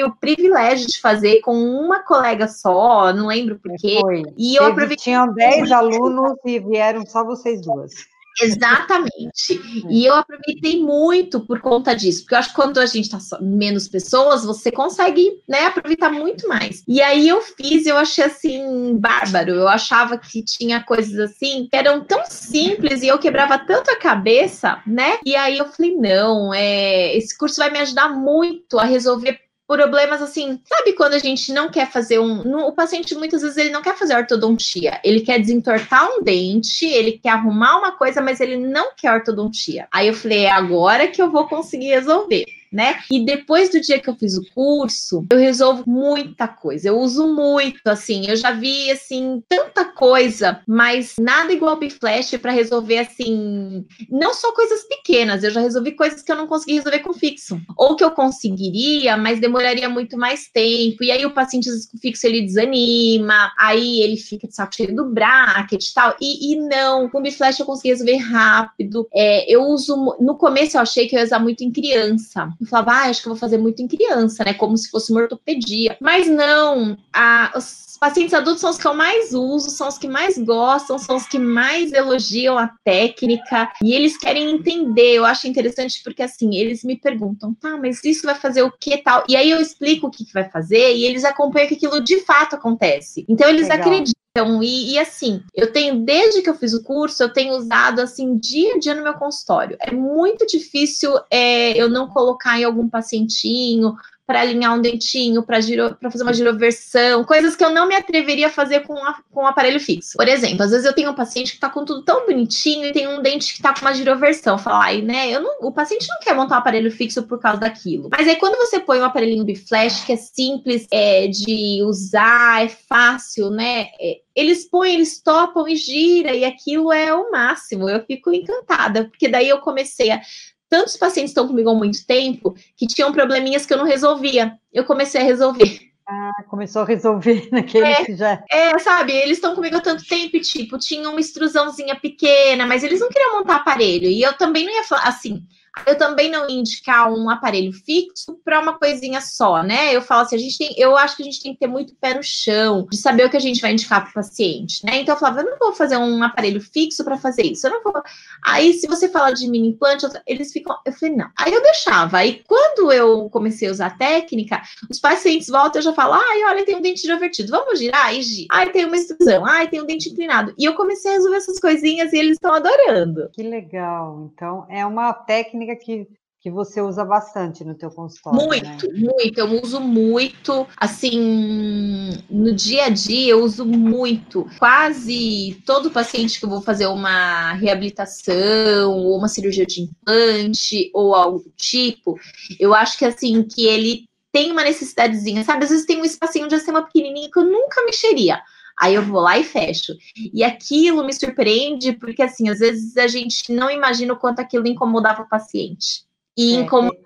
tive 0.00 0.04
o 0.04 0.16
privilégio 0.16 0.86
de 0.86 1.00
fazer 1.00 1.40
com 1.40 1.54
uma 1.54 2.02
colega 2.02 2.48
só, 2.48 3.12
não 3.12 3.26
lembro 3.26 3.58
porquê. 3.58 3.98
Foi. 4.00 4.22
E 4.36 4.56
eu 4.56 4.64
aproveitei. 4.64 5.04
Tinham 5.04 5.32
10 5.32 5.70
alunos 5.72 6.34
e 6.44 6.58
vieram 6.58 7.04
só 7.06 7.24
vocês 7.24 7.60
duas. 7.62 7.92
Exatamente. 8.40 9.60
E 9.90 10.06
eu 10.06 10.14
aproveitei 10.14 10.80
muito 10.80 11.40
por 11.40 11.60
conta 11.60 11.94
disso, 11.94 12.20
porque 12.20 12.34
eu 12.34 12.38
acho 12.38 12.50
que 12.50 12.54
quando 12.54 12.78
a 12.78 12.86
gente 12.86 13.10
tá 13.10 13.18
menos 13.40 13.88
pessoas, 13.88 14.44
você 14.44 14.70
consegue, 14.70 15.42
né, 15.48 15.66
aproveitar 15.66 16.10
muito 16.10 16.46
mais. 16.46 16.82
E 16.86 17.02
aí 17.02 17.28
eu 17.28 17.40
fiz, 17.40 17.86
eu 17.86 17.96
achei 17.96 18.24
assim 18.24 18.96
bárbaro. 18.96 19.50
Eu 19.52 19.68
achava 19.68 20.16
que 20.16 20.44
tinha 20.44 20.82
coisas 20.82 21.18
assim 21.18 21.66
que 21.70 21.76
eram 21.76 22.04
tão 22.04 22.22
simples 22.26 23.02
e 23.02 23.08
eu 23.08 23.18
quebrava 23.18 23.58
tanto 23.58 23.90
a 23.90 23.96
cabeça, 23.96 24.80
né? 24.86 25.18
E 25.24 25.34
aí 25.34 25.58
eu 25.58 25.66
falei, 25.66 25.96
não, 25.96 26.54
é, 26.54 27.16
esse 27.16 27.36
curso 27.36 27.56
vai 27.56 27.70
me 27.70 27.78
ajudar 27.78 28.10
muito 28.10 28.78
a 28.78 28.84
resolver 28.84 29.40
problemas 29.76 30.20
assim, 30.20 30.60
sabe 30.64 30.94
quando 30.94 31.14
a 31.14 31.18
gente 31.18 31.52
não 31.52 31.70
quer 31.70 31.88
fazer 31.88 32.18
um, 32.18 32.42
no, 32.42 32.66
o 32.66 32.72
paciente 32.72 33.14
muitas 33.14 33.42
vezes 33.42 33.56
ele 33.56 33.70
não 33.70 33.80
quer 33.80 33.96
fazer 33.96 34.16
ortodontia, 34.16 35.00
ele 35.04 35.20
quer 35.20 35.38
desentortar 35.38 36.08
um 36.10 36.24
dente, 36.24 36.84
ele 36.86 37.12
quer 37.12 37.30
arrumar 37.30 37.78
uma 37.78 37.92
coisa, 37.92 38.20
mas 38.20 38.40
ele 38.40 38.56
não 38.56 38.90
quer 38.96 39.12
ortodontia. 39.12 39.86
Aí 39.92 40.08
eu 40.08 40.14
falei, 40.14 40.40
é 40.46 40.50
agora 40.50 41.06
que 41.06 41.22
eu 41.22 41.30
vou 41.30 41.46
conseguir 41.46 41.88
resolver 41.88 42.44
né? 42.72 43.00
E 43.10 43.24
depois 43.24 43.70
do 43.70 43.80
dia 43.80 43.98
que 43.98 44.08
eu 44.08 44.14
fiz 44.14 44.36
o 44.36 44.44
curso, 44.54 45.26
eu 45.30 45.38
resolvo 45.38 45.84
muita 45.86 46.46
coisa. 46.46 46.88
Eu 46.88 46.98
uso 46.98 47.26
muito, 47.34 47.86
assim, 47.86 48.26
eu 48.28 48.36
já 48.36 48.52
vi 48.52 48.90
assim 48.90 49.42
tanta 49.48 49.84
coisa, 49.84 50.60
mas 50.66 51.16
nada 51.18 51.52
igual 51.52 51.76
o 51.76 51.78
Biflash 51.78 52.36
para 52.38 52.52
resolver 52.52 52.98
assim, 52.98 53.84
não 54.08 54.32
só 54.32 54.52
coisas 54.52 54.84
pequenas, 54.84 55.42
eu 55.42 55.50
já 55.50 55.60
resolvi 55.60 55.92
coisas 55.92 56.22
que 56.22 56.30
eu 56.30 56.36
não 56.36 56.46
consegui 56.46 56.74
resolver 56.74 57.00
com 57.00 57.12
fixo, 57.12 57.60
ou 57.76 57.96
que 57.96 58.04
eu 58.04 58.10
conseguiria, 58.12 59.16
mas 59.16 59.40
demoraria 59.40 59.88
muito 59.88 60.16
mais 60.16 60.48
tempo. 60.48 61.02
E 61.02 61.10
aí 61.10 61.26
o 61.26 61.34
paciente 61.34 61.68
com 61.90 61.98
fixo 61.98 62.26
ele 62.26 62.42
desanima, 62.42 63.52
aí 63.58 64.00
ele 64.00 64.16
fica 64.16 64.46
de 64.46 64.54
saco 64.54 64.74
cheio 64.74 64.94
do 64.94 65.06
bracket 65.06 65.84
e 65.84 65.94
tal. 65.94 66.16
E, 66.20 66.56
não, 66.56 67.08
com 67.08 67.18
o 67.18 67.22
Biflash 67.22 67.58
eu 67.58 67.66
consegui 67.66 67.88
resolver 67.88 68.16
rápido. 68.16 69.08
É, 69.12 69.52
eu 69.52 69.62
uso 69.64 70.16
no 70.20 70.36
começo 70.36 70.76
eu 70.76 70.80
achei 70.80 71.08
que 71.08 71.16
eu 71.16 71.18
ia 71.18 71.24
usar 71.24 71.38
muito 71.38 71.64
em 71.64 71.72
criança 71.72 72.48
eu 72.60 72.66
falava, 72.66 72.92
ah, 72.92 73.02
acho 73.08 73.22
que 73.22 73.28
eu 73.28 73.32
vou 73.32 73.40
fazer 73.40 73.58
muito 73.58 73.80
em 73.82 73.88
criança, 73.88 74.44
né? 74.44 74.52
Como 74.52 74.76
se 74.76 74.90
fosse 74.90 75.10
uma 75.10 75.22
ortopedia. 75.22 75.96
Mas 76.00 76.28
não, 76.28 76.96
a, 77.12 77.58
pacientes 78.00 78.32
adultos 78.32 78.62
são 78.62 78.70
os 78.70 78.78
que 78.78 78.86
eu 78.86 78.94
mais 78.94 79.34
uso, 79.34 79.70
são 79.70 79.86
os 79.86 79.98
que 79.98 80.08
mais 80.08 80.38
gostam, 80.38 80.98
são 80.98 81.16
os 81.16 81.26
que 81.26 81.38
mais 81.38 81.92
elogiam 81.92 82.58
a 82.58 82.68
técnica 82.82 83.70
e 83.82 83.92
eles 83.92 84.16
querem 84.16 84.50
entender. 84.50 85.12
Eu 85.12 85.26
acho 85.26 85.46
interessante 85.46 86.02
porque 86.02 86.22
assim, 86.22 86.56
eles 86.56 86.82
me 86.82 86.96
perguntam, 86.96 87.54
tá, 87.54 87.76
mas 87.76 88.02
isso 88.02 88.26
vai 88.26 88.34
fazer 88.34 88.62
o 88.62 88.72
que 88.72 88.96
tal? 88.98 89.22
E 89.28 89.36
aí 89.36 89.50
eu 89.50 89.60
explico 89.60 90.06
o 90.06 90.10
que, 90.10 90.24
que 90.24 90.32
vai 90.32 90.48
fazer 90.48 90.94
e 90.96 91.04
eles 91.04 91.24
acompanham 91.24 91.68
que 91.68 91.74
aquilo 91.74 92.00
de 92.00 92.20
fato 92.20 92.56
acontece. 92.56 93.24
Então 93.28 93.48
eles 93.48 93.68
Legal. 93.68 93.86
acreditam 93.86 94.20
então, 94.30 94.62
e, 94.62 94.92
e, 94.92 94.98
assim, 94.98 95.42
eu 95.52 95.72
tenho, 95.72 96.04
desde 96.04 96.40
que 96.40 96.48
eu 96.48 96.54
fiz 96.54 96.72
o 96.72 96.84
curso, 96.84 97.20
eu 97.20 97.32
tenho 97.32 97.52
usado 97.52 98.00
assim 98.00 98.38
dia 98.38 98.74
a 98.74 98.78
dia 98.78 98.94
no 98.94 99.02
meu 99.02 99.14
consultório. 99.14 99.76
É 99.80 99.90
muito 99.90 100.46
difícil 100.46 101.12
é, 101.28 101.76
eu 101.76 101.90
não 101.90 102.08
colocar 102.08 102.58
em 102.58 102.62
algum 102.62 102.88
pacientinho 102.88 103.92
para 104.30 104.42
alinhar 104.42 104.72
um 104.72 104.80
dentinho, 104.80 105.42
para 105.42 105.56
fazer 105.60 106.22
uma 106.22 106.32
giroversão, 106.32 107.24
coisas 107.24 107.56
que 107.56 107.64
eu 107.64 107.70
não 107.70 107.88
me 107.88 107.96
atreveria 107.96 108.46
a 108.46 108.50
fazer 108.50 108.86
com, 108.86 108.94
a, 108.94 109.20
com 109.28 109.42
um 109.42 109.46
aparelho 109.46 109.80
fixo. 109.80 110.16
Por 110.16 110.28
exemplo, 110.28 110.62
às 110.62 110.70
vezes 110.70 110.86
eu 110.86 110.92
tenho 110.92 111.10
um 111.10 111.14
paciente 111.16 111.50
que 111.50 111.56
está 111.56 111.68
com 111.68 111.84
tudo 111.84 112.04
tão 112.04 112.26
bonitinho 112.26 112.86
e 112.86 112.92
tem 112.92 113.08
um 113.08 113.20
dente 113.20 113.48
que 113.48 113.58
está 113.58 113.74
com 113.74 113.80
uma 113.80 113.92
giroversão. 113.92 114.56
Falar, 114.56 114.94
né? 114.98 115.34
Eu 115.34 115.40
não, 115.40 115.56
o 115.62 115.72
paciente 115.72 116.06
não 116.08 116.20
quer 116.20 116.32
montar 116.32 116.54
um 116.54 116.58
aparelho 116.58 116.92
fixo 116.92 117.24
por 117.24 117.40
causa 117.40 117.58
daquilo. 117.58 118.08
Mas 118.08 118.28
aí 118.28 118.36
quando 118.36 118.56
você 118.56 118.78
põe 118.78 119.00
um 119.00 119.04
aparelhinho 119.04 119.44
biflash 119.44 120.04
que 120.04 120.12
é 120.12 120.16
simples 120.16 120.86
é, 120.92 121.26
de 121.26 121.82
usar, 121.82 122.64
é 122.64 122.68
fácil, 122.68 123.50
né? 123.50 123.88
É, 124.00 124.20
eles 124.36 124.64
põem, 124.64 124.94
eles 124.94 125.20
topam 125.20 125.66
e 125.66 125.74
gira, 125.74 126.34
e 126.34 126.44
aquilo 126.44 126.92
é 126.92 127.12
o 127.12 127.32
máximo. 127.32 127.88
Eu 127.88 128.04
fico 128.04 128.32
encantada, 128.32 129.06
porque 129.06 129.28
daí 129.28 129.48
eu 129.48 129.58
comecei 129.58 130.12
a 130.12 130.20
tantos 130.70 130.96
pacientes 130.96 131.32
estão 131.32 131.48
comigo 131.48 131.68
há 131.68 131.74
muito 131.74 132.06
tempo 132.06 132.54
que 132.76 132.86
tinham 132.86 133.12
probleminhas 133.12 133.66
que 133.66 133.74
eu 133.74 133.78
não 133.78 133.84
resolvia. 133.84 134.56
Eu 134.72 134.84
comecei 134.84 135.20
a 135.20 135.24
resolver. 135.24 135.90
Ah, 136.08 136.44
começou 136.48 136.82
a 136.82 136.84
resolver 136.84 137.48
naquele 137.52 137.86
é, 137.86 138.04
que 138.04 138.16
já. 138.16 138.42
É, 138.50 138.78
sabe, 138.78 139.12
eles 139.12 139.36
estão 139.36 139.54
comigo 139.54 139.76
há 139.76 139.80
tanto 139.80 140.06
tempo 140.06 140.36
e, 140.36 140.40
tipo, 140.40 140.78
tinha 140.78 141.08
uma 141.10 141.20
extrusãozinha 141.20 141.94
pequena, 141.96 142.66
mas 142.66 142.82
eles 142.82 143.00
não 143.00 143.08
queriam 143.08 143.38
montar 143.38 143.56
aparelho. 143.56 144.06
E 144.06 144.22
eu 144.22 144.32
também 144.32 144.64
não 144.64 144.72
ia 144.72 144.84
falar 144.84 145.08
assim. 145.08 145.42
Eu 145.86 145.96
também 145.96 146.30
não 146.30 146.48
indicar 146.48 147.12
um 147.12 147.30
aparelho 147.30 147.72
fixo 147.72 148.38
para 148.44 148.60
uma 148.60 148.78
coisinha 148.78 149.20
só, 149.20 149.62
né? 149.62 149.94
Eu 149.94 150.02
falo 150.02 150.22
assim, 150.22 150.36
a 150.36 150.38
gente 150.38 150.58
tem, 150.58 150.74
eu 150.76 150.96
acho 150.96 151.16
que 151.16 151.22
a 151.22 151.24
gente 151.24 151.42
tem 151.42 151.52
que 151.54 151.60
ter 151.60 151.66
muito 151.66 151.94
pé 151.94 152.14
no 152.14 152.22
chão, 152.22 152.86
de 152.90 152.96
saber 152.96 153.24
o 153.24 153.30
que 153.30 153.36
a 153.36 153.40
gente 153.40 153.60
vai 153.60 153.72
indicar 153.72 154.02
para 154.02 154.10
o 154.10 154.14
paciente, 154.14 154.84
né? 154.84 155.00
Então 155.00 155.14
eu 155.14 155.18
falava, 155.18 155.40
eu 155.40 155.50
não 155.50 155.58
vou 155.58 155.72
fazer 155.72 155.96
um 155.96 156.22
aparelho 156.22 156.60
fixo 156.60 157.04
para 157.04 157.16
fazer 157.16 157.42
isso, 157.42 157.66
eu 157.66 157.70
não 157.70 157.82
vou. 157.82 158.02
Aí 158.44 158.72
se 158.74 158.86
você 158.86 159.08
fala 159.08 159.32
de 159.32 159.48
mini 159.48 159.68
implante, 159.68 160.06
eles 160.26 160.52
ficam, 160.52 160.76
eu 160.84 160.92
falei, 160.92 161.14
não. 161.14 161.30
Aí 161.38 161.52
eu 161.52 161.62
deixava. 161.62 162.18
Aí 162.18 162.42
quando 162.46 162.92
eu 162.92 163.30
comecei 163.30 163.68
a 163.68 163.72
usar 163.72 163.86
a 163.86 163.90
técnica, 163.90 164.60
os 164.90 164.98
pacientes 164.98 165.48
voltam, 165.48 165.78
eu 165.78 165.84
já 165.84 165.92
falo, 165.92 166.14
ai, 166.14 166.44
olha, 166.44 166.64
tem 166.64 166.76
um 166.76 166.82
dente 166.82 167.02
divertido, 167.02 167.50
vamos 167.50 167.78
girar? 167.78 168.06
Aí 168.06 168.22
gira. 168.22 168.48
Ai, 168.50 168.70
tem 168.70 168.84
uma 168.84 168.96
extrusão, 168.96 169.46
ai, 169.46 169.68
tem 169.68 169.80
um 169.80 169.86
dente 169.86 170.10
inclinado. 170.10 170.52
E 170.58 170.64
eu 170.64 170.74
comecei 170.74 171.12
a 171.12 171.14
resolver 171.14 171.36
essas 171.36 171.60
coisinhas 171.60 172.12
e 172.12 172.18
eles 172.18 172.32
estão 172.32 172.54
adorando. 172.54 173.30
Que 173.32 173.42
legal. 173.42 174.30
Então 174.34 174.66
é 174.68 174.84
uma 174.84 175.12
técnica 175.12 175.59
técnica 175.60 175.76
que, 175.76 176.08
que 176.40 176.50
você 176.50 176.80
usa 176.80 177.04
bastante 177.04 177.64
no 177.64 177.74
teu 177.74 177.90
consultório. 177.90 178.38
Né? 178.38 178.46
Muito, 178.46 178.92
né? 178.92 178.98
muito. 178.98 179.38
Eu 179.38 179.62
uso 179.62 179.80
muito, 179.80 180.66
assim, 180.76 182.24
no 182.30 182.52
dia 182.54 182.86
a 182.86 182.88
dia 182.88 183.32
eu 183.32 183.42
uso 183.42 183.64
muito. 183.64 184.46
Quase 184.58 185.62
todo 185.66 185.90
paciente 185.90 186.38
que 186.38 186.46
eu 186.46 186.50
vou 186.50 186.62
fazer 186.62 186.86
uma 186.86 187.52
reabilitação 187.54 188.92
ou 188.92 189.16
uma 189.16 189.28
cirurgia 189.28 189.66
de 189.66 189.82
implante 189.82 190.90
ou 190.94 191.14
algo 191.14 191.40
do 191.40 191.50
tipo, 191.56 192.18
eu 192.58 192.74
acho 192.74 192.98
que 192.98 193.04
assim 193.04 193.42
que 193.42 193.66
ele 193.66 194.08
tem 194.32 194.52
uma 194.52 194.62
necessidadezinha, 194.62 195.42
sabe? 195.42 195.64
Às 195.64 195.70
vezes 195.70 195.86
tem 195.86 196.00
um 196.00 196.04
espacinho 196.04 196.46
de 196.46 196.54
acima 196.54 196.82
pequenininho 196.82 197.30
que 197.30 197.38
eu 197.38 197.44
nunca 197.44 197.84
mexeria. 197.84 198.40
Aí 198.80 198.94
eu 198.94 199.02
vou 199.02 199.20
lá 199.20 199.38
e 199.38 199.44
fecho. 199.44 199.92
E 200.32 200.42
aquilo 200.42 201.04
me 201.04 201.12
surpreende, 201.12 201.92
porque 201.92 202.22
assim, 202.22 202.48
às 202.48 202.60
vezes 202.60 202.96
a 202.96 203.06
gente 203.06 203.52
não 203.52 203.70
imagina 203.70 204.14
o 204.14 204.18
quanto 204.18 204.40
aquilo 204.40 204.66
incomodava 204.66 205.22
o 205.22 205.28
paciente. 205.28 206.04
E 206.34 206.56
é, 206.56 206.60
incomodava. 206.60 206.98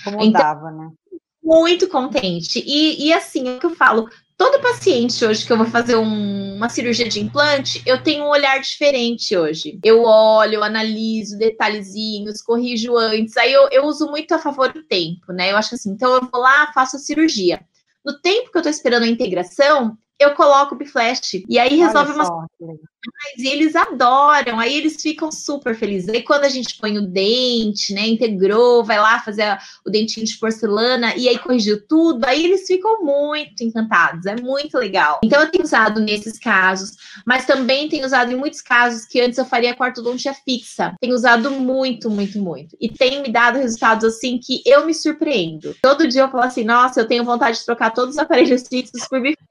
incomodava, 0.00 0.70
então, 0.70 0.78
né? 0.78 0.92
Muito 1.40 1.88
contente. 1.88 2.62
E, 2.66 3.06
e 3.06 3.12
assim, 3.12 3.48
é 3.48 3.56
o 3.56 3.60
que 3.60 3.66
eu 3.66 3.74
falo, 3.76 4.08
todo 4.36 4.60
paciente 4.60 5.24
hoje 5.24 5.46
que 5.46 5.52
eu 5.52 5.56
vou 5.56 5.66
fazer 5.66 5.94
um, 5.94 6.56
uma 6.56 6.68
cirurgia 6.68 7.08
de 7.08 7.20
implante, 7.20 7.80
eu 7.86 8.02
tenho 8.02 8.24
um 8.24 8.28
olhar 8.28 8.60
diferente 8.60 9.36
hoje. 9.36 9.78
Eu 9.84 10.02
olho, 10.02 10.54
eu 10.54 10.64
analiso 10.64 11.38
detalhezinhos, 11.38 12.42
corrijo 12.42 12.96
antes. 12.96 13.36
Aí 13.36 13.52
eu, 13.52 13.68
eu 13.70 13.84
uso 13.84 14.08
muito 14.08 14.34
a 14.34 14.40
favor 14.40 14.72
do 14.72 14.82
tempo, 14.82 15.32
né? 15.32 15.52
Eu 15.52 15.56
acho 15.56 15.76
assim, 15.76 15.90
então 15.90 16.12
eu 16.14 16.28
vou 16.28 16.40
lá, 16.40 16.72
faço 16.72 16.96
a 16.96 16.98
cirurgia. 16.98 17.60
No 18.04 18.20
tempo 18.20 18.50
que 18.50 18.58
eu 18.58 18.62
tô 18.62 18.68
esperando 18.68 19.04
a 19.04 19.08
integração, 19.08 19.96
eu 20.22 20.34
coloco 20.34 20.74
o 20.74 20.78
Biflash. 20.78 21.44
E 21.48 21.58
aí 21.58 21.76
resolve 21.76 22.12
umas 22.12 22.28
e 23.36 23.48
eles 23.48 23.74
adoram, 23.74 24.58
aí 24.58 24.76
eles 24.76 25.00
ficam 25.00 25.30
super 25.32 25.74
felizes. 25.74 26.08
Aí 26.08 26.22
quando 26.22 26.44
a 26.44 26.48
gente 26.48 26.76
põe 26.78 26.98
o 26.98 27.06
dente, 27.06 27.92
né, 27.92 28.06
integrou, 28.06 28.84
vai 28.84 28.98
lá 28.98 29.20
fazer 29.20 29.58
o 29.84 29.90
dentinho 29.90 30.26
de 30.26 30.36
porcelana 30.36 31.14
e 31.16 31.28
aí 31.28 31.38
corrigiu 31.38 31.86
tudo, 31.86 32.24
aí 32.24 32.44
eles 32.44 32.66
ficam 32.66 33.02
muito 33.02 33.62
encantados, 33.62 34.26
é 34.26 34.36
muito 34.36 34.78
legal. 34.78 35.20
Então 35.24 35.40
eu 35.40 35.50
tenho 35.50 35.64
usado 35.64 36.00
nesses 36.00 36.38
casos, 36.38 36.92
mas 37.26 37.46
também 37.46 37.88
tenho 37.88 38.06
usado 38.06 38.32
em 38.32 38.36
muitos 38.36 38.60
casos 38.60 39.04
que 39.04 39.20
antes 39.20 39.38
eu 39.38 39.44
faria 39.44 39.74
com 39.74 39.84
ortodontia 39.84 40.34
fixa. 40.34 40.94
Tenho 41.00 41.14
usado 41.14 41.50
muito, 41.50 42.10
muito, 42.10 42.38
muito. 42.38 42.76
E 42.80 42.88
tem 42.88 43.22
me 43.22 43.30
dado 43.30 43.58
resultados 43.58 44.04
assim 44.04 44.38
que 44.38 44.62
eu 44.64 44.86
me 44.86 44.94
surpreendo. 44.94 45.74
Todo 45.82 46.08
dia 46.08 46.22
eu 46.22 46.30
falo 46.30 46.44
assim, 46.44 46.64
nossa, 46.64 47.00
eu 47.00 47.08
tenho 47.08 47.24
vontade 47.24 47.58
de 47.58 47.64
trocar 47.64 47.90
todos 47.90 48.14
os 48.14 48.18
aparelhos 48.18 48.66
fixos 48.68 49.08
por 49.08 49.20
bifete. 49.20 49.42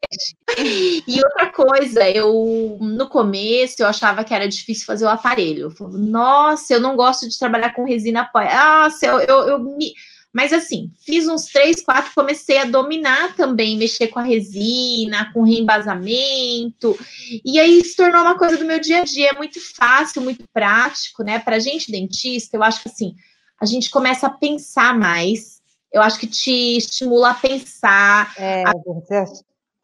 E 1.08 1.22
outra 1.24 1.52
coisa, 1.52 2.10
eu 2.10 2.78
no 2.80 3.08
começo 3.08 3.41
eu 3.80 3.88
achava 3.88 4.24
que 4.24 4.34
era 4.34 4.48
difícil 4.48 4.86
fazer 4.86 5.06
o 5.06 5.10
aparelho. 5.10 5.64
Eu 5.64 5.72
falava, 5.72 5.98
nossa, 5.98 6.74
eu 6.74 6.80
não 6.80 6.96
gosto 6.96 7.28
de 7.28 7.38
trabalhar 7.38 7.74
com 7.74 7.86
resina 7.86 8.26
pó. 8.26 8.42
Nossa, 8.42 9.06
eu, 9.06 9.20
eu, 9.20 9.48
eu 9.50 9.60
me. 9.60 9.94
Mas 10.34 10.54
assim, 10.54 10.90
fiz 11.06 11.28
uns 11.28 11.46
três, 11.46 11.84
quatro, 11.84 12.12
comecei 12.16 12.58
a 12.58 12.66
dominar 12.66 13.36
também, 13.36 13.78
mexer 13.78 14.08
com 14.08 14.20
a 14.20 14.24
resina, 14.24 15.30
com 15.34 15.44
reembasamento, 15.44 16.98
e 17.44 17.60
aí 17.60 17.84
se 17.84 17.98
tornou 17.98 18.22
uma 18.22 18.38
coisa 18.38 18.56
do 18.58 18.64
meu 18.64 18.80
dia 18.80 19.02
a 19.02 19.04
dia, 19.04 19.32
é 19.32 19.38
muito 19.38 19.60
fácil, 19.76 20.22
muito 20.22 20.46
prático, 20.54 21.22
né? 21.22 21.38
Pra 21.38 21.60
gente 21.60 21.92
dentista, 21.92 22.56
eu 22.56 22.64
acho 22.64 22.82
que 22.82 22.88
assim, 22.88 23.14
a 23.62 23.66
gente 23.66 23.90
começa 23.90 24.28
a 24.28 24.30
pensar 24.30 24.98
mais, 24.98 25.62
eu 25.92 26.02
acho 26.02 26.18
que 26.18 26.28
te 26.28 26.78
estimula 26.78 27.32
a 27.32 27.36
pensar. 27.36 28.34
É, 28.38 28.64
a... 28.66 28.72
você 28.72 29.26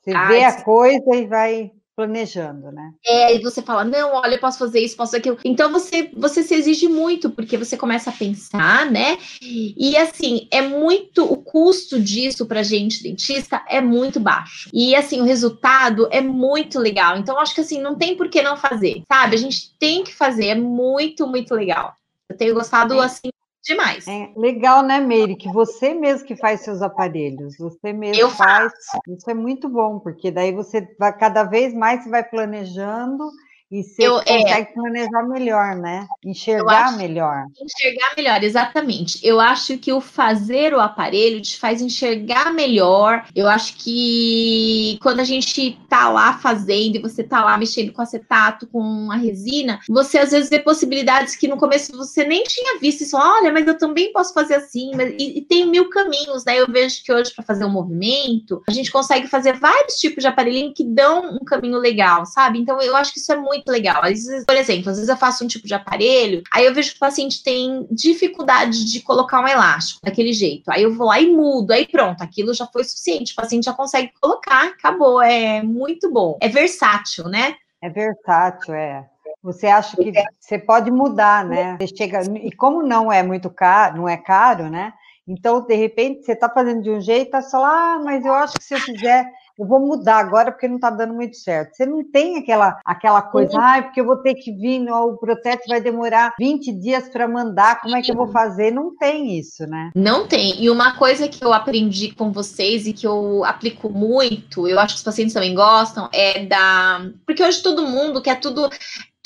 você 0.08 0.15
ah, 0.15 0.28
vê 0.30 0.43
a 0.46 0.62
coisa 0.62 1.15
e 1.15 1.28
vai 1.28 1.72
planejando, 1.97 2.71
né? 2.71 2.93
É, 3.03 3.36
e 3.36 3.41
você 3.41 3.60
fala, 3.60 3.83
não, 3.83 4.13
olha, 4.13 4.36
eu 4.36 4.39
posso 4.39 4.60
fazer 4.60 4.79
isso, 4.79 4.95
posso 4.95 5.13
fazer 5.13 5.17
aquilo. 5.17 5.39
Então 5.43 5.71
você, 5.71 6.12
você 6.15 6.43
se 6.43 6.53
exige 6.53 6.88
muito, 6.88 7.31
porque 7.31 7.57
você 7.57 7.75
começa 7.75 8.12
a 8.12 8.13
pensar, 8.13 8.86
né? 8.86 9.17
E 9.41 9.97
assim, 9.97 10.47
é 10.51 10.62
muito, 10.62 11.25
o 11.25 11.38
custo 11.38 11.99
disso 11.99 12.45
pra 12.45 12.62
gente, 12.62 13.01
dentista, 13.01 13.63
é 13.67 13.81
muito 13.81 14.19
baixo. 14.19 14.69
E 14.71 14.95
assim, 14.95 15.21
o 15.21 15.25
resultado 15.25 16.07
é 16.12 16.21
muito 16.21 16.77
legal. 16.77 17.17
Então, 17.17 17.39
acho 17.39 17.55
que 17.55 17.62
assim, 17.62 17.81
não 17.81 17.95
tem 17.95 18.15
por 18.15 18.29
que 18.29 18.43
não 18.43 18.55
fazer, 18.55 19.01
sabe? 19.12 19.36
A 19.36 19.39
gente 19.39 19.75
tem 19.79 20.03
que 20.03 20.13
fazer, 20.13 20.49
é 20.49 20.55
muito, 20.55 21.25
muito 21.25 21.55
legal. 21.55 21.95
Eu 22.29 22.38
tenho 22.38 22.53
gostado, 22.53 23.01
assim, 23.01 23.31
demais. 23.67 24.08
É 24.08 24.32
legal, 24.36 24.82
né, 24.84 24.99
Meire, 24.99 25.36
que 25.36 25.51
você 25.51 25.93
mesmo 25.93 26.25
que 26.27 26.36
faz 26.36 26.62
seus 26.62 26.82
aparelhos, 26.82 27.58
você 27.58 27.93
mesmo 27.93 28.21
Eu 28.21 28.30
faz. 28.30 28.71
Faço. 28.73 28.99
Isso 29.08 29.30
é 29.30 29.34
muito 29.34 29.69
bom, 29.69 29.99
porque 29.99 30.32
daí 30.32 30.51
você 30.53 30.88
vai 30.97 31.15
cada 31.15 31.43
vez 31.43 31.73
mais 31.73 32.03
você 32.03 32.10
vai 32.10 32.23
planejando 32.23 33.30
e 33.69 33.84
você 33.84 34.08
eu, 34.08 34.13
consegue 34.15 34.49
é, 34.49 34.65
planejar 34.65 35.23
melhor, 35.23 35.75
né? 35.75 36.08
Enxergar 36.23 36.95
melhor. 36.95 37.45
Enxergar 37.62 38.13
melhor, 38.15 38.43
exatamente. 38.43 39.19
Eu 39.21 39.41
acho 39.41 39.77
que 39.77 39.91
o 39.91 39.99
fazer 39.99 40.73
o 40.73 40.80
aparelho 40.80 41.41
te 41.41 41.60
faz 41.60 41.82
enxergar 41.82 42.53
melhor. 42.53 43.25
Eu 43.36 43.47
acho 43.47 43.75
que 43.77 44.97
quando 45.01 45.19
a 45.19 45.25
gente 45.25 45.77
tá 45.89 46.08
lá 46.10 46.38
fazendo 46.38 46.95
e 46.95 47.01
você 47.01 47.23
tá 47.23 47.43
lá 47.43 47.58
mexendo 47.58 47.91
com 47.91 48.01
acetato, 48.01 48.67
com 48.67 49.12
a 49.12 49.15
resina, 49.15 49.80
você 49.89 50.17
às 50.17 50.32
vezes 50.32 50.49
vê 50.49 50.60
possibilidades 50.60 51.36
que 51.36 51.47
no 51.47 51.58
começo 51.58 51.95
você 51.97 52.23
nem 52.23 52.43
tinha 52.43 52.80
visto. 52.80 53.01
Isso, 53.01 53.17
olha, 53.17 53.51
mas 53.51 53.67
eu 53.67 53.77
também 53.77 54.13
posso 54.13 54.34
fazer 54.34 54.56
assim. 54.56 54.91
Mas, 54.95 55.13
e, 55.19 55.39
e 55.39 55.41
tem 55.41 55.69
mil 55.69 55.89
caminhos, 55.89 56.45
né? 56.45 56.58
Eu 56.58 56.67
vejo 56.67 57.03
que 57.03 57.12
hoje, 57.12 57.34
para 57.34 57.43
fazer 57.43 57.65
um 57.65 57.71
movimento, 57.71 58.63
a 58.67 58.71
gente 58.71 58.91
consegue 58.91 59.27
fazer 59.27 59.53
vários 59.53 59.95
tipos 59.95 60.21
de 60.21 60.27
aparelhinho 60.27 60.73
que 60.73 60.86
dão 60.86 61.36
um 61.36 61.45
caminho 61.45 61.77
legal, 61.77 62.25
sabe? 62.25 62.60
Então 62.60 62.82
eu 62.82 62.95
acho 62.95 63.12
que 63.12 63.19
isso 63.19 63.32
é 63.32 63.36
muito 63.36 63.57
muito 63.58 63.70
legal. 63.72 64.02
Às 64.04 64.24
vezes, 64.24 64.46
por 64.46 64.56
exemplo, 64.56 64.89
às 64.89 64.98
vezes 64.98 65.10
eu 65.10 65.17
faço 65.17 65.43
um 65.43 65.48
tipo 65.48 65.67
de 65.67 65.74
aparelho, 65.74 66.43
aí 66.52 66.65
eu 66.65 66.74
vejo 66.74 66.91
que 66.91 66.98
o 66.98 67.00
paciente 67.00 67.43
tem 67.43 67.88
dificuldade 67.91 68.86
de 68.86 69.02
colocar 69.02 69.41
um 69.41 69.48
elástico 69.48 70.00
daquele 70.04 70.34
jeito. 70.34 70.70
Aí 70.70 70.84
eu 70.84 70.93
vou 70.93 71.08
lá 71.08 71.20
e 71.20 71.30
mudo, 71.30 71.72
aí 71.72 71.88
pronto, 71.88 72.22
aquilo 72.22 72.54
já 72.54 72.65
foi 72.67 72.84
suficiente. 72.84 73.34
O 73.34 73.36
paciente 73.36 73.65
já 73.65 73.74
consegue 73.74 74.12
colocar, 74.20 74.67
acabou. 74.67 75.22
É 75.22 75.62
muito 75.62 76.12
bom. 76.12 76.38
É 76.41 76.48
versátil, 76.48 77.26
né? 77.26 77.56
É 77.82 77.89
versátil, 77.89 78.74
é. 78.74 79.06
Você 79.43 79.67
acha 79.67 79.96
que 79.96 80.12
você 80.39 80.58
pode 80.58 80.91
mudar, 80.91 81.46
né? 81.46 81.78
Você 81.80 81.96
chega 81.96 82.22
e 82.43 82.52
como 82.52 82.82
não 82.82 83.12
é 83.12 83.24
muito 83.24 83.50
caro, 83.50 83.98
não 83.98 84.10
é 84.10 84.17
caro, 84.17 84.70
né? 84.70 84.93
Então, 85.28 85.62
de 85.62 85.76
repente, 85.76 86.24
você 86.24 86.32
está 86.32 86.50
fazendo 86.50 86.82
de 86.82 86.89
um 86.89 87.02
jeito, 87.02 87.32
tá 87.32 87.41
só 87.41 87.60
lá, 87.60 87.96
ah, 87.96 88.00
mas 88.00 88.26
eu 88.26 88.34
acho 88.34 88.54
que 88.54 88.63
se 88.63 88.74
eu 88.74 88.80
fizer 88.80 89.30
eu 89.58 89.65
vou 89.65 89.80
mudar 89.80 90.17
agora 90.17 90.52
porque 90.52 90.67
não 90.67 90.76
está 90.76 90.89
dando 90.89 91.13
muito 91.13 91.38
certo. 91.38 91.76
Você 91.76 91.86
não 91.86 92.04
tem 92.04 92.38
aquela, 92.38 92.80
aquela 92.86 93.22
coisa, 93.22 93.58
ah, 93.60 93.82
porque 93.82 94.00
eu 94.00 94.06
vou 94.06 94.17
ter 94.17 94.36
que 94.36 94.52
vir, 94.52 94.88
o 94.91 95.17
protesto 95.17 95.67
vai 95.67 95.82
demorar 95.82 96.34
20 96.39 96.72
dias 96.74 97.10
para 97.10 97.28
mandar, 97.28 97.82
como 97.82 97.96
é 97.96 98.02
que 98.02 98.12
eu 98.12 98.15
vou 98.15 98.28
fazer? 98.28 98.72
Não 98.72 98.96
tem 98.96 99.38
isso, 99.38 99.65
né? 99.65 99.91
Não 99.96 100.28
tem. 100.28 100.62
E 100.62 100.70
uma 100.70 100.96
coisa 100.98 101.28
que 101.28 101.43
eu 101.43 101.54
aprendi 101.54 102.13
com 102.13 102.32
vocês 102.32 102.86
e 102.88 102.93
que 102.93 103.08
eu 103.08 103.43
aplico 103.43 103.89
muito, 103.89 104.67
eu 104.67 104.80
acho 104.80 104.96
que 104.96 105.00
os 105.00 105.04
pacientes 105.04 105.34
também 105.34 105.56
gostam, 105.56 106.10
é 106.13 106.46
da. 106.46 107.10
Porque 107.26 107.43
hoje 107.43 107.62
todo 107.62 107.88
mundo 107.88 108.22
quer 108.22 108.39
tudo 108.39 108.70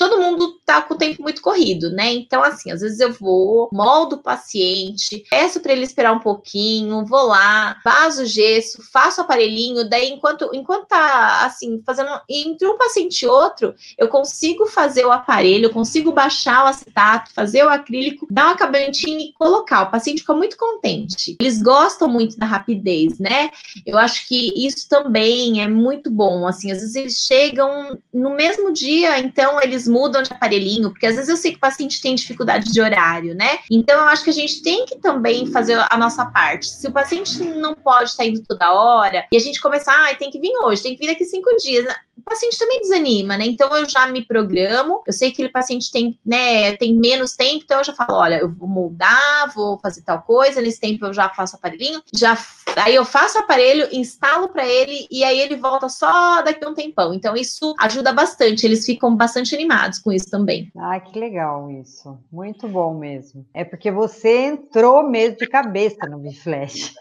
todo 0.08 0.20
mundo 0.20 0.58
tá 0.66 0.82
com 0.82 0.94
o 0.94 0.98
tempo 0.98 1.22
muito 1.22 1.40
corrido, 1.40 1.88
né? 1.90 2.12
Então, 2.12 2.42
assim, 2.42 2.72
às 2.72 2.80
vezes 2.80 2.98
eu 2.98 3.12
vou, 3.12 3.68
moldo 3.72 4.16
o 4.16 4.22
paciente, 4.22 5.22
peço 5.30 5.60
para 5.60 5.72
ele 5.72 5.84
esperar 5.84 6.12
um 6.12 6.18
pouquinho, 6.18 7.06
vou 7.06 7.22
lá, 7.28 7.76
vaso 7.84 8.26
gesso, 8.26 8.82
faço 8.92 9.20
aparelhinho, 9.20 9.88
daí 9.88 10.10
enquanto, 10.10 10.50
enquanto 10.52 10.88
tá, 10.88 11.46
assim, 11.46 11.80
fazendo, 11.86 12.10
entre 12.28 12.66
um 12.66 12.76
paciente 12.76 13.22
e 13.22 13.28
outro, 13.28 13.74
eu 13.96 14.08
consigo 14.08 14.66
fazer 14.66 15.06
o 15.06 15.12
aparelho, 15.12 15.66
eu 15.66 15.72
consigo 15.72 16.10
baixar 16.10 16.64
o 16.64 16.68
acetato, 16.68 17.32
fazer 17.32 17.64
o 17.64 17.68
acrílico, 17.68 18.26
dar 18.28 18.48
um 18.48 18.52
acabamentinho 18.52 19.20
e 19.20 19.32
colocar. 19.34 19.82
O 19.82 19.90
paciente 19.92 20.22
fica 20.22 20.34
muito 20.34 20.56
contente. 20.56 21.36
Eles 21.40 21.62
gostam 21.62 22.08
muito 22.08 22.36
da 22.36 22.46
rapidez, 22.46 23.20
né? 23.20 23.50
Eu 23.86 23.98
acho 23.98 24.26
que 24.26 24.52
isso 24.66 24.88
também 24.88 25.62
é 25.62 25.68
muito 25.68 26.10
bom, 26.10 26.44
assim, 26.46 26.72
às 26.72 26.80
vezes 26.80 26.96
eles 26.96 27.18
chegam 27.18 28.00
no 28.12 28.30
mesmo 28.30 28.72
dia, 28.72 29.20
então 29.20 29.60
eles 29.62 29.91
mudam 29.92 30.22
de 30.22 30.32
aparelhinho, 30.32 30.90
porque 30.90 31.06
às 31.06 31.16
vezes 31.16 31.28
eu 31.28 31.36
sei 31.36 31.52
que 31.52 31.58
o 31.58 31.60
paciente 31.60 32.00
tem 32.00 32.14
dificuldade 32.14 32.72
de 32.72 32.80
horário, 32.80 33.34
né? 33.34 33.58
Então 33.70 34.00
eu 34.00 34.08
acho 34.08 34.24
que 34.24 34.30
a 34.30 34.34
gente 34.34 34.62
tem 34.62 34.86
que 34.86 34.96
também 34.96 35.46
fazer 35.46 35.84
a 35.90 35.96
nossa 35.98 36.24
parte. 36.24 36.66
Se 36.66 36.88
o 36.88 36.92
paciente 36.92 37.38
não 37.44 37.74
pode 37.74 38.10
estar 38.10 38.24
indo 38.24 38.42
toda 38.42 38.72
hora 38.72 39.26
e 39.30 39.36
a 39.36 39.40
gente 39.40 39.60
começar, 39.60 39.92
ah, 39.92 40.14
tem 40.14 40.30
que 40.30 40.40
vir 40.40 40.52
hoje, 40.64 40.82
tem 40.82 40.96
que 40.96 41.00
vir 41.00 41.12
daqui 41.12 41.24
cinco 41.24 41.54
dias, 41.56 41.86
o 42.22 42.30
paciente 42.30 42.58
também 42.58 42.80
desanima, 42.80 43.36
né? 43.36 43.44
Então 43.46 43.76
eu 43.76 43.88
já 43.88 44.06
me 44.06 44.24
programo, 44.24 45.02
eu 45.06 45.12
sei 45.12 45.28
que 45.28 45.34
aquele 45.34 45.48
paciente 45.48 45.90
tem, 45.90 46.18
né, 46.24 46.76
tem 46.76 46.94
menos 46.94 47.34
tempo, 47.34 47.62
então 47.64 47.78
eu 47.78 47.84
já 47.84 47.92
falo, 47.92 48.14
olha, 48.14 48.36
eu 48.36 48.50
vou 48.50 48.68
moldar, 48.68 49.52
vou 49.54 49.78
fazer 49.78 50.02
tal 50.02 50.22
coisa, 50.22 50.60
nesse 50.60 50.80
tempo 50.80 51.06
eu 51.06 51.12
já 51.12 51.28
faço 51.28 51.56
aparelhinho, 51.56 52.00
já 52.14 52.38
aí 52.76 52.94
eu 52.94 53.04
faço 53.04 53.38
o 53.38 53.40
aparelho, 53.40 53.88
instalo 53.92 54.48
para 54.48 54.66
ele 54.66 55.06
e 55.10 55.24
aí 55.24 55.40
ele 55.40 55.56
volta 55.56 55.88
só 55.88 56.42
daqui 56.42 56.64
a 56.64 56.68
um 56.68 56.74
tempão. 56.74 57.12
Então 57.12 57.36
isso 57.36 57.74
ajuda 57.80 58.12
bastante, 58.12 58.64
eles 58.64 58.86
ficam 58.86 59.14
bastante 59.16 59.54
animados 59.54 59.98
com 59.98 60.12
isso 60.12 60.30
também. 60.30 60.70
Ah, 60.78 61.00
que 61.00 61.18
legal 61.18 61.70
isso. 61.70 62.18
Muito 62.30 62.68
bom 62.68 62.94
mesmo. 62.94 63.44
É 63.52 63.64
porque 63.64 63.90
você 63.90 64.46
entrou 64.46 65.02
mesmo 65.02 65.36
de 65.36 65.46
cabeça 65.48 66.06
no 66.08 66.18
Biflash. 66.18 66.94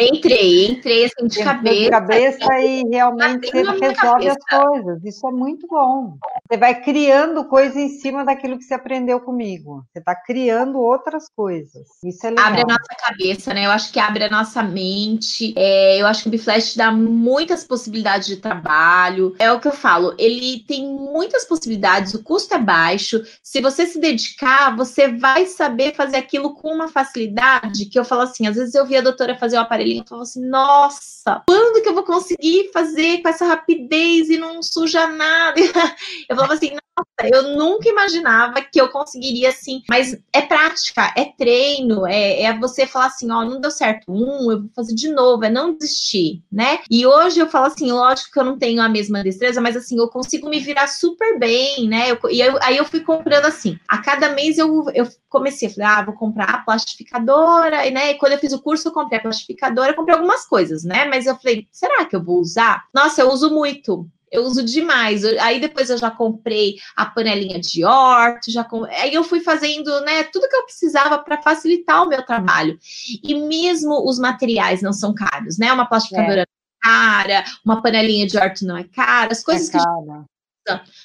Entrei, 0.00 0.66
entrei 0.66 1.04
assim 1.04 1.26
de 1.26 1.40
Entrou 1.40 1.54
cabeça. 1.54 1.82
De 1.82 1.90
cabeça 1.90 2.60
e 2.60 2.82
realmente 2.88 3.50
resolve 3.50 4.28
as 4.28 4.44
coisas. 4.48 4.61
Isso 5.04 5.26
é 5.26 5.32
muito 5.32 5.66
bom. 5.66 6.18
Você 6.52 6.58
vai 6.58 6.82
criando 6.82 7.46
coisa 7.46 7.80
em 7.80 7.88
cima 7.88 8.26
daquilo 8.26 8.58
que 8.58 8.64
você 8.64 8.74
aprendeu 8.74 9.18
comigo. 9.20 9.86
Você 9.90 10.00
está 10.00 10.14
criando 10.14 10.78
outras 10.78 11.24
coisas. 11.34 11.88
Isso 12.04 12.26
é 12.26 12.30
legal. 12.30 12.46
Abre 12.46 12.60
a 12.60 12.64
nossa 12.66 12.94
cabeça, 13.00 13.54
né? 13.54 13.64
Eu 13.64 13.70
acho 13.70 13.90
que 13.90 13.98
abre 13.98 14.24
a 14.24 14.28
nossa 14.28 14.62
mente. 14.62 15.54
É, 15.56 15.98
eu 15.98 16.06
acho 16.06 16.24
que 16.24 16.28
o 16.28 16.30
Biflash 16.30 16.76
dá 16.76 16.92
muitas 16.92 17.64
possibilidades 17.64 18.28
de 18.28 18.36
trabalho. 18.36 19.34
É 19.38 19.50
o 19.50 19.60
que 19.60 19.68
eu 19.68 19.72
falo, 19.72 20.14
ele 20.18 20.62
tem 20.68 20.86
muitas 20.86 21.46
possibilidades, 21.46 22.12
o 22.12 22.22
custo 22.22 22.54
é 22.54 22.58
baixo. 22.58 23.22
Se 23.42 23.62
você 23.62 23.86
se 23.86 23.98
dedicar, 23.98 24.76
você 24.76 25.08
vai 25.08 25.46
saber 25.46 25.94
fazer 25.94 26.18
aquilo 26.18 26.52
com 26.52 26.68
uma 26.68 26.88
facilidade 26.88 27.86
que 27.86 27.98
eu 27.98 28.04
falo 28.04 28.22
assim, 28.22 28.46
às 28.46 28.56
vezes 28.56 28.74
eu 28.74 28.84
vi 28.84 28.98
a 28.98 29.00
doutora 29.00 29.38
fazer 29.38 29.56
o 29.56 29.60
aparelhinho 29.60 30.04
e 30.04 30.08
falo 30.08 30.20
assim, 30.20 30.46
nossa, 30.46 31.42
quando 31.46 31.82
que 31.82 31.88
eu 31.88 31.94
vou 31.94 32.04
conseguir 32.04 32.70
fazer 32.74 33.22
com 33.22 33.28
essa 33.30 33.46
rapidez 33.46 34.28
e 34.28 34.36
não 34.36 34.62
suja 34.62 35.06
nada? 35.06 35.58
Eu 36.28 36.41
falava 36.42 36.54
assim, 36.54 36.76
nossa, 36.96 37.34
eu 37.34 37.56
nunca 37.56 37.88
imaginava 37.88 38.60
que 38.60 38.80
eu 38.80 38.88
conseguiria 38.88 39.48
assim, 39.48 39.82
mas 39.88 40.16
é 40.32 40.42
prática, 40.42 41.12
é 41.16 41.24
treino, 41.24 42.06
é, 42.06 42.42
é 42.42 42.58
você 42.58 42.86
falar 42.86 43.06
assim, 43.06 43.30
ó, 43.30 43.44
não 43.44 43.60
deu 43.60 43.70
certo 43.70 44.12
um, 44.12 44.50
eu 44.50 44.60
vou 44.60 44.70
fazer 44.74 44.94
de 44.94 45.08
novo, 45.08 45.44
é 45.44 45.50
não 45.50 45.74
desistir, 45.74 46.42
né? 46.50 46.80
E 46.90 47.06
hoje 47.06 47.40
eu 47.40 47.48
falo 47.48 47.66
assim, 47.66 47.90
lógico 47.90 48.30
que 48.32 48.38
eu 48.38 48.44
não 48.44 48.58
tenho 48.58 48.82
a 48.82 48.88
mesma 48.88 49.22
destreza, 49.22 49.60
mas 49.60 49.76
assim, 49.76 49.98
eu 49.98 50.08
consigo 50.08 50.48
me 50.48 50.60
virar 50.60 50.86
super 50.86 51.38
bem, 51.38 51.88
né? 51.88 52.10
Eu, 52.10 52.18
e 52.30 52.40
eu, 52.40 52.58
aí 52.62 52.76
eu 52.76 52.84
fui 52.84 53.00
comprando 53.00 53.46
assim, 53.46 53.78
a 53.88 53.98
cada 53.98 54.30
mês 54.30 54.58
eu, 54.58 54.84
eu 54.94 55.08
comecei, 55.28 55.70
falei, 55.70 55.88
ah, 55.88 56.02
vou 56.02 56.14
comprar 56.14 56.50
a 56.50 56.58
plastificadora, 56.58 57.86
e 57.86 57.90
né? 57.90 58.10
E 58.10 58.18
quando 58.18 58.32
eu 58.32 58.38
fiz 58.38 58.52
o 58.52 58.62
curso, 58.62 58.88
eu 58.88 58.92
comprei 58.92 59.18
a 59.18 59.22
plastificadora, 59.22 59.94
comprei 59.94 60.14
algumas 60.14 60.46
coisas, 60.46 60.84
né? 60.84 61.06
Mas 61.06 61.26
eu 61.26 61.36
falei, 61.36 61.66
será 61.70 62.04
que 62.04 62.14
eu 62.14 62.22
vou 62.22 62.38
usar? 62.38 62.84
Nossa, 62.94 63.22
eu 63.22 63.30
uso 63.30 63.50
muito 63.50 64.08
eu 64.32 64.42
uso 64.44 64.64
demais. 64.64 65.24
Aí 65.24 65.60
depois 65.60 65.90
eu 65.90 65.98
já 65.98 66.10
comprei 66.10 66.76
a 66.96 67.04
panelinha 67.04 67.60
de 67.60 67.84
horto, 67.84 68.50
já 68.50 68.64
com... 68.64 68.84
aí 68.84 69.12
eu 69.12 69.22
fui 69.22 69.40
fazendo, 69.40 70.00
né, 70.00 70.24
tudo 70.24 70.48
que 70.48 70.56
eu 70.56 70.64
precisava 70.64 71.18
para 71.18 71.42
facilitar 71.42 72.02
o 72.02 72.08
meu 72.08 72.24
trabalho. 72.24 72.78
E 73.22 73.34
mesmo 73.34 74.08
os 74.08 74.18
materiais 74.18 74.80
não 74.80 74.92
são 74.92 75.14
caros, 75.14 75.58
né? 75.58 75.70
Uma 75.72 75.86
plastificadora 75.86 76.42
é. 76.42 76.46
cara, 76.82 77.44
uma 77.64 77.82
panelinha 77.82 78.26
de 78.26 78.38
horto 78.38 78.64
não 78.64 78.76
é 78.76 78.84
cara, 78.84 79.32
as 79.32 79.44
coisas 79.44 79.68
é 79.68 79.72
que 79.72 80.31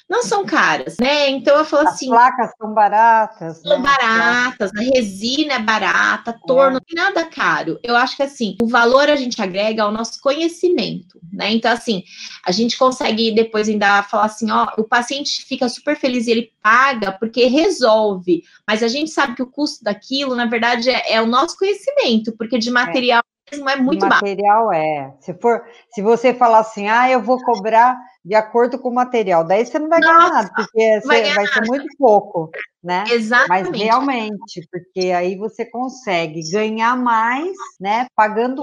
não 0.08 0.22
são 0.22 0.44
caras, 0.44 0.96
né? 1.00 1.28
Então 1.30 1.56
eu 1.56 1.64
falo 1.64 1.88
As 1.88 1.94
assim. 1.94 2.08
placas 2.08 2.52
são 2.56 2.72
baratas. 2.72 3.58
São 3.58 3.80
né? 3.80 3.82
baratas, 3.82 4.70
a 4.76 4.80
resina 4.80 5.54
é 5.54 5.58
barata, 5.58 6.38
torno, 6.46 6.78
é. 6.78 6.94
nada 6.94 7.24
caro. 7.24 7.78
Eu 7.82 7.96
acho 7.96 8.16
que 8.16 8.22
assim, 8.22 8.56
o 8.62 8.68
valor 8.68 9.08
a 9.08 9.16
gente 9.16 9.40
agrega 9.40 9.82
ao 9.82 9.92
nosso 9.92 10.20
conhecimento, 10.20 11.20
né? 11.32 11.52
Então, 11.52 11.72
assim, 11.72 12.04
a 12.44 12.52
gente 12.52 12.76
consegue 12.76 13.32
depois 13.32 13.68
ainda 13.68 14.02
falar 14.02 14.26
assim, 14.26 14.50
ó, 14.50 14.68
o 14.78 14.84
paciente 14.84 15.44
fica 15.44 15.68
super 15.68 15.96
feliz 15.96 16.26
e 16.26 16.30
ele 16.30 16.52
paga 16.62 17.12
porque 17.12 17.46
resolve, 17.46 18.42
mas 18.66 18.82
a 18.82 18.88
gente 18.88 19.10
sabe 19.10 19.34
que 19.34 19.42
o 19.42 19.50
custo 19.50 19.84
daquilo, 19.84 20.34
na 20.34 20.46
verdade, 20.46 20.90
é, 20.90 21.14
é 21.14 21.22
o 21.22 21.26
nosso 21.26 21.56
conhecimento, 21.58 22.32
porque 22.36 22.58
de 22.58 22.68
é. 22.68 22.72
material. 22.72 23.22
Mesmo 23.50 23.68
é 23.68 23.76
muito 23.76 24.00
baixo. 24.00 24.24
Material 24.24 24.72
é. 24.72 25.14
Se 25.20 25.34
for, 25.34 25.62
se 25.90 26.02
você 26.02 26.34
falar 26.34 26.58
assim, 26.58 26.88
ah, 26.88 27.10
eu 27.10 27.22
vou 27.22 27.42
cobrar 27.42 27.98
de 28.24 28.34
acordo 28.34 28.78
com 28.78 28.90
o 28.90 28.94
material. 28.94 29.44
Daí 29.44 29.64
você 29.64 29.78
não 29.78 29.88
vai 29.88 30.00
Nossa, 30.00 30.12
ganhar 30.12 30.32
nada, 30.32 30.52
porque 30.54 31.00
vai, 31.06 31.34
vai 31.34 31.46
ser 31.46 31.66
muito 31.66 31.86
pouco, 31.98 32.50
né? 32.82 33.04
Exatamente. 33.10 33.70
Mas 33.70 33.82
realmente, 33.82 34.68
porque 34.70 35.12
aí 35.12 35.36
você 35.36 35.64
consegue 35.64 36.40
ganhar 36.50 36.96
mais, 36.96 37.56
né? 37.80 38.06
Pagando, 38.14 38.62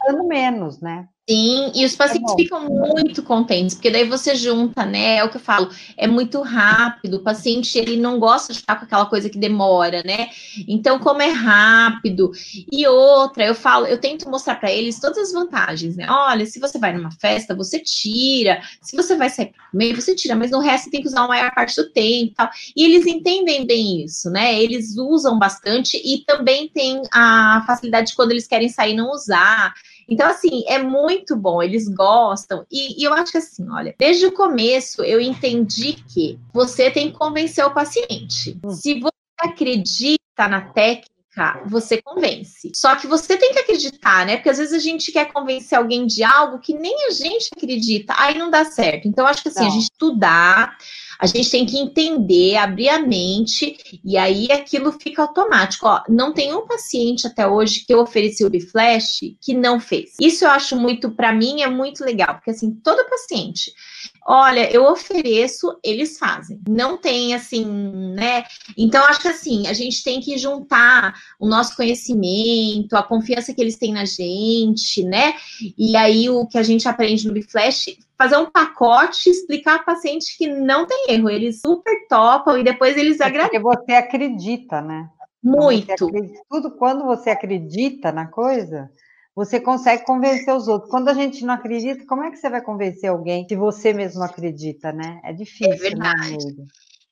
pagando 0.00 0.26
menos, 0.26 0.80
né? 0.80 1.06
Sim, 1.28 1.72
e 1.74 1.84
os 1.84 1.94
pacientes 1.94 2.32
é 2.32 2.36
ficam 2.36 2.64
muito 2.70 3.22
contentes, 3.22 3.74
porque 3.74 3.90
daí 3.90 4.08
você 4.08 4.34
junta, 4.34 4.86
né? 4.86 5.16
É 5.16 5.24
o 5.24 5.28
que 5.28 5.36
eu 5.36 5.40
falo, 5.40 5.68
é 5.94 6.06
muito 6.06 6.40
rápido. 6.40 7.18
O 7.18 7.22
paciente 7.22 7.76
ele 7.76 7.98
não 7.98 8.18
gosta 8.18 8.50
de 8.50 8.60
ficar 8.60 8.76
com 8.76 8.86
aquela 8.86 9.04
coisa 9.04 9.28
que 9.28 9.36
demora, 9.36 10.02
né? 10.02 10.30
Então, 10.66 10.98
como 10.98 11.20
é 11.20 11.28
rápido. 11.28 12.32
E 12.72 12.86
outra, 12.86 13.44
eu 13.44 13.54
falo, 13.54 13.84
eu 13.84 14.00
tento 14.00 14.30
mostrar 14.30 14.54
para 14.54 14.72
eles 14.72 14.98
todas 14.98 15.18
as 15.18 15.32
vantagens, 15.32 15.96
né? 15.96 16.06
Olha, 16.08 16.46
se 16.46 16.58
você 16.58 16.78
vai 16.78 16.94
numa 16.94 17.10
festa, 17.10 17.54
você 17.54 17.78
tira. 17.78 18.62
Se 18.80 18.96
você 18.96 19.14
vai 19.14 19.28
sair 19.28 19.52
para 19.52 19.70
comer, 19.70 19.94
você 19.94 20.14
tira, 20.14 20.34
mas 20.34 20.50
no 20.50 20.60
resto 20.60 20.90
tem 20.90 21.02
que 21.02 21.08
usar 21.08 21.24
a 21.24 21.28
maior 21.28 21.54
parte 21.54 21.76
do 21.76 21.90
tempo 21.90 22.32
e 22.32 22.34
tal. 22.34 22.48
E 22.74 22.84
eles 22.86 23.06
entendem 23.06 23.66
bem 23.66 24.02
isso, 24.02 24.30
né? 24.30 24.62
Eles 24.62 24.96
usam 24.96 25.38
bastante 25.38 26.00
e 26.02 26.24
também 26.24 26.70
tem 26.70 27.02
a 27.12 27.62
facilidade 27.66 28.08
de 28.08 28.16
quando 28.16 28.30
eles 28.30 28.46
querem 28.46 28.70
sair 28.70 28.94
não 28.94 29.10
usar. 29.10 29.74
Então, 30.08 30.28
assim, 30.28 30.64
é 30.66 30.78
muito 30.78 31.36
bom, 31.36 31.62
eles 31.62 31.88
gostam. 31.88 32.64
E, 32.70 33.00
e, 33.00 33.04
eu 33.04 33.12
acho 33.12 33.30
que 33.30 33.38
assim, 33.38 33.68
olha, 33.70 33.94
desde 33.98 34.26
o 34.26 34.32
começo 34.32 35.04
eu 35.04 35.20
entendi 35.20 35.92
que 35.92 36.38
você 36.52 36.90
tem 36.90 37.10
que 37.10 37.18
convencer 37.18 37.64
o 37.64 37.74
paciente. 37.74 38.58
Hum. 38.64 38.70
Se 38.70 38.98
você 38.98 39.12
acredita 39.40 40.48
na 40.48 40.62
técnica, 40.62 41.62
você 41.66 42.00
convence. 42.02 42.70
Só 42.74 42.96
que 42.96 43.06
você 43.06 43.36
tem 43.36 43.52
que 43.52 43.58
acreditar, 43.58 44.26
né? 44.26 44.36
Porque 44.36 44.48
às 44.50 44.58
vezes 44.58 44.72
a 44.72 44.78
gente 44.78 45.12
quer 45.12 45.32
convencer 45.32 45.78
alguém 45.78 46.06
de 46.06 46.24
algo 46.24 46.58
que 46.58 46.74
nem 46.74 47.06
a 47.06 47.10
gente 47.10 47.50
acredita, 47.56 48.14
aí 48.16 48.36
não 48.36 48.50
dá 48.50 48.64
certo. 48.64 49.06
Então, 49.06 49.26
acho 49.26 49.42
que 49.42 49.48
assim, 49.48 49.60
não. 49.60 49.68
a 49.68 49.70
gente 49.70 49.84
estudar 49.84 50.76
a 51.18 51.26
gente 51.26 51.50
tem 51.50 51.66
que 51.66 51.76
entender, 51.76 52.56
abrir 52.56 52.88
a 52.88 53.00
mente, 53.00 53.76
e 54.04 54.16
aí 54.16 54.50
aquilo 54.52 54.92
fica 54.92 55.22
automático. 55.22 55.86
Ó, 55.86 56.02
não 56.08 56.32
tem 56.32 56.54
um 56.54 56.66
paciente 56.66 57.26
até 57.26 57.46
hoje 57.46 57.84
que 57.84 57.92
eu 57.92 58.00
ofereci 58.00 58.44
o 58.44 58.50
Biflash 58.50 59.36
que 59.42 59.52
não 59.52 59.80
fez. 59.80 60.14
Isso 60.20 60.44
eu 60.44 60.50
acho 60.50 60.76
muito, 60.76 61.10
para 61.10 61.32
mim, 61.32 61.62
é 61.62 61.68
muito 61.68 62.04
legal, 62.04 62.34
porque 62.34 62.50
assim, 62.50 62.72
todo 62.84 63.08
paciente, 63.08 63.72
olha, 64.26 64.70
eu 64.70 64.84
ofereço, 64.84 65.78
eles 65.82 66.18
fazem. 66.18 66.60
Não 66.68 66.96
tem 66.96 67.34
assim, 67.34 67.64
né? 68.14 68.44
Então, 68.76 69.04
acho 69.04 69.20
que 69.20 69.28
assim, 69.28 69.66
a 69.66 69.72
gente 69.72 70.04
tem 70.04 70.20
que 70.20 70.38
juntar 70.38 71.14
o 71.40 71.48
nosso 71.48 71.74
conhecimento, 71.74 72.94
a 72.94 73.02
confiança 73.02 73.52
que 73.52 73.60
eles 73.60 73.76
têm 73.76 73.92
na 73.92 74.04
gente, 74.04 75.02
né? 75.02 75.34
E 75.76 75.96
aí 75.96 76.30
o 76.30 76.46
que 76.46 76.58
a 76.58 76.62
gente 76.62 76.86
aprende 76.86 77.26
no 77.26 77.34
Biflash 77.34 77.96
fazer 78.18 78.36
um 78.36 78.50
pacote, 78.50 79.30
explicar 79.30 79.78
ao 79.78 79.84
paciente 79.84 80.36
que 80.36 80.48
não 80.48 80.86
tem 80.86 81.06
erro. 81.08 81.30
Eles 81.30 81.60
super 81.60 81.94
topam 82.08 82.58
e 82.58 82.64
depois 82.64 82.96
eles 82.96 83.20
agradecem. 83.20 83.62
Porque 83.62 83.78
você 83.78 83.92
acredita, 83.92 84.82
né? 84.82 85.08
Muito. 85.42 85.92
Acredita, 85.92 86.42
tudo 86.50 86.72
quando 86.72 87.04
você 87.04 87.30
acredita 87.30 88.10
na 88.10 88.26
coisa, 88.26 88.90
você 89.36 89.60
consegue 89.60 90.04
convencer 90.04 90.52
os 90.52 90.66
outros. 90.66 90.90
Quando 90.90 91.08
a 91.08 91.14
gente 91.14 91.44
não 91.44 91.54
acredita, 91.54 92.04
como 92.06 92.24
é 92.24 92.30
que 92.30 92.36
você 92.36 92.50
vai 92.50 92.60
convencer 92.60 93.08
alguém 93.08 93.46
se 93.48 93.54
você 93.54 93.92
mesmo 93.92 94.22
acredita, 94.24 94.92
né? 94.92 95.20
É 95.22 95.32
difícil. 95.32 95.72
É 95.72 95.76
verdade. 95.76 96.56
Né, 96.56 96.66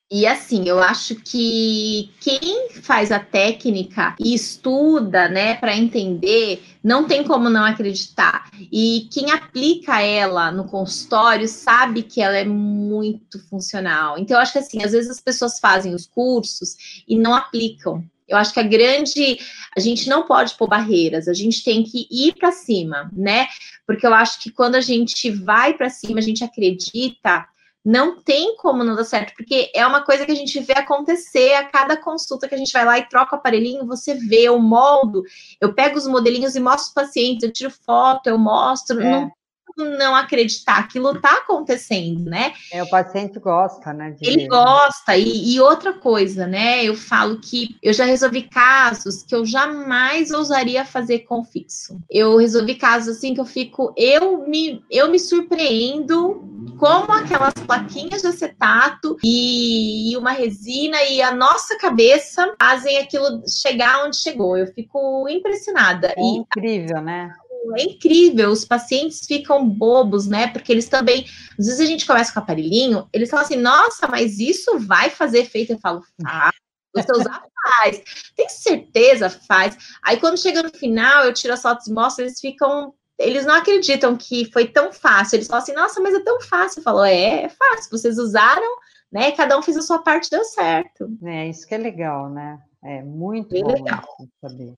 e 0.09 0.25
assim, 0.25 0.69
eu 0.69 0.79
acho 0.79 1.17
que 1.17 2.13
quem 2.21 2.71
faz 2.83 3.11
a 3.11 3.19
técnica 3.19 4.15
e 4.21 4.35
estuda, 4.35 5.29
né, 5.29 5.55
para 5.55 5.77
entender, 5.77 6.63
não 6.83 7.09
tem 7.09 7.25
como 7.25 7.51
não 7.51 7.65
acreditar. 7.65 8.49
E 8.71 9.09
quem 9.13 9.33
aplica 9.33 10.01
ela 10.01 10.53
no 10.53 10.65
consultório 10.65 11.49
sabe 11.49 12.05
que 12.05 12.23
ela 12.23 12.37
é 12.37 12.45
muito 12.45 13.41
funcional. 13.49 14.17
Então, 14.17 14.37
eu 14.37 14.41
acho 14.43 14.53
que 14.53 14.59
assim, 14.61 14.83
às 14.85 14.93
vezes 14.93 15.11
as 15.11 15.21
pessoas 15.21 15.59
fazem 15.59 15.93
os 15.93 16.07
cursos 16.07 17.03
e 17.09 17.19
não 17.19 17.35
aplicam. 17.35 18.05
Eu 18.29 18.37
acho 18.37 18.53
que 18.53 18.61
a 18.61 18.65
grande. 18.65 19.39
A 19.77 19.81
gente 19.81 20.09
não 20.09 20.25
pode 20.25 20.55
pôr 20.57 20.69
barreiras, 20.69 21.29
a 21.29 21.35
gente 21.35 21.63
tem 21.63 21.83
que 21.83 22.07
ir 22.11 22.35
para 22.35 22.51
cima, 22.51 23.11
né? 23.13 23.47
Porque 23.87 24.07
eu 24.07 24.15
acho 24.15 24.41
que 24.41 24.51
quando 24.51 24.75
a 24.75 24.81
gente 24.81 25.31
vai 25.31 25.75
para 25.75 25.91
cima, 25.91 26.19
a 26.19 26.23
gente 26.23 26.43
acredita, 26.43 27.47
não 27.87 28.21
tem 28.21 28.57
como 28.57 28.83
não 28.83 28.97
dar 28.97 29.05
certo, 29.05 29.33
porque 29.37 29.71
é 29.73 29.87
uma 29.87 30.03
coisa 30.03 30.27
que 30.27 30.33
a 30.33 30.35
gente 30.35 30.59
vê 30.59 30.73
acontecer 30.73 31.55
a 31.55 31.63
cada 31.63 31.97
consulta 31.97 32.49
que 32.49 32.55
a 32.57 32.59
gente 32.59 32.73
vai 32.73 32.85
lá 32.85 32.99
e 32.99 33.09
troca 33.09 33.37
o 33.37 33.39
aparelhinho, 33.39 33.87
você 33.87 34.15
vê, 34.15 34.43
eu 34.43 34.59
moldo, 34.59 35.23
eu 35.61 35.73
pego 35.73 35.97
os 35.97 36.09
modelinhos 36.09 36.57
e 36.57 36.61
mostro 36.61 36.89
os 36.89 36.93
pacientes, 36.93 37.45
eu 37.45 37.53
tiro 37.53 37.71
foto, 37.71 38.27
eu 38.27 38.37
mostro, 38.37 39.01
é. 39.01 39.09
não 39.09 39.36
não 39.77 40.15
acreditar, 40.15 40.79
aquilo 40.79 41.13
está 41.13 41.39
acontecendo, 41.39 42.25
né? 42.25 42.53
É, 42.73 42.83
o 42.83 42.89
paciente 42.89 43.39
gosta, 43.39 43.93
né? 43.93 44.17
Ele 44.21 44.43
ver. 44.43 44.49
gosta, 44.49 45.17
e, 45.17 45.55
e, 45.55 45.61
outra 45.61 45.93
coisa, 45.93 46.47
né? 46.47 46.85
Eu 46.85 46.95
falo 46.95 47.39
que 47.39 47.77
eu 47.83 47.93
já 47.93 48.05
resolvi 48.05 48.43
casos 48.43 49.23
que 49.23 49.35
eu 49.35 49.45
jamais 49.45 50.31
ousaria 50.31 50.85
fazer 50.85 51.21
com 51.21 51.45
fixo. 51.45 51.99
Eu 52.11 52.37
resolvi 52.39 52.75
casos 52.75 53.17
assim 53.17 53.35
que 53.35 53.41
eu 53.41 53.45
fico, 53.45 53.93
eu 53.97 54.47
me, 54.49 54.83
eu 54.91 55.11
me 55.11 55.19
surpreendo 55.19 56.43
como 56.79 57.13
aquelas 57.13 57.55
plaquinhas 57.55 58.23
de 58.23 58.29
acetato 58.29 59.17
e, 59.23 60.13
e 60.13 60.17
uma 60.17 60.33
resina 60.33 61.03
e 61.05 61.23
a 61.23 61.35
nossa 61.35 61.79
cabeça 61.79 62.55
fazem 62.61 62.99
aquilo 62.99 63.43
chegar 63.49 64.05
onde 64.05 64.17
chegou. 64.17 64.57
Eu 64.57 64.67
fico 64.69 65.29
impressionada. 65.29 66.15
É 66.17 66.21
e, 66.21 66.39
incrível, 66.39 67.01
né? 67.01 67.33
É 67.75 67.83
incrível, 67.83 68.51
os 68.51 68.65
pacientes 68.65 69.27
ficam 69.27 69.69
bobos, 69.69 70.27
né? 70.27 70.49
Porque 70.49 70.71
eles 70.71 70.89
também, 70.89 71.27
às 71.59 71.67
vezes 71.67 71.81
a 71.81 71.87
gente 71.87 72.07
começa 72.07 72.33
com 72.33 72.41
o 72.41 72.43
aparelhinho, 72.43 73.09
eles 73.13 73.31
falam 73.31 73.45
assim, 73.45 73.57
nossa, 73.57 74.07
mas 74.07 74.39
isso 74.39 74.79
vai 74.79 75.11
fazer 75.11 75.41
efeito? 75.41 75.73
Eu 75.73 75.79
falo, 75.79 76.03
ah, 76.25 76.51
você 76.95 77.13
usar, 77.13 77.43
faz. 77.83 78.03
Tem 78.37 78.49
certeza? 78.49 79.29
Faz. 79.29 79.77
Aí 80.03 80.19
quando 80.19 80.39
chega 80.39 80.63
no 80.63 80.71
final, 80.71 81.25
eu 81.25 81.35
tiro 81.35 81.55
as 81.55 81.63
fotos 81.63 81.87
e 81.87 81.93
mostro, 81.93 82.25
eles 82.25 82.41
ficam 82.41 82.95
eles 83.19 83.47
não 83.47 83.55
acreditam 83.55 84.15
que 84.15 84.51
foi 84.53 84.69
tão 84.69 84.93
fácil. 84.93 85.37
Eles 85.37 85.47
falam 85.47 85.63
assim, 85.63 85.73
nossa, 85.73 86.01
mas 86.01 86.15
é 86.15 86.21
tão 86.21 86.39
fácil. 86.43 86.83
Falou, 86.83 87.05
é, 87.05 87.45
é 87.45 87.49
fácil. 87.49 87.91
Vocês 87.91 88.19
usaram, 88.19 88.77
né? 89.11 89.33
Cada 89.33 89.59
um 89.59 89.63
fez 89.63 89.77
a 89.77 89.83
sua 89.83 90.01
parte, 90.01 90.31
deu 90.31 90.45
certo. 90.45 91.09
É 91.25 91.49
isso 91.49 91.67
que 91.67 91.75
é 91.75 91.79
legal, 91.79 92.29
né? 92.29 92.59
É 92.85 93.03
muito 93.03 93.51
Bem 93.51 93.65
bom 93.65 93.73
legal. 93.73 94.05
saber. 94.41 94.75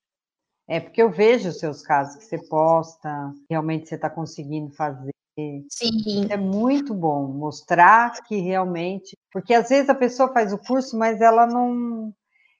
É 0.68 0.78
porque 0.78 1.02
eu 1.02 1.10
vejo 1.10 1.48
os 1.48 1.58
seus 1.58 1.82
casos 1.82 2.16
que 2.16 2.24
você 2.24 2.38
posta, 2.46 3.32
realmente 3.48 3.88
você 3.88 3.94
está 3.94 4.10
conseguindo 4.10 4.70
fazer. 4.70 5.10
Sim. 5.70 6.26
É 6.28 6.36
muito 6.36 6.92
bom 6.92 7.26
mostrar 7.28 8.12
que 8.24 8.36
realmente, 8.36 9.16
porque 9.32 9.54
às 9.54 9.68
vezes 9.68 9.88
a 9.88 9.94
pessoa 9.94 10.32
faz 10.32 10.52
o 10.52 10.58
curso, 10.58 10.98
mas 10.98 11.20
ela 11.20 11.46
não, 11.46 12.12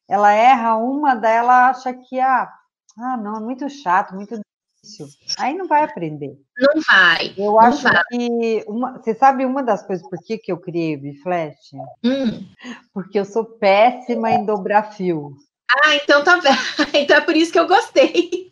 ela 0.09 0.33
erra 0.33 0.77
uma, 0.77 1.15
daí 1.15 1.37
ela 1.37 1.69
acha 1.69 1.93
que 1.93 2.19
ah, 2.19 2.49
ah 2.97 3.17
não, 3.17 3.37
é 3.37 3.41
muito 3.41 3.69
chato, 3.69 4.15
muito 4.15 4.41
difícil. 4.83 5.09
Aí 5.39 5.55
não 5.55 5.67
vai 5.67 5.83
aprender. 5.83 6.39
Não 6.57 6.81
vai. 6.83 7.35
Eu 7.37 7.53
não 7.53 7.61
acho 7.61 7.83
vai. 7.83 8.03
que 8.11 8.65
uma, 8.67 8.99
você 8.99 9.15
sabe 9.15 9.45
uma 9.45 9.63
das 9.63 9.83
coisas 9.83 10.09
por 10.09 10.19
que, 10.21 10.39
que 10.39 10.53
eu 10.53 10.59
criei 10.59 10.97
o 10.97 11.01
Biflash? 11.01 11.73
Hum. 12.05 12.47
Porque 12.95 13.19
eu 13.19 13.25
sou 13.25 13.45
péssima 13.45 14.31
em 14.31 14.47
dobrar 14.47 14.93
fio. 14.93 15.37
Ah, 15.71 15.95
então 15.97 16.25
tá 16.25 16.39
Então 16.95 17.17
é 17.17 17.21
por 17.21 17.37
isso 17.37 17.53
que 17.53 17.59
eu 17.59 17.67
gostei. 17.67 18.51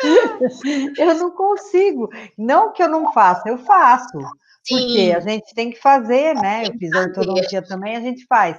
eu 0.98 1.14
não 1.14 1.30
consigo. 1.32 2.08
Não 2.38 2.72
que 2.72 2.82
eu 2.82 2.88
não 2.88 3.12
faça, 3.12 3.48
eu 3.48 3.58
faço. 3.58 4.18
Sim. 4.64 4.78
Porque 4.86 5.12
a 5.16 5.20
gente 5.20 5.54
tem 5.54 5.70
que 5.70 5.80
fazer, 5.80 6.34
né? 6.34 6.66
Eu 6.66 6.72
fiz 6.78 6.94
ortodontia 6.94 7.62
também, 7.62 7.96
a 7.96 8.00
gente 8.00 8.24
faz 8.26 8.58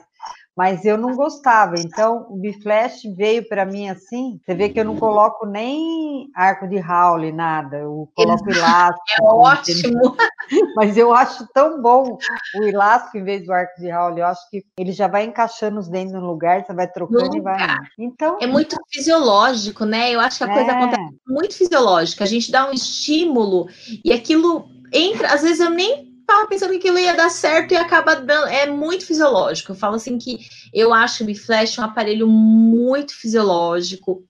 mas 0.55 0.85
eu 0.85 0.97
não 0.97 1.15
gostava. 1.15 1.75
Então, 1.79 2.27
o 2.29 2.37
Biflash 2.37 3.03
veio 3.15 3.47
para 3.47 3.65
mim 3.65 3.89
assim. 3.89 4.39
Você 4.43 4.53
vê 4.53 4.69
que 4.69 4.79
eu 4.79 4.85
não 4.85 4.97
coloco 4.97 5.45
nem 5.45 6.29
arco 6.35 6.67
de 6.67 6.77
Howley, 6.77 7.31
nada. 7.31 7.77
Eu 7.77 8.09
coloco 8.15 8.49
elástico. 8.49 9.01
É 9.11 9.23
ótimo. 9.23 10.15
Mas 10.75 10.97
eu 10.97 11.13
acho 11.13 11.47
tão 11.53 11.81
bom 11.81 12.17
o 12.59 12.63
elástico 12.63 13.17
em 13.17 13.23
vez 13.23 13.45
do 13.45 13.53
arco 13.53 13.79
de 13.79 13.91
Howley. 13.91 14.21
Eu 14.21 14.27
acho 14.27 14.49
que 14.49 14.63
ele 14.77 14.91
já 14.91 15.07
vai 15.07 15.23
encaixando 15.25 15.79
os 15.79 15.87
dentes 15.87 16.13
no 16.13 16.25
lugar, 16.25 16.65
você 16.65 16.73
vai 16.73 16.87
trocando 16.87 17.35
e 17.35 17.41
vai. 17.41 17.57
Então, 17.97 18.37
é 18.41 18.47
muito 18.47 18.75
fisiológico, 18.91 19.85
né? 19.85 20.11
Eu 20.11 20.19
acho 20.19 20.37
que 20.37 20.43
a 20.43 20.53
coisa 20.53 20.71
é... 20.71 20.75
acontece 20.75 21.15
muito 21.27 21.55
fisiológica. 21.55 22.23
A 22.23 22.27
gente 22.27 22.51
dá 22.51 22.69
um 22.69 22.73
estímulo 22.73 23.67
e 24.03 24.11
aquilo 24.11 24.69
entra. 24.93 25.33
Às 25.33 25.41
vezes 25.41 25.59
eu 25.59 25.69
nem 25.69 26.10
tava 26.31 26.47
pensando 26.47 26.71
que 26.71 26.77
aquilo 26.77 26.97
ia 26.97 27.13
dar 27.13 27.29
certo 27.29 27.73
e 27.73 27.77
acaba 27.77 28.15
dando. 28.15 28.47
É 28.47 28.67
muito 28.67 29.05
fisiológico. 29.05 29.71
Eu 29.71 29.75
falo 29.75 29.95
assim 29.95 30.17
que 30.17 30.39
eu 30.73 30.93
acho 30.93 31.23
o 31.23 31.25
Biflash 31.25 31.77
um 31.79 31.83
aparelho 31.83 32.27
muito 32.27 33.13
fisiológico. 33.13 34.23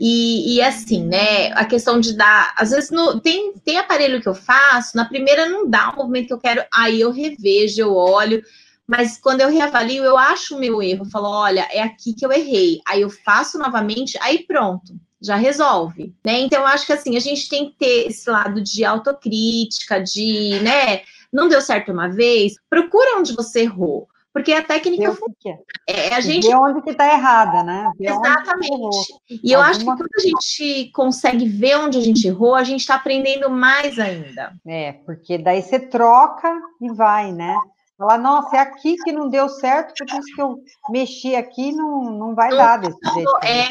E, 0.00 0.56
e 0.56 0.62
assim, 0.62 1.04
né? 1.04 1.52
A 1.52 1.64
questão 1.64 2.00
de 2.00 2.16
dar. 2.16 2.54
Às 2.56 2.70
vezes 2.70 2.90
no, 2.90 3.20
tem, 3.20 3.52
tem 3.64 3.78
aparelho 3.78 4.20
que 4.20 4.28
eu 4.28 4.34
faço, 4.34 4.96
na 4.96 5.04
primeira 5.04 5.48
não 5.48 5.68
dá 5.68 5.90
o 5.90 5.96
movimento 5.96 6.28
que 6.28 6.34
eu 6.34 6.40
quero, 6.40 6.64
aí 6.74 7.00
eu 7.00 7.10
revejo, 7.10 7.80
eu 7.80 7.94
olho. 7.94 8.42
Mas 8.86 9.18
quando 9.18 9.42
eu 9.42 9.50
reavalio, 9.50 10.02
eu 10.02 10.16
acho 10.16 10.56
o 10.56 10.60
meu 10.60 10.82
erro. 10.82 11.04
Eu 11.04 11.10
falo, 11.10 11.28
olha, 11.28 11.68
é 11.70 11.82
aqui 11.82 12.14
que 12.14 12.24
eu 12.24 12.32
errei. 12.32 12.80
Aí 12.86 13.02
eu 13.02 13.10
faço 13.10 13.58
novamente, 13.58 14.18
aí 14.20 14.44
pronto 14.44 14.94
já 15.20 15.34
resolve, 15.34 16.14
né? 16.24 16.38
Então, 16.40 16.60
eu 16.60 16.66
acho 16.66 16.86
que 16.86 16.92
assim, 16.92 17.16
a 17.16 17.20
gente 17.20 17.48
tem 17.48 17.70
que 17.70 17.76
ter 17.76 18.06
esse 18.06 18.30
lado 18.30 18.60
de 18.60 18.84
autocrítica, 18.84 20.00
de, 20.00 20.60
né, 20.62 21.02
não 21.32 21.48
deu 21.48 21.60
certo 21.60 21.92
uma 21.92 22.08
vez, 22.08 22.54
procura 22.68 23.18
onde 23.18 23.34
você 23.34 23.62
errou. 23.62 24.08
Porque 24.32 24.52
a 24.52 24.62
técnica 24.62 25.16
é, 25.86 26.14
a 26.14 26.20
gente. 26.20 26.46
Vê 26.46 26.54
onde 26.54 26.82
que 26.82 26.90
está 26.90 27.12
errada, 27.12 27.62
né? 27.64 27.90
Vê 27.98 28.06
Exatamente. 28.06 29.14
E 29.30 29.50
eu 29.50 29.60
acho 29.60 29.80
que 29.80 29.84
quando 29.84 30.02
a 30.02 30.20
gente 30.20 30.90
consegue 30.92 31.48
ver 31.48 31.76
onde 31.78 31.98
a 31.98 32.00
gente 32.00 32.28
errou, 32.28 32.54
a 32.54 32.62
gente 32.62 32.80
está 32.80 32.94
aprendendo 32.94 33.50
mais 33.50 33.98
ainda. 33.98 34.52
É, 34.66 34.92
porque 34.92 35.38
daí 35.38 35.62
você 35.62 35.80
troca 35.80 36.54
e 36.80 36.92
vai, 36.92 37.32
né? 37.32 37.56
Falar, 37.98 38.16
nossa, 38.16 38.56
é 38.56 38.60
aqui 38.60 38.94
que 38.98 39.10
não 39.10 39.28
deu 39.28 39.48
certo, 39.48 39.92
por 39.98 40.06
isso 40.06 40.34
que 40.36 40.40
eu 40.40 40.62
mexi 40.88 41.34
aqui, 41.34 41.72
não, 41.72 42.04
não 42.12 42.32
vai 42.32 42.48
dar 42.50 42.76
desse 42.76 42.96
jeito. 43.12 43.38
É. 43.42 43.68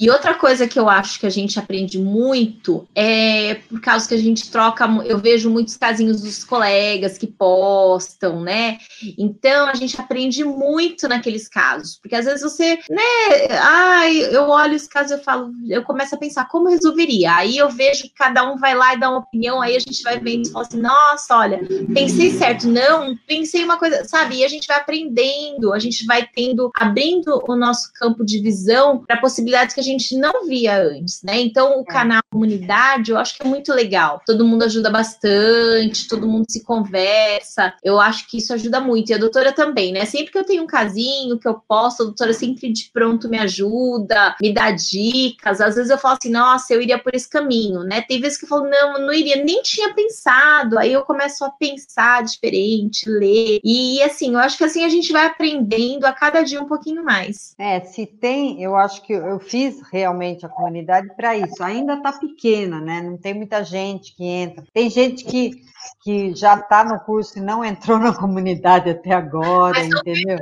E 0.00 0.08
outra 0.08 0.32
coisa 0.32 0.66
que 0.66 0.78
eu 0.78 0.88
acho 0.88 1.20
que 1.20 1.26
a 1.26 1.30
gente 1.30 1.58
aprende 1.58 1.98
muito 1.98 2.88
é 2.94 3.56
por 3.68 3.78
causa 3.82 4.08
que 4.08 4.14
a 4.14 4.18
gente 4.18 4.50
troca, 4.50 4.86
eu 5.04 5.18
vejo 5.18 5.50
muitos 5.50 5.76
casinhos 5.76 6.22
dos 6.22 6.42
colegas 6.42 7.18
que 7.18 7.26
postam, 7.26 8.40
né? 8.40 8.78
Então 9.18 9.68
a 9.68 9.74
gente 9.74 10.00
aprende 10.00 10.42
muito 10.42 11.06
naqueles 11.06 11.46
casos, 11.46 11.98
porque 12.00 12.16
às 12.16 12.24
vezes 12.24 12.40
você, 12.40 12.78
né, 12.88 13.58
ai, 13.60 14.34
eu 14.34 14.48
olho 14.48 14.74
os 14.74 14.86
casos 14.86 15.12
eu 15.12 15.22
falo, 15.22 15.52
eu 15.68 15.82
começo 15.82 16.14
a 16.14 16.18
pensar 16.18 16.48
como 16.48 16.70
resolveria. 16.70 17.34
Aí 17.34 17.58
eu 17.58 17.68
vejo 17.68 18.04
que 18.04 18.14
cada 18.14 18.50
um 18.50 18.56
vai 18.56 18.74
lá 18.74 18.94
e 18.94 19.00
dá 19.00 19.10
uma 19.10 19.18
opinião, 19.18 19.60
aí 19.60 19.76
a 19.76 19.80
gente 19.80 20.02
vai 20.02 20.18
vendo 20.18 20.46
e 20.46 20.50
fala 20.50 20.64
assim, 20.64 20.80
nossa, 20.80 21.36
olha, 21.36 21.60
pensei 21.92 22.30
certo, 22.30 22.66
não, 22.66 23.14
pensei 23.26 23.65
uma 23.66 23.78
coisa, 23.78 24.04
sabe? 24.04 24.36
E 24.36 24.44
a 24.44 24.48
gente 24.48 24.66
vai 24.66 24.78
aprendendo, 24.78 25.72
a 25.72 25.78
gente 25.78 26.04
vai 26.06 26.26
tendo, 26.26 26.70
abrindo 26.74 27.42
o 27.46 27.56
nosso 27.56 27.92
campo 27.94 28.24
de 28.24 28.40
visão 28.40 29.04
para 29.04 29.18
possibilidades 29.18 29.74
que 29.74 29.80
a 29.80 29.84
gente 29.84 30.16
não 30.16 30.46
via 30.46 30.80
antes, 30.80 31.20
né? 31.22 31.40
Então, 31.40 31.78
o 31.78 31.82
é. 31.82 31.84
canal 31.84 32.22
Comunidade, 32.36 33.12
eu 33.12 33.16
acho 33.16 33.34
que 33.34 33.46
é 33.46 33.48
muito 33.48 33.72
legal. 33.72 34.20
Todo 34.26 34.44
mundo 34.44 34.64
ajuda 34.64 34.90
bastante, 34.90 36.06
todo 36.06 36.28
mundo 36.28 36.44
se 36.50 36.62
conversa. 36.62 37.72
Eu 37.82 37.98
acho 37.98 38.28
que 38.28 38.36
isso 38.36 38.52
ajuda 38.52 38.78
muito. 38.78 39.10
E 39.10 39.14
a 39.14 39.18
doutora 39.18 39.52
também, 39.52 39.90
né? 39.90 40.04
Sempre 40.04 40.32
que 40.32 40.38
eu 40.38 40.44
tenho 40.44 40.64
um 40.64 40.66
casinho 40.66 41.38
que 41.38 41.48
eu 41.48 41.54
posto, 41.66 42.02
a 42.02 42.06
doutora 42.06 42.34
sempre 42.34 42.70
de 42.70 42.90
pronto 42.92 43.28
me 43.28 43.38
ajuda, 43.38 44.36
me 44.38 44.52
dá 44.52 44.70
dicas. 44.70 45.62
Às 45.62 45.76
vezes 45.76 45.90
eu 45.90 45.96
falo 45.96 46.18
assim, 46.20 46.30
nossa, 46.30 46.74
eu 46.74 46.82
iria 46.82 46.98
por 46.98 47.14
esse 47.14 47.28
caminho, 47.28 47.80
né? 47.84 48.02
Tem 48.02 48.20
vezes 48.20 48.36
que 48.36 48.44
eu 48.44 48.48
falo, 48.48 48.68
não, 48.68 48.98
não 48.98 49.12
iria, 49.14 49.42
nem 49.42 49.62
tinha 49.62 49.94
pensado. 49.94 50.78
Aí 50.78 50.92
eu 50.92 51.02
começo 51.02 51.42
a 51.42 51.50
pensar 51.50 52.22
diferente, 52.22 53.08
ler 53.08 53.55
e 53.64 54.02
assim, 54.02 54.32
eu 54.32 54.38
acho 54.38 54.58
que 54.58 54.64
assim 54.64 54.84
a 54.84 54.88
gente 54.88 55.12
vai 55.12 55.26
aprendendo 55.26 56.04
a 56.04 56.12
cada 56.12 56.42
dia 56.42 56.60
um 56.60 56.66
pouquinho 56.66 57.04
mais. 57.04 57.54
É, 57.58 57.80
se 57.80 58.06
tem, 58.06 58.62
eu 58.62 58.76
acho 58.76 59.02
que 59.02 59.12
eu 59.12 59.38
fiz 59.38 59.80
realmente 59.90 60.44
a 60.44 60.48
comunidade 60.48 61.08
para 61.16 61.36
isso. 61.36 61.62
Ainda 61.62 61.94
está 61.94 62.12
pequena, 62.12 62.80
né? 62.80 63.00
Não 63.00 63.16
tem 63.16 63.34
muita 63.34 63.64
gente 63.64 64.14
que 64.14 64.24
entra. 64.24 64.64
Tem 64.72 64.90
gente 64.90 65.24
que, 65.24 65.62
que 66.02 66.34
já 66.34 66.54
está 66.54 66.84
no 66.84 66.98
curso 67.00 67.38
e 67.38 67.42
não 67.42 67.64
entrou 67.64 67.98
na 68.00 68.14
comunidade 68.14 68.90
até 68.90 69.12
agora, 69.12 69.78
mas 69.78 69.88
entendeu? 69.88 70.38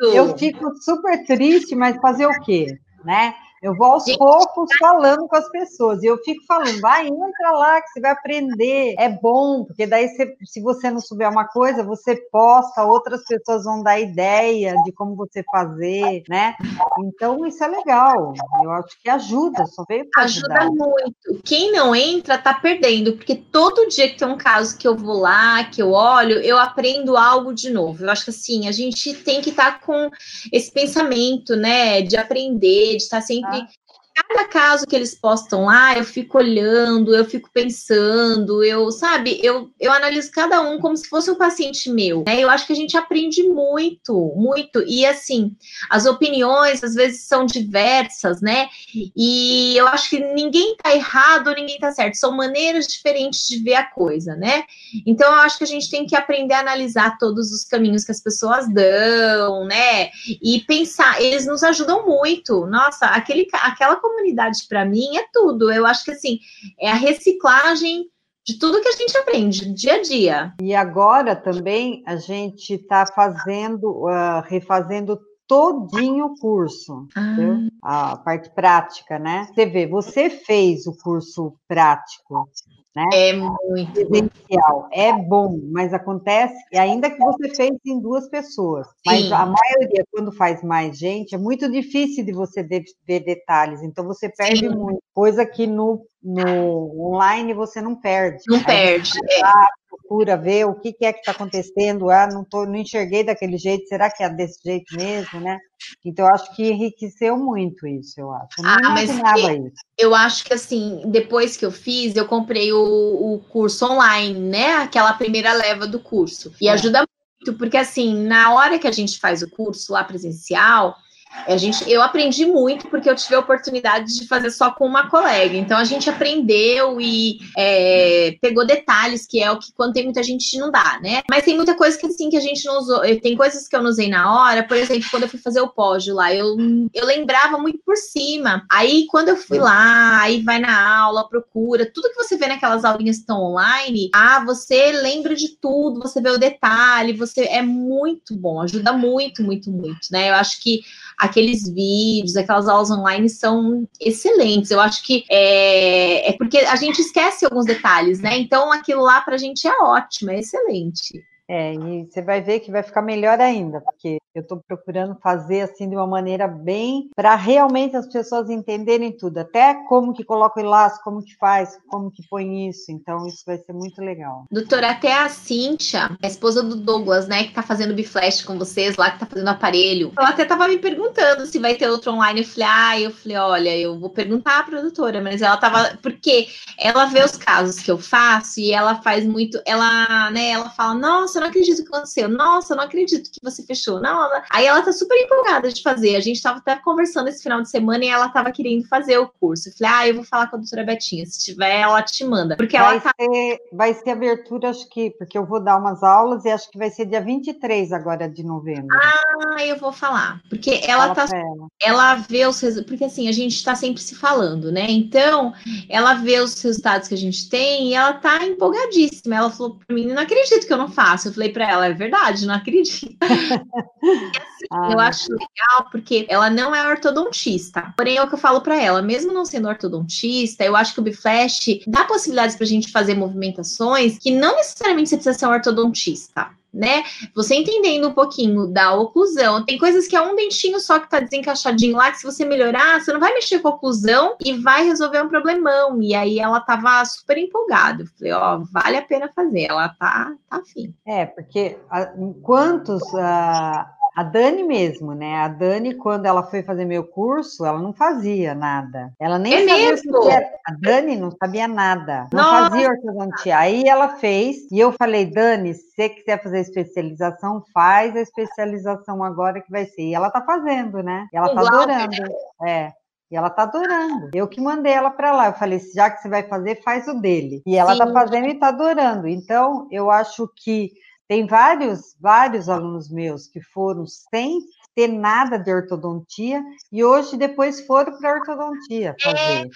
Eu 0.00 0.36
fico 0.36 0.74
super 0.80 1.24
triste, 1.24 1.74
mas 1.74 1.96
fazer 1.96 2.26
o 2.26 2.40
quê? 2.40 2.78
Né? 3.04 3.34
Eu 3.62 3.76
vou 3.76 3.92
aos 3.92 4.04
poucos 4.16 4.68
falando 4.80 5.28
com 5.28 5.36
as 5.36 5.48
pessoas. 5.50 6.02
E 6.02 6.06
eu 6.06 6.18
fico 6.18 6.44
falando, 6.46 6.80
vai, 6.80 7.06
entra 7.06 7.52
lá 7.52 7.80
que 7.80 7.90
você 7.90 8.00
vai 8.00 8.10
aprender. 8.10 8.96
É 8.98 9.08
bom, 9.08 9.64
porque 9.64 9.86
daí 9.86 10.08
você, 10.08 10.36
se 10.44 10.60
você 10.60 10.90
não 10.90 11.00
souber 11.00 11.30
uma 11.30 11.46
coisa, 11.46 11.84
você 11.84 12.16
posta, 12.32 12.82
outras 12.84 13.24
pessoas 13.24 13.62
vão 13.62 13.80
dar 13.80 14.00
ideia 14.00 14.74
de 14.84 14.90
como 14.90 15.14
você 15.14 15.44
fazer, 15.44 16.24
né? 16.28 16.56
Então, 16.98 17.46
isso 17.46 17.62
é 17.62 17.68
legal. 17.68 18.34
Eu 18.64 18.72
acho 18.72 19.00
que 19.00 19.08
ajuda, 19.08 19.64
só 19.66 19.84
veio 19.88 20.08
para 20.10 20.24
Ajuda 20.24 20.64
muito. 20.66 21.40
Quem 21.44 21.70
não 21.70 21.94
entra, 21.94 22.38
tá 22.38 22.54
perdendo, 22.54 23.12
porque 23.12 23.36
todo 23.36 23.88
dia 23.88 24.08
que 24.08 24.18
tem 24.18 24.26
um 24.26 24.36
caso 24.36 24.76
que 24.76 24.88
eu 24.88 24.96
vou 24.96 25.20
lá, 25.20 25.62
que 25.64 25.80
eu 25.80 25.92
olho, 25.92 26.40
eu 26.40 26.58
aprendo 26.58 27.16
algo 27.16 27.54
de 27.54 27.70
novo. 27.70 28.04
Eu 28.04 28.10
acho 28.10 28.24
que 28.24 28.30
assim, 28.30 28.66
a 28.66 28.72
gente 28.72 29.14
tem 29.14 29.40
que 29.40 29.50
estar 29.50 29.78
tá 29.78 29.86
com 29.86 30.10
esse 30.52 30.72
pensamento, 30.72 31.54
né, 31.54 32.02
de 32.02 32.16
aprender, 32.16 32.96
de 32.96 33.04
estar 33.04 33.20
tá 33.20 33.22
sempre 33.22 33.51
sempre 33.52 33.81
cada 34.14 34.46
caso 34.48 34.86
que 34.86 34.94
eles 34.94 35.14
postam 35.14 35.64
lá, 35.64 35.96
eu 35.96 36.04
fico 36.04 36.38
olhando, 36.38 37.14
eu 37.14 37.24
fico 37.24 37.50
pensando, 37.52 38.62
eu, 38.62 38.90
sabe, 38.90 39.40
eu, 39.42 39.70
eu 39.80 39.92
analiso 39.92 40.30
cada 40.30 40.60
um 40.60 40.78
como 40.78 40.96
se 40.96 41.08
fosse 41.08 41.30
um 41.30 41.34
paciente 41.34 41.90
meu, 41.90 42.22
né? 42.26 42.40
Eu 42.40 42.50
acho 42.50 42.66
que 42.66 42.72
a 42.72 42.76
gente 42.76 42.96
aprende 42.96 43.42
muito, 43.42 44.32
muito, 44.36 44.82
e 44.86 45.06
assim, 45.06 45.56
as 45.88 46.06
opiniões 46.06 46.84
às 46.84 46.94
vezes 46.94 47.26
são 47.26 47.46
diversas, 47.46 48.40
né? 48.40 48.68
E 49.16 49.76
eu 49.76 49.86
acho 49.88 50.10
que 50.10 50.18
ninguém 50.18 50.76
tá 50.76 50.94
errado, 50.94 51.54
ninguém 51.54 51.78
tá 51.78 51.90
certo, 51.92 52.14
são 52.14 52.32
maneiras 52.32 52.86
diferentes 52.86 53.48
de 53.48 53.58
ver 53.58 53.74
a 53.74 53.84
coisa, 53.84 54.36
né? 54.36 54.64
Então 55.06 55.28
eu 55.30 55.40
acho 55.40 55.58
que 55.58 55.64
a 55.64 55.68
gente 55.68 55.90
tem 55.90 56.06
que 56.06 56.16
aprender 56.16 56.54
a 56.54 56.60
analisar 56.60 57.16
todos 57.18 57.50
os 57.52 57.64
caminhos 57.64 58.04
que 58.04 58.12
as 58.12 58.20
pessoas 58.20 58.68
dão, 58.72 59.64
né? 59.64 60.10
E 60.42 60.60
pensar, 60.66 61.20
eles 61.22 61.46
nos 61.46 61.62
ajudam 61.62 62.06
muito. 62.06 62.66
Nossa, 62.66 63.06
aquele, 63.06 63.48
aquela 63.52 63.96
comunidade 64.02 64.66
para 64.68 64.84
mim 64.84 65.16
é 65.16 65.24
tudo. 65.32 65.72
Eu 65.72 65.86
acho 65.86 66.04
que 66.04 66.10
assim, 66.10 66.38
é 66.78 66.90
a 66.90 66.96
reciclagem 66.96 68.06
de 68.44 68.58
tudo 68.58 68.80
que 68.80 68.88
a 68.88 68.96
gente 68.96 69.16
aprende 69.16 69.72
dia 69.72 69.94
a 69.94 70.02
dia. 70.02 70.54
E 70.60 70.74
agora 70.74 71.36
também 71.36 72.02
a 72.06 72.16
gente 72.16 72.74
está 72.74 73.06
fazendo, 73.06 74.04
uh, 74.04 74.42
refazendo 74.48 75.18
todinho 75.46 76.26
o 76.26 76.38
curso, 76.38 77.06
ah. 77.14 78.12
a 78.12 78.16
parte 78.16 78.50
prática, 78.54 79.18
né? 79.18 79.48
Você 79.52 79.66
vê, 79.66 79.86
você 79.86 80.30
fez 80.30 80.86
o 80.86 80.96
curso 80.96 81.54
prático, 81.68 82.48
Né? 82.94 83.04
É 83.12 83.32
muito 83.32 83.92
presencial. 83.92 84.88
É 84.92 85.12
bom, 85.12 85.58
mas 85.72 85.94
acontece, 85.94 86.54
ainda 86.76 87.10
que 87.10 87.18
você 87.18 87.54
fez 87.54 87.70
em 87.86 87.98
duas 88.00 88.28
pessoas. 88.28 88.86
Mas 89.04 89.24
Sim. 89.24 89.32
a 89.32 89.46
maioria, 89.46 90.04
quando 90.10 90.30
faz 90.30 90.62
mais 90.62 90.98
gente, 90.98 91.34
é 91.34 91.38
muito 91.38 91.70
difícil 91.70 92.24
de 92.24 92.32
você 92.32 92.62
ver 92.62 92.84
detalhes. 93.20 93.82
Então 93.82 94.06
você 94.06 94.28
perde 94.28 94.68
Sim. 94.68 94.74
muito. 94.74 95.00
Coisa 95.14 95.46
que 95.46 95.66
no, 95.66 96.04
no 96.22 97.12
online 97.12 97.54
você 97.54 97.80
não 97.80 97.96
perde. 97.96 98.42
Não 98.46 98.58
Aí 98.58 98.64
perde. 98.64 99.12
É. 99.30 99.81
procura 99.96 100.36
ver 100.36 100.64
o 100.66 100.74
que, 100.74 100.92
que 100.92 101.04
é 101.04 101.12
que 101.12 101.20
está 101.20 101.32
acontecendo. 101.32 102.10
Ah, 102.10 102.26
não, 102.26 102.44
tô, 102.44 102.64
não 102.64 102.76
enxerguei 102.76 103.22
daquele 103.22 103.58
jeito, 103.58 103.86
será 103.88 104.10
que 104.10 104.22
é 104.22 104.30
desse 104.30 104.60
jeito 104.64 104.96
mesmo, 104.96 105.40
né? 105.40 105.58
Então, 106.04 106.26
eu 106.26 106.34
acho 106.34 106.54
que 106.54 106.70
enriqueceu 106.70 107.36
muito 107.36 107.86
isso, 107.86 108.20
eu 108.20 108.32
acho. 108.32 108.48
Eu 108.58 108.64
não 108.64 108.70
ah, 108.70 109.02
imaginava 109.02 109.52
isso. 109.52 109.82
Eu 109.98 110.14
acho 110.14 110.44
que, 110.44 110.54
assim, 110.54 111.02
depois 111.06 111.56
que 111.56 111.66
eu 111.66 111.72
fiz, 111.72 112.16
eu 112.16 112.26
comprei 112.26 112.72
o, 112.72 112.78
o 112.78 113.40
curso 113.50 113.84
online, 113.86 114.38
né? 114.38 114.74
Aquela 114.76 115.12
primeira 115.12 115.52
leva 115.52 115.86
do 115.86 116.00
curso. 116.00 116.52
E 116.60 116.68
é. 116.68 116.72
ajuda 116.72 117.04
muito, 117.40 117.58
porque, 117.58 117.76
assim, 117.76 118.14
na 118.26 118.54
hora 118.54 118.78
que 118.78 118.86
a 118.86 118.92
gente 118.92 119.18
faz 119.18 119.42
o 119.42 119.50
curso 119.50 119.92
lá 119.92 120.04
presencial, 120.04 120.96
a 121.46 121.56
gente, 121.56 121.90
eu 121.90 122.02
aprendi 122.02 122.46
muito 122.46 122.88
porque 122.88 123.08
eu 123.08 123.16
tive 123.16 123.34
a 123.34 123.40
oportunidade 123.40 124.18
de 124.18 124.26
fazer 124.26 124.50
só 124.50 124.70
com 124.70 124.86
uma 124.86 125.08
colega. 125.08 125.56
Então 125.56 125.78
a 125.78 125.84
gente 125.84 126.08
aprendeu 126.08 127.00
e 127.00 127.40
é, 127.56 128.36
pegou 128.40 128.66
detalhes 128.66 129.26
que 129.26 129.42
é 129.42 129.50
o 129.50 129.58
que 129.58 129.72
quando 129.72 129.92
tem 129.92 130.04
muita 130.04 130.22
gente 130.22 130.58
não 130.58 130.70
dá, 130.70 131.00
né? 131.02 131.22
Mas 131.28 131.44
tem 131.44 131.56
muita 131.56 131.74
coisa 131.74 131.98
que 131.98 132.06
assim 132.06 132.30
que 132.30 132.36
a 132.36 132.40
gente 132.40 132.64
não 132.64 132.78
usou. 132.78 133.00
Tem 133.20 133.36
coisas 133.36 133.66
que 133.66 133.74
eu 133.74 133.82
não 133.82 133.90
usei 133.90 134.08
na 134.08 134.32
hora. 134.32 134.62
Por 134.62 134.76
exemplo, 134.76 135.08
quando 135.10 135.24
eu 135.24 135.28
fui 135.28 135.38
fazer 135.38 135.60
o 135.60 135.68
pódio 135.68 136.14
lá, 136.14 136.32
eu, 136.34 136.56
eu 136.94 137.06
lembrava 137.06 137.58
muito 137.58 137.80
por 137.84 137.96
cima. 137.96 138.64
Aí 138.70 139.06
quando 139.08 139.28
eu 139.28 139.36
fui 139.36 139.58
lá, 139.58 140.20
aí 140.20 140.42
vai 140.42 140.58
na 140.58 140.98
aula, 140.98 141.28
procura 141.28 141.90
tudo 141.92 142.10
que 142.10 142.22
você 142.22 142.36
vê 142.36 142.46
naquelas 142.46 142.84
aulinhas 142.84 143.16
que 143.16 143.22
estão 143.22 143.42
online. 143.42 144.10
Ah, 144.14 144.44
você 144.44 144.92
lembra 144.92 145.34
de 145.34 145.56
tudo, 145.56 146.00
você 146.00 146.20
vê 146.20 146.30
o 146.30 146.38
detalhe, 146.38 147.12
você 147.12 147.42
é 147.42 147.62
muito 147.62 148.36
bom, 148.36 148.60
ajuda 148.60 148.92
muito, 148.92 149.42
muito, 149.42 149.70
muito, 149.70 150.08
né? 150.10 150.30
Eu 150.30 150.34
acho 150.34 150.60
que 150.60 150.82
aqueles 151.22 151.72
vídeos, 151.72 152.36
aquelas 152.36 152.68
aulas 152.68 152.90
online 152.90 153.28
são 153.28 153.88
excelentes. 154.00 154.72
Eu 154.72 154.80
acho 154.80 155.04
que 155.04 155.24
é, 155.30 156.30
é 156.30 156.32
porque 156.32 156.58
a 156.58 156.74
gente 156.74 157.00
esquece 157.00 157.44
alguns 157.44 157.64
detalhes, 157.64 158.20
né? 158.20 158.36
Então 158.38 158.72
aquilo 158.72 159.02
lá 159.02 159.20
para 159.20 159.36
a 159.36 159.38
gente 159.38 159.66
é 159.66 159.82
ótimo, 159.82 160.32
é 160.32 160.40
excelente. 160.40 161.22
É, 161.48 161.74
e 161.74 162.06
você 162.06 162.22
vai 162.22 162.40
ver 162.40 162.60
que 162.60 162.72
vai 162.72 162.82
ficar 162.82 163.02
melhor 163.02 163.40
ainda, 163.40 163.80
porque 163.80 164.18
eu 164.34 164.42
estou 164.42 164.62
procurando 164.66 165.16
fazer 165.22 165.62
assim 165.62 165.88
de 165.88 165.94
uma 165.94 166.06
maneira 166.06 166.48
bem 166.48 167.10
para 167.14 167.34
realmente 167.34 167.96
as 167.96 168.06
pessoas 168.06 168.48
entenderem 168.48 169.12
tudo, 169.12 169.38
até 169.38 169.74
como 169.88 170.12
que 170.12 170.24
coloca 170.24 170.60
o 170.60 170.64
laço, 170.64 171.02
como 171.02 171.22
que 171.22 171.36
faz, 171.36 171.78
como 171.86 172.10
que 172.10 172.26
põe 172.28 172.68
isso. 172.68 172.90
Então 172.90 173.26
isso 173.26 173.42
vai 173.46 173.58
ser 173.58 173.72
muito 173.72 174.00
legal. 174.00 174.46
Doutora, 174.50 174.90
até 174.90 175.14
a 175.14 175.28
Cíntia, 175.28 176.16
a 176.22 176.26
esposa 176.26 176.62
do 176.62 176.76
Douglas, 176.76 177.28
né, 177.28 177.44
que 177.44 177.54
tá 177.54 177.62
fazendo 177.62 177.94
biflash 177.94 178.42
com 178.42 178.58
vocês 178.58 178.96
lá, 178.96 179.10
que 179.10 179.20
tá 179.20 179.26
fazendo 179.26 179.48
aparelho, 179.48 180.12
ela 180.16 180.30
até 180.30 180.44
tava 180.44 180.68
me 180.68 180.78
perguntando 180.78 181.46
se 181.46 181.58
vai 181.58 181.74
ter 181.74 181.88
outro 181.88 182.12
online. 182.12 182.40
Eu 182.40 182.46
falei, 182.46 182.68
ah, 182.68 183.00
eu 183.00 183.10
falei, 183.10 183.36
olha, 183.36 183.76
eu 183.76 183.98
vou 183.98 184.10
perguntar 184.10 184.64
para 184.64 184.78
a 184.78 184.82
doutora, 184.82 185.20
mas 185.20 185.42
ela 185.42 185.56
tava, 185.56 185.98
porque 186.02 186.48
ela 186.78 187.06
vê 187.06 187.22
os 187.22 187.36
casos 187.36 187.80
que 187.80 187.90
eu 187.90 187.98
faço 187.98 188.60
e 188.60 188.72
ela 188.72 189.02
faz 189.02 189.24
muito, 189.24 189.60
ela, 189.66 190.30
né, 190.30 190.50
ela 190.50 190.70
fala, 190.70 190.94
nossa, 190.94 191.40
não 191.40 191.48
acredito 191.48 191.82
que 191.82 191.88
aconteceu. 191.88 192.28
Nossa, 192.28 192.74
não 192.74 192.84
acredito 192.84 193.30
que 193.30 193.40
você 193.42 193.62
fechou. 193.64 194.00
Não, 194.00 194.21
aí 194.50 194.66
ela 194.66 194.82
tá 194.82 194.92
super 194.92 195.16
empolgada 195.16 195.70
de 195.72 195.82
fazer. 195.82 196.16
A 196.16 196.20
gente 196.20 196.42
tava 196.42 196.58
até 196.58 196.76
conversando 196.76 197.28
esse 197.28 197.42
final 197.42 197.60
de 197.60 197.70
semana 197.70 198.04
e 198.04 198.08
ela 198.08 198.28
tava 198.28 198.50
querendo 198.50 198.86
fazer 198.88 199.18
o 199.18 199.28
curso. 199.28 199.68
Eu 199.68 199.72
falei, 199.74 199.92
ah, 199.94 200.08
eu 200.08 200.14
vou 200.16 200.24
falar 200.24 200.48
com 200.48 200.56
a 200.56 200.58
doutora 200.58 200.84
Betinha. 200.84 201.26
Se 201.26 201.44
tiver, 201.44 201.80
ela 201.80 202.02
te 202.02 202.24
manda. 202.24 202.56
Porque 202.56 202.78
vai 202.78 202.92
ela 202.92 203.00
tá... 203.00 203.12
Ser, 203.20 203.58
vai 203.72 203.94
ser 203.94 204.10
abertura, 204.10 204.70
acho 204.70 204.88
que, 204.88 205.10
porque 205.10 205.36
eu 205.36 205.44
vou 205.44 205.60
dar 205.62 205.78
umas 205.78 206.02
aulas 206.02 206.44
e 206.44 206.50
acho 206.50 206.70
que 206.70 206.78
vai 206.78 206.90
ser 206.90 207.06
dia 207.06 207.20
23 207.20 207.92
agora 207.92 208.28
de 208.28 208.42
novembro. 208.42 208.88
Ah, 208.92 209.64
eu 209.64 209.76
vou 209.78 209.92
falar. 209.92 210.40
Porque 210.48 210.80
ela 210.84 211.14
Fala 211.14 211.14
tá. 211.14 211.36
Ela. 211.36 211.68
ela 211.80 212.14
vê 212.14 212.46
os 212.46 212.60
resultados. 212.60 212.88
Porque 212.88 213.04
assim, 213.04 213.28
a 213.28 213.32
gente 213.32 213.62
tá 213.62 213.74
sempre 213.74 214.02
se 214.02 214.14
falando, 214.14 214.70
né? 214.70 214.86
Então, 214.88 215.52
ela 215.88 216.14
vê 216.14 216.40
os 216.40 216.60
resultados 216.62 217.08
que 217.08 217.14
a 217.14 217.18
gente 217.18 217.48
tem 217.48 217.88
e 217.88 217.94
ela 217.94 218.14
tá 218.14 218.44
empolgadíssima. 218.44 219.36
Ela 219.36 219.50
falou 219.50 219.78
pra 219.78 219.94
mim, 219.94 220.06
não 220.06 220.22
acredito 220.22 220.66
que 220.66 220.72
eu 220.72 220.78
não 220.78 220.88
faço. 220.88 221.28
Eu 221.28 221.32
falei 221.32 221.50
para 221.50 221.68
ela, 221.68 221.86
é 221.86 221.92
verdade, 221.92 222.46
não 222.46 222.54
acredito. 222.54 223.16
assim, 224.12 224.66
ah. 224.70 224.88
eu 224.92 225.00
acho 225.00 225.30
legal 225.30 225.90
porque 225.90 226.26
ela 226.28 226.48
não 226.50 226.74
é 226.74 226.86
ortodontista. 226.88 227.92
Porém, 227.96 228.16
é 228.16 228.22
o 228.22 228.28
que 228.28 228.34
eu 228.34 228.38
falo 228.38 228.60
para 228.60 228.80
ela, 228.80 229.02
mesmo 229.02 229.32
não 229.32 229.44
sendo 229.44 229.68
ortodontista, 229.68 230.64
eu 230.64 230.76
acho 230.76 230.94
que 230.94 231.00
o 231.00 231.02
Biflash 231.02 231.80
dá 231.86 232.04
possibilidades 232.04 232.56
para 232.56 232.64
a 232.64 232.68
gente 232.68 232.90
fazer 232.90 233.14
movimentações 233.14 234.18
que 234.18 234.30
não 234.30 234.56
necessariamente 234.56 235.10
você 235.10 235.16
precisa 235.16 235.38
ser 235.38 235.46
um 235.46 235.50
ortodontista 235.50 236.50
né? 236.72 237.04
Você 237.34 237.54
entendendo 237.54 238.08
um 238.08 238.14
pouquinho 238.14 238.66
da 238.66 238.94
oclusão, 238.94 239.64
tem 239.64 239.76
coisas 239.76 240.08
que 240.08 240.16
é 240.16 240.22
um 240.22 240.34
dentinho 240.34 240.80
só 240.80 240.98
que 240.98 241.10
tá 241.10 241.20
desencaixadinho 241.20 241.96
lá, 241.96 242.10
que 242.10 242.18
se 242.18 242.24
você 242.24 242.44
melhorar, 242.44 243.00
você 243.00 243.12
não 243.12 243.20
vai 243.20 243.34
mexer 243.34 243.58
com 243.58 243.68
a 243.68 243.72
oclusão 243.72 244.36
e 244.40 244.54
vai 244.54 244.84
resolver 244.84 245.20
um 245.20 245.28
problemão. 245.28 246.00
E 246.00 246.14
aí 246.14 246.38
ela 246.38 246.60
tava 246.60 247.04
super 247.04 247.36
empolgada. 247.36 248.04
Eu 248.04 248.06
falei, 248.18 248.32
ó, 248.32 248.62
vale 248.72 248.96
a 248.96 249.02
pena 249.02 249.30
fazer. 249.34 249.66
Ela 249.68 249.90
tá, 249.90 250.32
tá 250.48 250.56
afim. 250.56 250.94
É, 251.06 251.26
porque 251.26 251.78
a, 251.90 252.06
quantos. 252.42 253.02
Uh 253.12 254.01
a 254.14 254.22
Dani 254.22 254.62
mesmo, 254.62 255.14
né? 255.14 255.36
A 255.36 255.48
Dani, 255.48 255.94
quando 255.94 256.26
ela 256.26 256.42
foi 256.42 256.62
fazer 256.62 256.84
meu 256.84 257.04
curso, 257.04 257.64
ela 257.64 257.78
não 257.78 257.92
fazia 257.92 258.54
nada. 258.54 259.12
Ela 259.18 259.38
nem 259.38 259.54
é 259.54 259.58
sabia 259.60 259.90
mesmo? 259.90 260.18
o 260.18 260.20
que 260.20 260.28
era. 260.28 260.46
A 260.66 260.72
Dani 260.78 261.16
não 261.16 261.30
sabia 261.30 261.66
nada. 261.66 262.28
Não 262.32 262.42
Nossa. 262.42 262.70
fazia 262.70 262.90
ortodontia. 262.90 263.58
Aí 263.58 263.84
ela 263.84 264.08
fez, 264.16 264.70
e 264.70 264.78
eu 264.78 264.92
falei, 264.92 265.26
Dani, 265.26 265.74
se 265.74 265.92
você 265.94 266.08
quiser 266.10 266.42
fazer 266.42 266.60
especialização, 266.60 267.64
faz 267.72 268.14
a 268.14 268.20
especialização 268.20 269.24
agora 269.24 269.62
que 269.62 269.70
vai 269.70 269.86
ser. 269.86 270.02
E 270.02 270.14
ela 270.14 270.30
tá 270.30 270.42
fazendo, 270.42 271.02
né? 271.02 271.26
E 271.32 271.36
ela 271.36 271.54
tá 271.54 271.60
adorando. 271.60 272.22
É. 272.66 272.92
E 273.30 273.36
ela 273.36 273.48
tá 273.48 273.62
adorando. 273.62 274.28
Eu 274.34 274.46
que 274.46 274.60
mandei 274.60 274.92
ela 274.92 275.10
para 275.10 275.32
lá. 275.32 275.46
Eu 275.46 275.54
falei, 275.54 275.80
já 275.94 276.10
que 276.10 276.20
você 276.20 276.28
vai 276.28 276.42
fazer, 276.42 276.82
faz 276.82 277.08
o 277.08 277.14
dele. 277.14 277.62
E 277.66 277.78
ela 277.78 277.96
tá 277.96 278.06
Sim. 278.06 278.12
tá 278.12 278.20
fazendo 278.20 278.46
e 278.48 278.58
tá 278.58 278.68
adorando. 278.68 279.26
Então, 279.26 279.88
eu 279.90 280.10
acho 280.10 280.46
que 280.54 280.90
tem 281.28 281.46
vários, 281.46 282.16
vários 282.20 282.68
alunos 282.68 283.10
meus 283.10 283.46
que 283.46 283.60
foram 283.60 284.06
sem 284.06 284.60
ter 284.94 285.08
nada 285.08 285.58
de 285.58 285.72
ortodontia 285.72 286.62
e 286.90 287.02
hoje 287.02 287.36
depois 287.36 287.84
foram 287.86 288.16
para 288.18 288.34
ortodontia 288.34 289.16
é, 289.18 289.22
fazer. 289.22 289.38
É, 289.38 289.68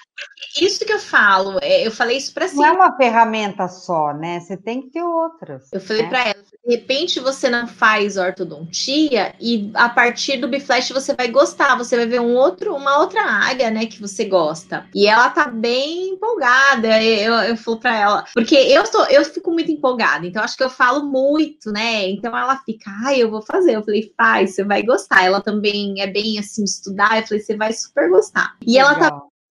isso 0.61 0.85
que 0.85 0.93
eu 0.93 0.99
falo, 0.99 1.59
é, 1.63 1.87
eu 1.87 1.91
falei 1.91 2.17
isso 2.17 2.33
para 2.33 2.47
Não 2.53 2.65
é 2.65 2.73
uma 2.73 2.97
ferramenta 2.97 3.69
só, 3.69 4.13
né? 4.13 4.41
Você 4.41 4.57
tem 4.57 4.83
que 4.83 4.91
ter 4.91 5.03
outras. 5.03 5.71
Eu 5.73 5.81
falei 5.81 6.03
né? 6.03 6.09
para 6.09 6.21
ela, 6.21 6.35
de 6.35 6.75
repente 6.75 7.21
você 7.21 7.49
não 7.49 7.67
faz 7.67 8.17
ortodontia 8.17 9.35
e 9.41 9.71
a 9.75 9.89
partir 9.89 10.37
do 10.39 10.49
Biflash 10.49 10.91
você 10.91 11.15
vai 11.15 11.29
gostar, 11.29 11.77
você 11.77 11.97
vai 11.97 12.07
ver 12.07 12.21
um 12.21 12.35
outro, 12.35 12.75
uma 12.75 12.99
outra 12.99 13.23
área, 13.23 13.71
né, 13.71 13.87
que 13.87 14.01
você 14.01 14.25
gosta. 14.25 14.87
E 14.95 15.07
ela 15.07 15.31
tá 15.31 15.47
bem 15.49 16.11
empolgada. 16.11 17.03
Eu, 17.03 17.35
eu 17.35 17.57
falo 17.57 17.79
para 17.79 17.97
ela, 17.97 18.25
porque 18.35 18.55
eu 18.55 18.85
sou, 18.87 19.05
eu 19.07 19.25
fico 19.25 19.51
muito 19.51 19.71
empolgada, 19.71 20.27
então 20.27 20.43
acho 20.43 20.57
que 20.57 20.65
eu 20.65 20.71
falo 20.71 21.05
muito, 21.05 21.71
né? 21.71 22.09
Então 22.09 22.37
ela 22.37 22.57
fica, 22.59 22.91
ai, 23.05 23.23
eu 23.23 23.31
vou 23.31 23.43
fazer. 23.43 23.77
Eu 23.77 23.83
falei, 23.83 24.13
faz, 24.17 24.55
você 24.55 24.65
vai 24.65 24.83
gostar 24.83 25.06
gostar. 25.07 25.25
Ela 25.25 25.41
também 25.41 26.01
é 26.01 26.07
bem 26.07 26.39
assim 26.39 26.65
estudar. 26.65 27.21
Eu 27.21 27.27
falei, 27.27 27.43
você 27.43 27.57
vai 27.57 27.73
super 27.73 28.11
gostar. 28.11 28.57
E 28.61 28.73
Legal. 28.73 28.91
ela 28.91 28.99
tá 28.99 29.11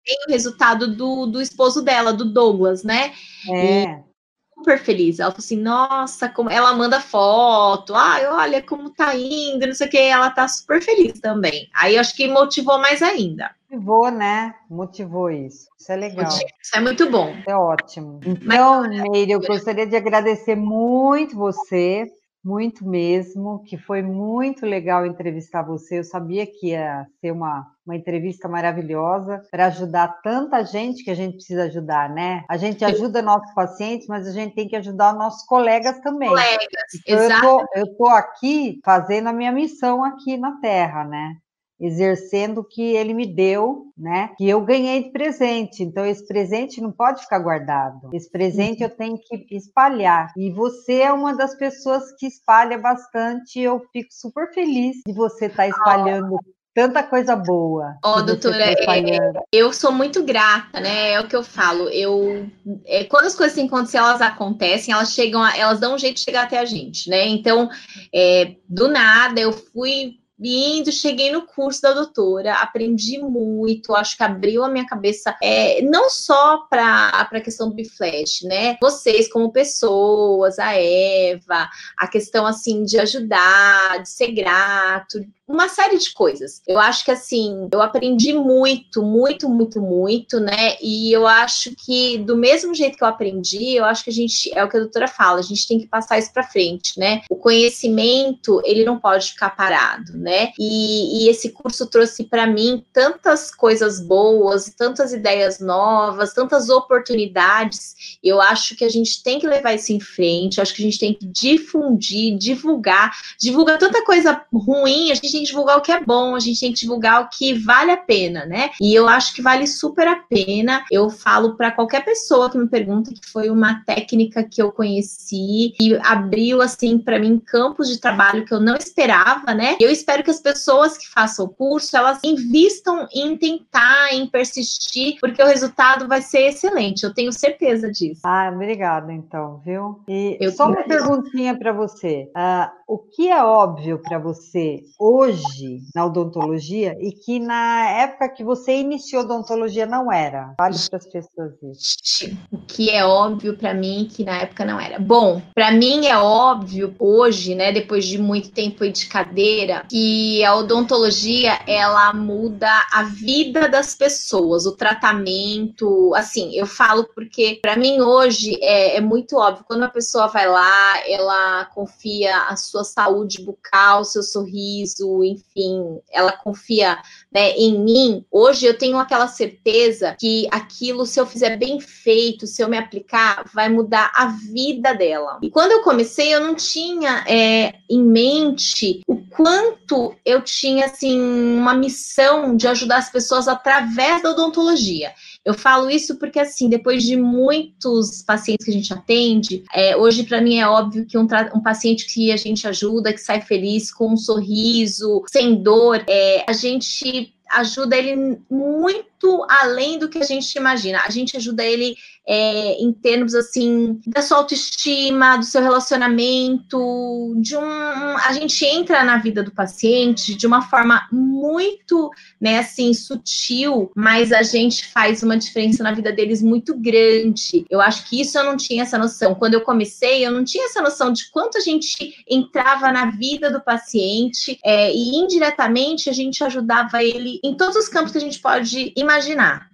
bem 0.06 0.18
o 0.28 0.30
resultado 0.30 0.94
do, 0.94 1.26
do 1.26 1.40
esposo 1.40 1.82
dela, 1.82 2.12
do 2.12 2.26
Douglas, 2.26 2.84
né? 2.84 3.12
É. 3.50 3.84
E 3.84 4.08
super 4.56 4.78
feliz. 4.78 5.18
Ela 5.18 5.30
falou 5.30 5.44
assim: 5.44 5.56
nossa, 5.56 6.28
como 6.28 6.50
ela 6.50 6.74
manda 6.74 7.00
foto, 7.00 7.94
ai, 7.94 8.26
olha 8.26 8.62
como 8.62 8.90
tá 8.90 9.14
indo, 9.16 9.66
não 9.66 9.74
sei 9.74 9.86
o 9.86 9.90
que. 9.90 9.98
Ela 9.98 10.30
tá 10.30 10.46
super 10.46 10.82
feliz 10.82 11.18
também. 11.20 11.68
Aí 11.74 11.96
acho 11.96 12.14
que 12.14 12.28
motivou 12.28 12.78
mais 12.78 13.02
ainda. 13.02 13.50
Motivou, 13.70 14.10
né? 14.10 14.54
Motivou 14.70 15.30
isso. 15.30 15.68
Isso 15.78 15.92
é 15.92 15.96
legal. 15.96 16.26
Isso 16.26 16.74
é 16.74 16.80
muito 16.80 17.10
bom. 17.10 17.34
É 17.46 17.54
ótimo. 17.54 18.18
Então, 18.24 18.82
Meire, 19.12 19.32
eu 19.32 19.40
gostaria 19.40 19.86
de 19.86 19.94
agradecer 19.94 20.56
muito 20.56 21.36
você 21.36 22.10
muito 22.48 22.88
mesmo, 22.88 23.62
que 23.64 23.76
foi 23.76 24.00
muito 24.00 24.64
legal 24.64 25.04
entrevistar 25.04 25.62
você. 25.62 25.98
Eu 25.98 26.04
sabia 26.04 26.46
que 26.46 26.68
ia 26.68 27.06
ser 27.20 27.30
uma, 27.30 27.66
uma 27.84 27.94
entrevista 27.94 28.48
maravilhosa 28.48 29.42
para 29.50 29.66
ajudar 29.66 30.20
tanta 30.22 30.64
gente 30.64 31.04
que 31.04 31.10
a 31.10 31.14
gente 31.14 31.34
precisa 31.34 31.64
ajudar, 31.64 32.08
né? 32.08 32.44
A 32.48 32.56
gente 32.56 32.82
ajuda 32.84 33.20
nossos 33.20 33.52
pacientes, 33.52 34.06
mas 34.08 34.26
a 34.26 34.32
gente 34.32 34.54
tem 34.54 34.66
que 34.66 34.76
ajudar 34.76 35.12
nossos 35.12 35.44
colegas 35.44 36.00
também. 36.00 36.30
Colegas, 36.30 36.94
então, 37.06 37.24
exato. 37.24 37.66
Eu 37.74 37.86
tô, 37.88 37.94
tô 37.96 38.06
aqui 38.06 38.80
fazendo 38.82 39.28
a 39.28 39.32
minha 39.32 39.52
missão 39.52 40.02
aqui 40.02 40.38
na 40.38 40.58
Terra, 40.60 41.04
né? 41.04 41.36
Exercendo 41.80 42.58
o 42.58 42.64
que 42.64 42.82
ele 42.82 43.14
me 43.14 43.26
deu, 43.26 43.92
né? 43.96 44.30
Que 44.36 44.48
eu 44.48 44.60
ganhei 44.60 45.04
de 45.04 45.10
presente. 45.10 45.82
Então 45.82 46.04
esse 46.04 46.26
presente 46.26 46.80
não 46.80 46.90
pode 46.90 47.22
ficar 47.22 47.38
guardado. 47.38 48.10
Esse 48.12 48.30
presente 48.30 48.82
eu 48.82 48.90
tenho 48.90 49.18
que 49.18 49.46
espalhar. 49.50 50.32
E 50.36 50.50
você 50.50 51.00
é 51.02 51.12
uma 51.12 51.34
das 51.34 51.54
pessoas 51.54 52.12
que 52.18 52.26
espalha 52.26 52.78
bastante. 52.78 53.60
Eu 53.60 53.80
fico 53.92 54.08
super 54.10 54.52
feliz 54.52 54.96
de 55.06 55.12
você 55.12 55.46
estar 55.46 55.64
tá 55.64 55.68
espalhando 55.68 56.38
tanta 56.78 57.02
coisa 57.02 57.34
boa. 57.34 57.96
Ó, 58.04 58.18
oh, 58.18 58.22
doutora, 58.22 58.64
é, 58.64 59.32
eu 59.50 59.72
sou 59.72 59.90
muito 59.90 60.22
grata, 60.22 60.78
né? 60.78 61.10
É 61.10 61.20
o 61.20 61.26
que 61.26 61.34
eu 61.34 61.42
falo. 61.42 61.88
Eu, 61.88 62.48
é, 62.86 63.02
quando 63.02 63.24
as 63.24 63.34
coisas 63.34 63.58
acontecer, 63.58 63.96
elas 63.96 64.20
acontecem, 64.20 64.94
elas 64.94 65.12
chegam, 65.12 65.42
a, 65.42 65.56
elas 65.56 65.80
dão 65.80 65.96
um 65.96 65.98
jeito 65.98 66.16
de 66.18 66.22
chegar 66.22 66.44
até 66.44 66.56
a 66.56 66.64
gente, 66.64 67.10
né? 67.10 67.26
Então, 67.26 67.68
é, 68.14 68.54
do 68.68 68.86
nada, 68.86 69.40
eu 69.40 69.52
fui 69.52 70.20
indo, 70.40 70.92
cheguei 70.92 71.32
no 71.32 71.42
curso 71.46 71.82
da 71.82 71.92
doutora, 71.92 72.54
aprendi 72.54 73.18
muito, 73.18 73.94
acho 73.94 74.16
que 74.16 74.22
abriu 74.22 74.64
a 74.64 74.68
minha 74.68 74.86
cabeça, 74.86 75.36
é, 75.42 75.82
não 75.82 76.08
só 76.08 76.58
para 76.70 77.08
a 77.08 77.40
questão 77.40 77.68
do 77.68 77.74
Biflash, 77.74 78.42
né? 78.44 78.76
Vocês 78.80 79.30
como 79.30 79.52
pessoas, 79.52 80.58
a 80.58 80.74
Eva, 80.74 81.68
a 81.96 82.06
questão 82.06 82.46
assim 82.46 82.84
de 82.84 82.98
ajudar, 82.98 84.02
de 84.02 84.08
ser 84.08 84.32
grato, 84.32 85.20
uma 85.48 85.66
série 85.66 85.96
de 85.96 86.12
coisas. 86.12 86.60
Eu 86.68 86.78
acho 86.78 87.02
que 87.02 87.10
assim, 87.10 87.68
eu 87.72 87.80
aprendi 87.80 88.34
muito, 88.34 89.02
muito, 89.02 89.48
muito, 89.48 89.80
muito, 89.80 90.38
né? 90.38 90.76
E 90.82 91.10
eu 91.10 91.26
acho 91.26 91.74
que 91.74 92.18
do 92.18 92.36
mesmo 92.36 92.74
jeito 92.74 92.98
que 92.98 93.02
eu 93.02 93.08
aprendi, 93.08 93.74
eu 93.74 93.84
acho 93.86 94.04
que 94.04 94.10
a 94.10 94.12
gente 94.12 94.50
é 94.54 94.62
o 94.62 94.68
que 94.68 94.76
a 94.76 94.80
doutora 94.80 95.08
fala, 95.08 95.38
a 95.38 95.42
gente 95.42 95.66
tem 95.66 95.80
que 95.80 95.86
passar 95.86 96.18
isso 96.18 96.32
para 96.34 96.42
frente, 96.42 96.98
né? 96.98 97.22
O 97.30 97.36
conhecimento, 97.36 98.60
ele 98.62 98.84
não 98.84 98.98
pode 98.98 99.32
ficar 99.32 99.50
parado, 99.56 100.18
né? 100.18 100.52
E, 100.58 101.24
e 101.24 101.28
esse 101.30 101.50
curso 101.50 101.86
trouxe 101.86 102.24
para 102.24 102.46
mim 102.46 102.84
tantas 102.92 103.50
coisas 103.54 104.00
boas, 104.00 104.72
tantas 104.76 105.14
ideias 105.14 105.60
novas, 105.60 106.34
tantas 106.34 106.68
oportunidades. 106.68 108.18
Eu 108.22 108.42
acho 108.42 108.76
que 108.76 108.84
a 108.84 108.90
gente 108.90 109.22
tem 109.22 109.38
que 109.38 109.46
levar 109.46 109.72
isso 109.72 109.94
em 109.94 110.00
frente, 110.00 110.58
eu 110.58 110.62
acho 110.62 110.74
que 110.74 110.82
a 110.82 110.84
gente 110.84 110.98
tem 110.98 111.14
que 111.14 111.26
difundir, 111.26 112.36
divulgar, 112.36 113.16
divulgar 113.40 113.78
tanta 113.78 114.04
coisa 114.04 114.42
ruim, 114.52 115.10
a 115.10 115.14
gente 115.14 115.37
tem 115.38 115.44
que 115.44 115.50
divulgar 115.50 115.78
o 115.78 115.80
que 115.80 115.92
é 115.92 116.00
bom, 116.00 116.34
a 116.34 116.40
gente 116.40 116.60
tem 116.60 116.72
que 116.72 116.80
divulgar 116.80 117.22
o 117.22 117.28
que 117.28 117.54
vale 117.54 117.92
a 117.92 117.96
pena, 117.96 118.44
né? 118.44 118.70
E 118.80 118.94
eu 118.94 119.08
acho 119.08 119.34
que 119.34 119.42
vale 119.42 119.66
super 119.66 120.06
a 120.06 120.16
pena. 120.16 120.84
Eu 120.90 121.08
falo 121.10 121.56
para 121.56 121.70
qualquer 121.70 122.04
pessoa 122.04 122.50
que 122.50 122.58
me 122.58 122.68
pergunta 122.68 123.12
que 123.12 123.26
foi 123.30 123.50
uma 123.50 123.82
técnica 123.84 124.42
que 124.42 124.60
eu 124.60 124.72
conheci 124.72 125.74
e 125.80 125.96
abriu 126.02 126.60
assim 126.60 126.98
para 126.98 127.18
mim 127.18 127.38
campos 127.38 127.88
de 127.88 128.00
trabalho 128.00 128.44
que 128.44 128.52
eu 128.52 128.60
não 128.60 128.76
esperava, 128.76 129.54
né? 129.54 129.76
Eu 129.80 129.90
espero 129.90 130.22
que 130.22 130.30
as 130.30 130.40
pessoas 130.40 130.96
que 130.96 131.08
façam 131.08 131.46
o 131.46 131.48
curso, 131.48 131.96
elas 131.96 132.18
invistam 132.24 133.06
em 133.14 133.36
tentar, 133.36 134.12
em 134.12 134.26
persistir, 134.26 135.18
porque 135.20 135.42
o 135.42 135.46
resultado 135.46 136.08
vai 136.08 136.22
ser 136.22 136.48
excelente. 136.48 137.04
Eu 137.04 137.14
tenho 137.14 137.32
certeza 137.32 137.90
disso. 137.90 138.22
Ah, 138.24 138.50
obrigada 138.52 139.12
então, 139.12 139.60
viu? 139.64 140.00
E 140.08 140.36
eu 140.40 140.50
só 140.50 140.66
uma 140.66 140.82
perguntinha 140.82 141.56
para 141.56 141.72
você. 141.72 142.30
Uh, 142.36 142.77
o 142.88 142.96
que 142.96 143.28
é 143.28 143.44
óbvio 143.44 143.98
para 143.98 144.18
você 144.18 144.82
hoje 144.98 145.82
na 145.94 146.06
odontologia 146.06 146.96
e 146.98 147.12
que 147.12 147.38
na 147.38 147.86
época 147.90 148.30
que 148.30 148.42
você 148.42 148.78
iniciou 148.78 149.24
odontologia 149.24 149.84
não 149.84 150.10
era? 150.10 150.54
Fale 150.56 150.76
para 150.88 150.96
as 150.96 151.06
pessoas 151.06 151.52
isso. 151.62 152.34
O 152.50 152.56
que 152.56 152.88
é 152.88 153.04
óbvio 153.04 153.58
para 153.58 153.74
mim 153.74 154.08
que 154.10 154.24
na 154.24 154.38
época 154.38 154.64
não 154.64 154.80
era. 154.80 154.98
Bom, 154.98 155.42
para 155.54 155.70
mim 155.70 156.06
é 156.06 156.16
óbvio 156.16 156.94
hoje, 156.98 157.54
né, 157.54 157.72
depois 157.72 158.06
de 158.06 158.16
muito 158.16 158.50
tempo 158.52 158.88
de 158.88 159.06
cadeira, 159.06 159.84
que 159.90 160.42
a 160.42 160.54
odontologia 160.56 161.60
ela 161.66 162.14
muda 162.14 162.70
a 162.90 163.02
vida 163.02 163.68
das 163.68 163.94
pessoas, 163.94 164.64
o 164.64 164.74
tratamento, 164.74 166.14
assim, 166.14 166.54
eu 166.54 166.66
falo 166.66 167.04
porque 167.14 167.58
para 167.60 167.76
mim 167.76 168.00
hoje 168.00 168.58
é, 168.62 168.96
é 168.96 169.00
muito 169.00 169.36
óbvio 169.36 169.64
quando 169.68 169.82
a 169.82 169.90
pessoa 169.90 170.28
vai 170.28 170.48
lá, 170.48 171.02
ela 171.06 171.66
confia 171.66 172.44
a 172.44 172.56
sua 172.56 172.77
saúde 172.84 173.42
bucal, 173.42 174.04
seu 174.04 174.22
sorriso, 174.22 175.24
enfim, 175.24 176.00
ela 176.10 176.32
confia 176.32 177.00
né, 177.32 177.52
em 177.52 177.78
mim, 177.78 178.24
hoje 178.30 178.66
eu 178.66 178.76
tenho 178.76 178.98
aquela 178.98 179.28
certeza 179.28 180.16
que 180.18 180.48
aquilo, 180.50 181.04
se 181.04 181.20
eu 181.20 181.26
fizer 181.26 181.56
bem 181.56 181.78
feito, 181.80 182.46
se 182.46 182.62
eu 182.62 182.68
me 182.68 182.78
aplicar, 182.78 183.44
vai 183.52 183.68
mudar 183.68 184.10
a 184.14 184.26
vida 184.26 184.94
dela. 184.94 185.38
E 185.42 185.50
quando 185.50 185.72
eu 185.72 185.82
comecei, 185.82 186.34
eu 186.34 186.40
não 186.40 186.54
tinha 186.54 187.24
é, 187.26 187.74
em 187.88 188.02
mente 188.02 189.02
o 189.06 189.16
quanto 189.16 190.14
eu 190.24 190.42
tinha 190.42 190.86
assim 190.86 191.20
uma 191.20 191.74
missão 191.74 192.56
de 192.56 192.66
ajudar 192.66 192.96
as 192.96 193.10
pessoas 193.10 193.46
através 193.46 194.22
da 194.22 194.30
odontologia. 194.30 195.12
Eu 195.44 195.54
falo 195.54 195.90
isso 195.90 196.16
porque, 196.16 196.38
assim, 196.38 196.68
depois 196.68 197.02
de 197.02 197.16
muitos 197.16 198.22
pacientes 198.22 198.66
que 198.66 198.70
a 198.70 198.74
gente 198.74 198.92
atende, 198.92 199.64
é, 199.72 199.96
hoje 199.96 200.24
para 200.24 200.40
mim 200.40 200.58
é 200.58 200.68
óbvio 200.68 201.06
que 201.06 201.16
um, 201.16 201.26
um, 201.54 201.62
paciente 201.62 202.06
que 202.06 202.30
a 202.30 202.36
gente 202.36 202.68
ajuda, 202.68 203.12
que 203.12 203.18
sai 203.20 203.40
feliz, 203.40 203.92
com 203.92 204.12
um 204.12 204.16
sorriso, 204.16 205.22
sem 205.26 205.62
dor, 205.62 206.04
é, 206.06 206.44
a 206.46 206.52
gente 206.52 207.27
ajuda 207.50 207.96
ele 207.96 208.40
muito 208.50 209.07
além 209.48 209.98
do 209.98 210.08
que 210.08 210.18
a 210.18 210.24
gente 210.24 210.54
imagina. 210.56 211.02
A 211.06 211.10
gente 211.10 211.36
ajuda 211.36 211.64
ele 211.64 211.96
é, 212.28 212.74
em 212.74 212.92
termos 212.92 213.34
assim 213.34 213.98
da 214.06 214.20
sua 214.20 214.36
autoestima, 214.36 215.38
do 215.38 215.44
seu 215.46 215.62
relacionamento, 215.62 217.34
de 217.40 217.56
um, 217.56 218.16
a 218.18 218.32
gente 218.34 218.62
entra 218.66 219.02
na 219.02 219.16
vida 219.16 219.42
do 219.42 219.50
paciente 219.50 220.34
de 220.34 220.46
uma 220.46 220.60
forma 220.60 221.08
muito, 221.10 222.10
né, 222.38 222.58
assim, 222.58 222.92
sutil, 222.92 223.90
mas 223.96 224.30
a 224.30 224.42
gente 224.42 224.86
faz 224.88 225.22
uma 225.22 225.38
diferença 225.38 225.82
na 225.82 225.92
vida 225.92 226.12
deles 226.12 226.42
muito 226.42 226.76
grande. 226.78 227.64
Eu 227.70 227.80
acho 227.80 228.06
que 228.06 228.20
isso 228.20 228.36
eu 228.36 228.44
não 228.44 228.58
tinha 228.58 228.82
essa 228.82 228.98
noção. 228.98 229.34
Quando 229.34 229.54
eu 229.54 229.62
comecei, 229.62 230.26
eu 230.26 230.30
não 230.30 230.44
tinha 230.44 230.66
essa 230.66 230.82
noção 230.82 231.10
de 231.10 231.30
quanto 231.30 231.56
a 231.56 231.62
gente 231.62 232.14
entrava 232.28 232.92
na 232.92 233.10
vida 233.10 233.50
do 233.50 233.62
paciente 233.62 234.58
é, 234.62 234.92
e 234.92 235.16
indiretamente 235.16 236.10
a 236.10 236.12
gente 236.12 236.44
ajudava 236.44 237.02
ele 237.02 237.40
em 237.42 237.56
todos 237.56 237.76
os 237.76 237.88
campos 237.88 238.12
que 238.12 238.18
a 238.18 238.20
gente 238.20 238.38
pode 238.38 238.92
imaginar, 238.94 239.07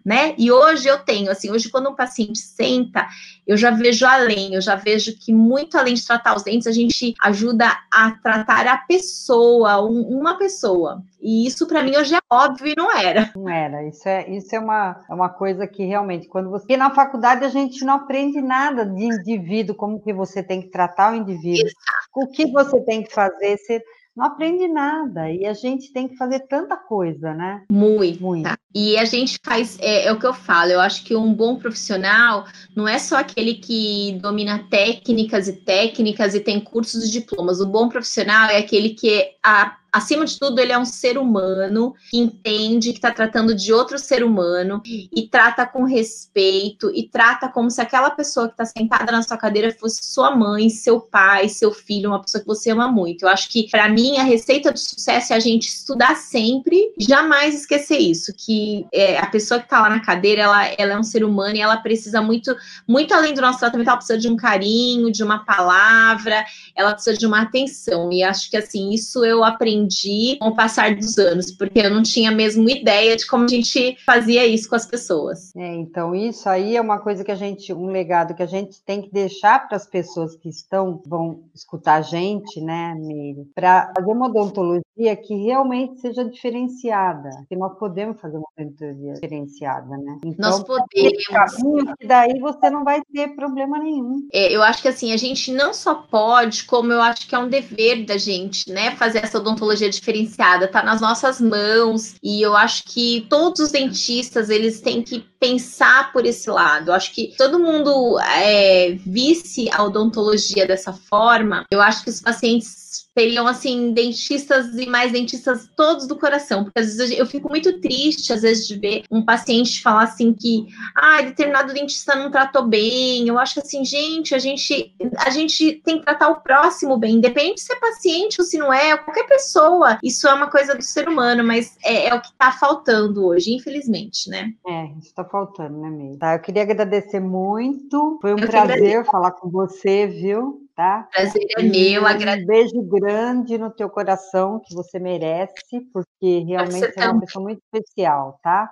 né? 0.05 0.35
E 0.39 0.53
hoje 0.53 0.89
eu 0.89 0.99
tenho, 0.99 1.30
assim, 1.30 1.51
hoje 1.51 1.68
quando 1.68 1.91
um 1.91 1.95
paciente 1.95 2.39
senta, 2.39 3.07
eu 3.47 3.57
já 3.57 3.70
vejo 3.70 4.07
além, 4.07 4.55
eu 4.55 4.61
já 4.61 4.74
vejo 4.74 5.16
que 5.18 5.32
muito 5.32 5.76
além 5.76 5.95
de 5.95 6.07
tratar 6.07 6.37
os 6.37 6.43
dentes, 6.43 6.66
a 6.66 6.72
gente 6.72 7.14
ajuda 7.20 7.66
a 7.93 8.12
tratar 8.22 8.66
a 8.66 8.76
pessoa, 8.78 9.82
um, 9.82 10.01
uma 10.03 10.39
pessoa. 10.39 11.03
E 11.20 11.47
isso 11.47 11.66
para 11.66 11.82
mim 11.82 11.97
hoje 11.97 12.14
é 12.14 12.20
óbvio 12.30 12.68
e 12.68 12.74
não 12.76 12.95
era. 12.97 13.32
Não 13.35 13.49
era. 13.49 13.87
Isso 13.89 14.09
é, 14.09 14.30
isso 14.30 14.55
é 14.55 14.59
uma, 14.59 15.05
é 15.09 15.14
uma 15.14 15.28
coisa 15.28 15.66
que 15.66 15.85
realmente, 15.85 16.28
quando 16.28 16.51
você. 16.51 16.64
Porque 16.64 16.76
na 16.76 16.91
faculdade 16.91 17.45
a 17.45 17.49
gente 17.49 17.85
não 17.85 17.95
aprende 17.95 18.41
nada 18.41 18.85
de 18.85 19.05
indivíduo, 19.05 19.74
como 19.74 20.01
que 20.01 20.12
você 20.12 20.43
tem 20.43 20.62
que 20.62 20.68
tratar 20.68 21.12
o 21.12 21.16
indivíduo, 21.16 21.66
Exato. 21.66 22.09
o 22.14 22.26
que 22.28 22.47
você 22.53 22.80
tem 22.82 23.03
que 23.03 23.12
fazer. 23.12 23.59
Você 23.59 23.82
não 24.16 24.26
aprende 24.26 24.68
nada. 24.68 25.30
E 25.30 25.44
a 25.44 25.52
gente 25.52 25.92
tem 25.92 26.06
que 26.06 26.16
fazer 26.16 26.40
tanta 26.40 26.76
coisa, 26.76 27.34
né? 27.34 27.64
Muito. 27.70 28.22
Muito. 28.22 28.48
E 28.74 28.96
a 28.96 29.04
gente 29.04 29.38
faz, 29.44 29.78
é, 29.80 30.06
é, 30.06 30.12
o 30.12 30.18
que 30.18 30.26
eu 30.26 30.34
falo, 30.34 30.70
eu 30.70 30.80
acho 30.80 31.04
que 31.04 31.14
um 31.16 31.32
bom 31.32 31.56
profissional 31.56 32.44
não 32.74 32.86
é 32.86 32.98
só 32.98 33.16
aquele 33.16 33.54
que 33.54 34.18
domina 34.20 34.66
técnicas 34.70 35.48
e 35.48 35.52
técnicas 35.52 36.34
e 36.34 36.40
tem 36.40 36.60
cursos 36.60 37.04
e 37.04 37.10
diplomas. 37.10 37.60
O 37.60 37.66
bom 37.66 37.88
profissional 37.88 38.50
é 38.50 38.58
aquele 38.58 38.90
que 38.90 39.32
a 39.42 39.76
acima 39.95 40.24
de 40.24 40.36
tudo, 40.36 40.59
ele 40.59 40.72
é 40.72 40.78
um 40.78 40.84
ser 40.84 41.16
humano 41.16 41.95
que 42.11 42.18
entende 42.18 42.90
que 42.90 42.99
está 42.99 43.12
tratando 43.12 43.55
de 43.55 43.72
outro 43.72 43.97
ser 43.97 44.24
humano 44.24 44.82
e 44.84 45.28
trata 45.28 45.64
com 45.64 45.84
respeito 45.84 46.90
e 46.92 47.09
trata 47.09 47.49
como 47.49 47.70
se 47.70 47.80
aquela 47.80 48.11
pessoa 48.11 48.49
que 48.49 48.55
está 48.55 48.64
sentada 48.64 49.12
na 49.12 49.22
sua 49.22 49.36
cadeira 49.36 49.72
fosse 49.72 50.05
sua 50.05 50.34
mãe, 50.34 50.68
seu 50.68 51.01
pai, 51.01 51.49
seu 51.49 51.70
filho, 51.70 52.11
uma 52.11 52.20
pessoa 52.20 52.40
que 52.40 52.47
você 52.47 52.70
ama 52.70 52.90
muito. 52.90 53.22
Eu 53.22 53.28
acho 53.28 53.49
que, 53.49 53.70
para 53.70 53.88
mim, 53.88 54.16
a 54.16 54.24
receita 54.24 54.72
do 54.72 54.78
sucesso 54.78 55.32
é 55.32 55.36
a 55.36 55.40
gente 55.40 55.68
estudar 55.68 56.16
sempre, 56.16 56.92
jamais 56.99 57.55
esquecer 57.55 57.99
isso, 57.99 58.34
que 58.36 58.84
é, 58.92 59.18
a 59.18 59.26
pessoa 59.26 59.61
que 59.61 59.66
está 59.66 59.80
lá 59.80 59.90
na 59.90 60.01
cadeira, 60.01 60.42
ela, 60.42 60.66
ela 60.76 60.92
é 60.95 60.99
um 60.99 61.05
ser 61.05 61.24
humano 61.24 61.55
e 61.55 61.61
ela 61.61 61.76
precisa 61.76 62.20
muito, 62.20 62.57
muito 62.88 63.14
além 63.14 63.32
do 63.32 63.40
nosso 63.40 63.61
tratamento, 63.61 63.86
ela 63.86 63.97
precisa 63.97 64.18
de 64.18 64.28
um 64.28 64.34
carinho, 64.34 65.12
de 65.12 65.22
uma 65.22 65.45
palavra, 65.45 66.45
ela 66.74 66.92
precisa 66.95 67.16
de 67.16 67.26
uma 67.26 67.42
atenção. 67.42 68.11
E 68.11 68.24
acho 68.24 68.51
que, 68.51 68.57
assim, 68.57 68.90
isso 68.90 69.24
eu 69.24 69.45
aprendi 69.45 69.84
aprendi 69.85 70.37
com 70.41 70.49
o 70.49 70.57
passar 70.57 70.95
dos 70.95 71.18
anos, 71.18 71.51
porque 71.51 71.80
eu 71.80 71.91
não 71.91 72.03
tinha 72.03 72.30
mesmo 72.30 72.68
ideia 72.68 73.16
de 73.16 73.26
como 73.26 73.45
a 73.45 73.49
gente 73.49 73.97
fazia 74.05 74.47
isso 74.47 74.68
com 74.68 74.76
as 74.76 74.87
pessoas. 74.87 75.55
É, 75.57 75.74
então 75.74 76.14
isso 76.14 76.49
aí 76.49 76.76
é 76.76 76.80
uma 76.80 76.99
coisa 76.99 77.24
que 77.24 77.30
a 77.30 77.37
gente, 77.37 77.72
um 77.72 77.87
legado 77.87 78.35
que 78.35 78.43
a 78.43 78.47
gente 78.47 78.82
tem 78.82 79.03
que 79.03 79.12
deixar 79.12 79.66
para 79.68 79.76
as 79.76 79.87
pessoas 79.87 80.37
que 80.37 80.49
estão, 80.49 81.03
vão 81.07 81.43
escutar 81.55 81.97
a 81.97 82.03
gente, 82.03 82.61
né, 82.61 82.95
Miri, 82.95 83.47
para 83.55 83.93
fazer 83.97 84.12
uma 84.12 84.26
odontologia 84.26 84.85
que 85.22 85.35
realmente 85.35 86.01
seja 86.01 86.24
diferenciada, 86.24 87.30
que 87.49 87.57
nós 87.57 87.76
podemos 87.78 88.20
fazer 88.20 88.37
uma 88.37 88.47
odontologia 88.57 89.14
diferenciada, 89.14 89.97
né? 89.97 90.18
Então, 90.24 90.51
nós 90.51 90.62
podemos. 90.62 91.24
Caminho, 91.24 91.97
que 91.99 92.07
daí 92.07 92.39
você 92.39 92.70
não 92.70 92.85
vai 92.85 93.03
ter 93.12 93.35
problema 93.35 93.78
nenhum. 93.78 94.28
É, 94.32 94.55
eu 94.55 94.62
acho 94.62 94.82
que 94.82 94.89
assim, 94.89 95.12
a 95.12 95.16
gente 95.16 95.53
não 95.53 95.74
só 95.74 95.95
pode, 95.95 96.64
como 96.64 96.93
eu 96.93 97.01
acho 97.01 97.28
que 97.28 97.35
é 97.35 97.39
um 97.39 97.49
dever 97.49 98.05
da 98.05 98.16
gente, 98.16 98.70
né, 98.70 98.93
fazer 98.93 99.18
essa 99.18 99.39
odontologia 99.39 99.73
odontologia 99.74 99.90
diferenciada 99.90 100.64
está 100.66 100.82
nas 100.82 101.00
nossas 101.00 101.40
mãos 101.40 102.14
e 102.22 102.40
eu 102.40 102.56
acho 102.56 102.84
que 102.84 103.26
todos 103.28 103.60
os 103.60 103.70
dentistas 103.70 104.48
eles 104.48 104.80
têm 104.80 105.02
que 105.02 105.24
pensar 105.38 106.12
por 106.12 106.24
esse 106.24 106.48
lado. 106.48 106.90
Eu 106.90 106.94
acho 106.94 107.12
que 107.12 107.34
todo 107.36 107.58
mundo 107.58 108.18
é, 108.20 108.96
visse 109.04 109.68
a 109.72 109.82
odontologia 109.82 110.66
dessa 110.66 110.92
forma. 110.92 111.64
Eu 111.70 111.80
acho 111.80 112.04
que 112.04 112.10
os 112.10 112.20
pacientes 112.20 112.84
teriam 113.14 113.47
assim 113.47 113.92
dentistas 113.92 114.76
e 114.76 114.86
mais 114.86 115.12
dentistas 115.12 115.68
todos 115.76 116.07
do 116.07 116.18
coração, 116.18 116.64
porque 116.64 116.80
às 116.80 116.97
vezes 116.97 117.18
eu 117.18 117.26
fico 117.26 117.49
muito 117.49 117.80
triste 117.80 118.32
às 118.32 118.42
vezes 118.42 118.66
de 118.66 118.78
ver 118.78 119.05
um 119.11 119.24
paciente 119.24 119.82
falar 119.82 120.05
assim 120.05 120.32
que 120.32 120.66
ah, 120.97 121.22
determinado 121.22 121.72
dentista 121.72 122.14
não 122.14 122.30
tratou 122.30 122.66
bem. 122.66 123.28
Eu 123.28 123.38
acho 123.38 123.55
que 123.55 123.61
assim, 123.61 123.84
gente, 123.84 124.34
a 124.34 124.38
gente 124.38 124.95
a 125.18 125.30
gente 125.30 125.80
tem 125.84 125.99
que 125.99 126.05
tratar 126.05 126.28
o 126.28 126.40
próximo 126.40 126.97
bem, 126.97 127.16
independente 127.16 127.61
se 127.61 127.72
é 127.72 127.76
paciente 127.76 128.40
ou 128.40 128.47
se 128.47 128.59
não 128.59 128.72
é, 128.72 128.97
qualquer 128.97 129.26
pessoa. 129.26 129.99
Isso 130.03 130.26
é 130.28 130.34
uma 130.34 130.51
coisa 130.51 130.74
do 130.74 130.82
ser 130.82 131.09
humano, 131.09 131.45
mas 131.45 131.76
é, 131.84 132.09
é 132.09 132.14
o 132.14 132.20
que 132.20 132.28
está 132.28 132.53
faltando 132.53 133.26
hoje, 133.26 133.55
infelizmente, 133.55 134.28
né? 134.28 134.53
É, 134.66 134.86
isso 134.99 135.09
está 135.09 135.24
faltando, 135.24 135.78
né, 135.78 135.90
mesmo? 135.90 136.18
Tá, 136.18 136.34
eu 136.34 136.40
queria 136.40 136.62
agradecer 136.62 137.20
muito. 137.20 138.18
Foi 138.20 138.34
um 138.34 138.38
eu 138.38 138.47
prazer 138.47 139.05
falar 139.05 139.32
com 139.32 139.49
você, 139.49 140.07
viu? 140.07 140.63
Tá? 140.74 141.08
Prazer 141.12 141.46
é 141.56 141.62
meu, 141.62 142.06
agradeço. 142.06 142.42
Um 142.42 142.46
beijo 142.46 142.82
grande 142.82 143.58
no 143.58 143.70
teu 143.70 143.88
coração, 143.88 144.60
que 144.64 144.74
você 144.74 144.98
merece, 144.98 145.80
porque 145.92 146.40
realmente 146.46 146.92
você 146.92 147.00
é 147.00 147.08
uma 147.08 147.20
pessoa 147.20 147.42
muito 147.42 147.62
especial, 147.62 148.38
tá? 148.42 148.70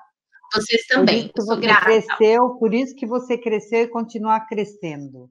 Vocês 0.55 0.87
também, 0.87 1.29
por 1.29 1.41
isso 1.41 1.61
que 1.61 1.67
você 1.67 1.81
cresceu, 1.81 2.51
por 2.59 2.75
isso 2.75 2.95
que 2.95 3.07
você 3.07 3.39
cresceu 3.39 3.83
e 3.83 3.89
continua 3.89 4.41
crescendo. 4.41 5.31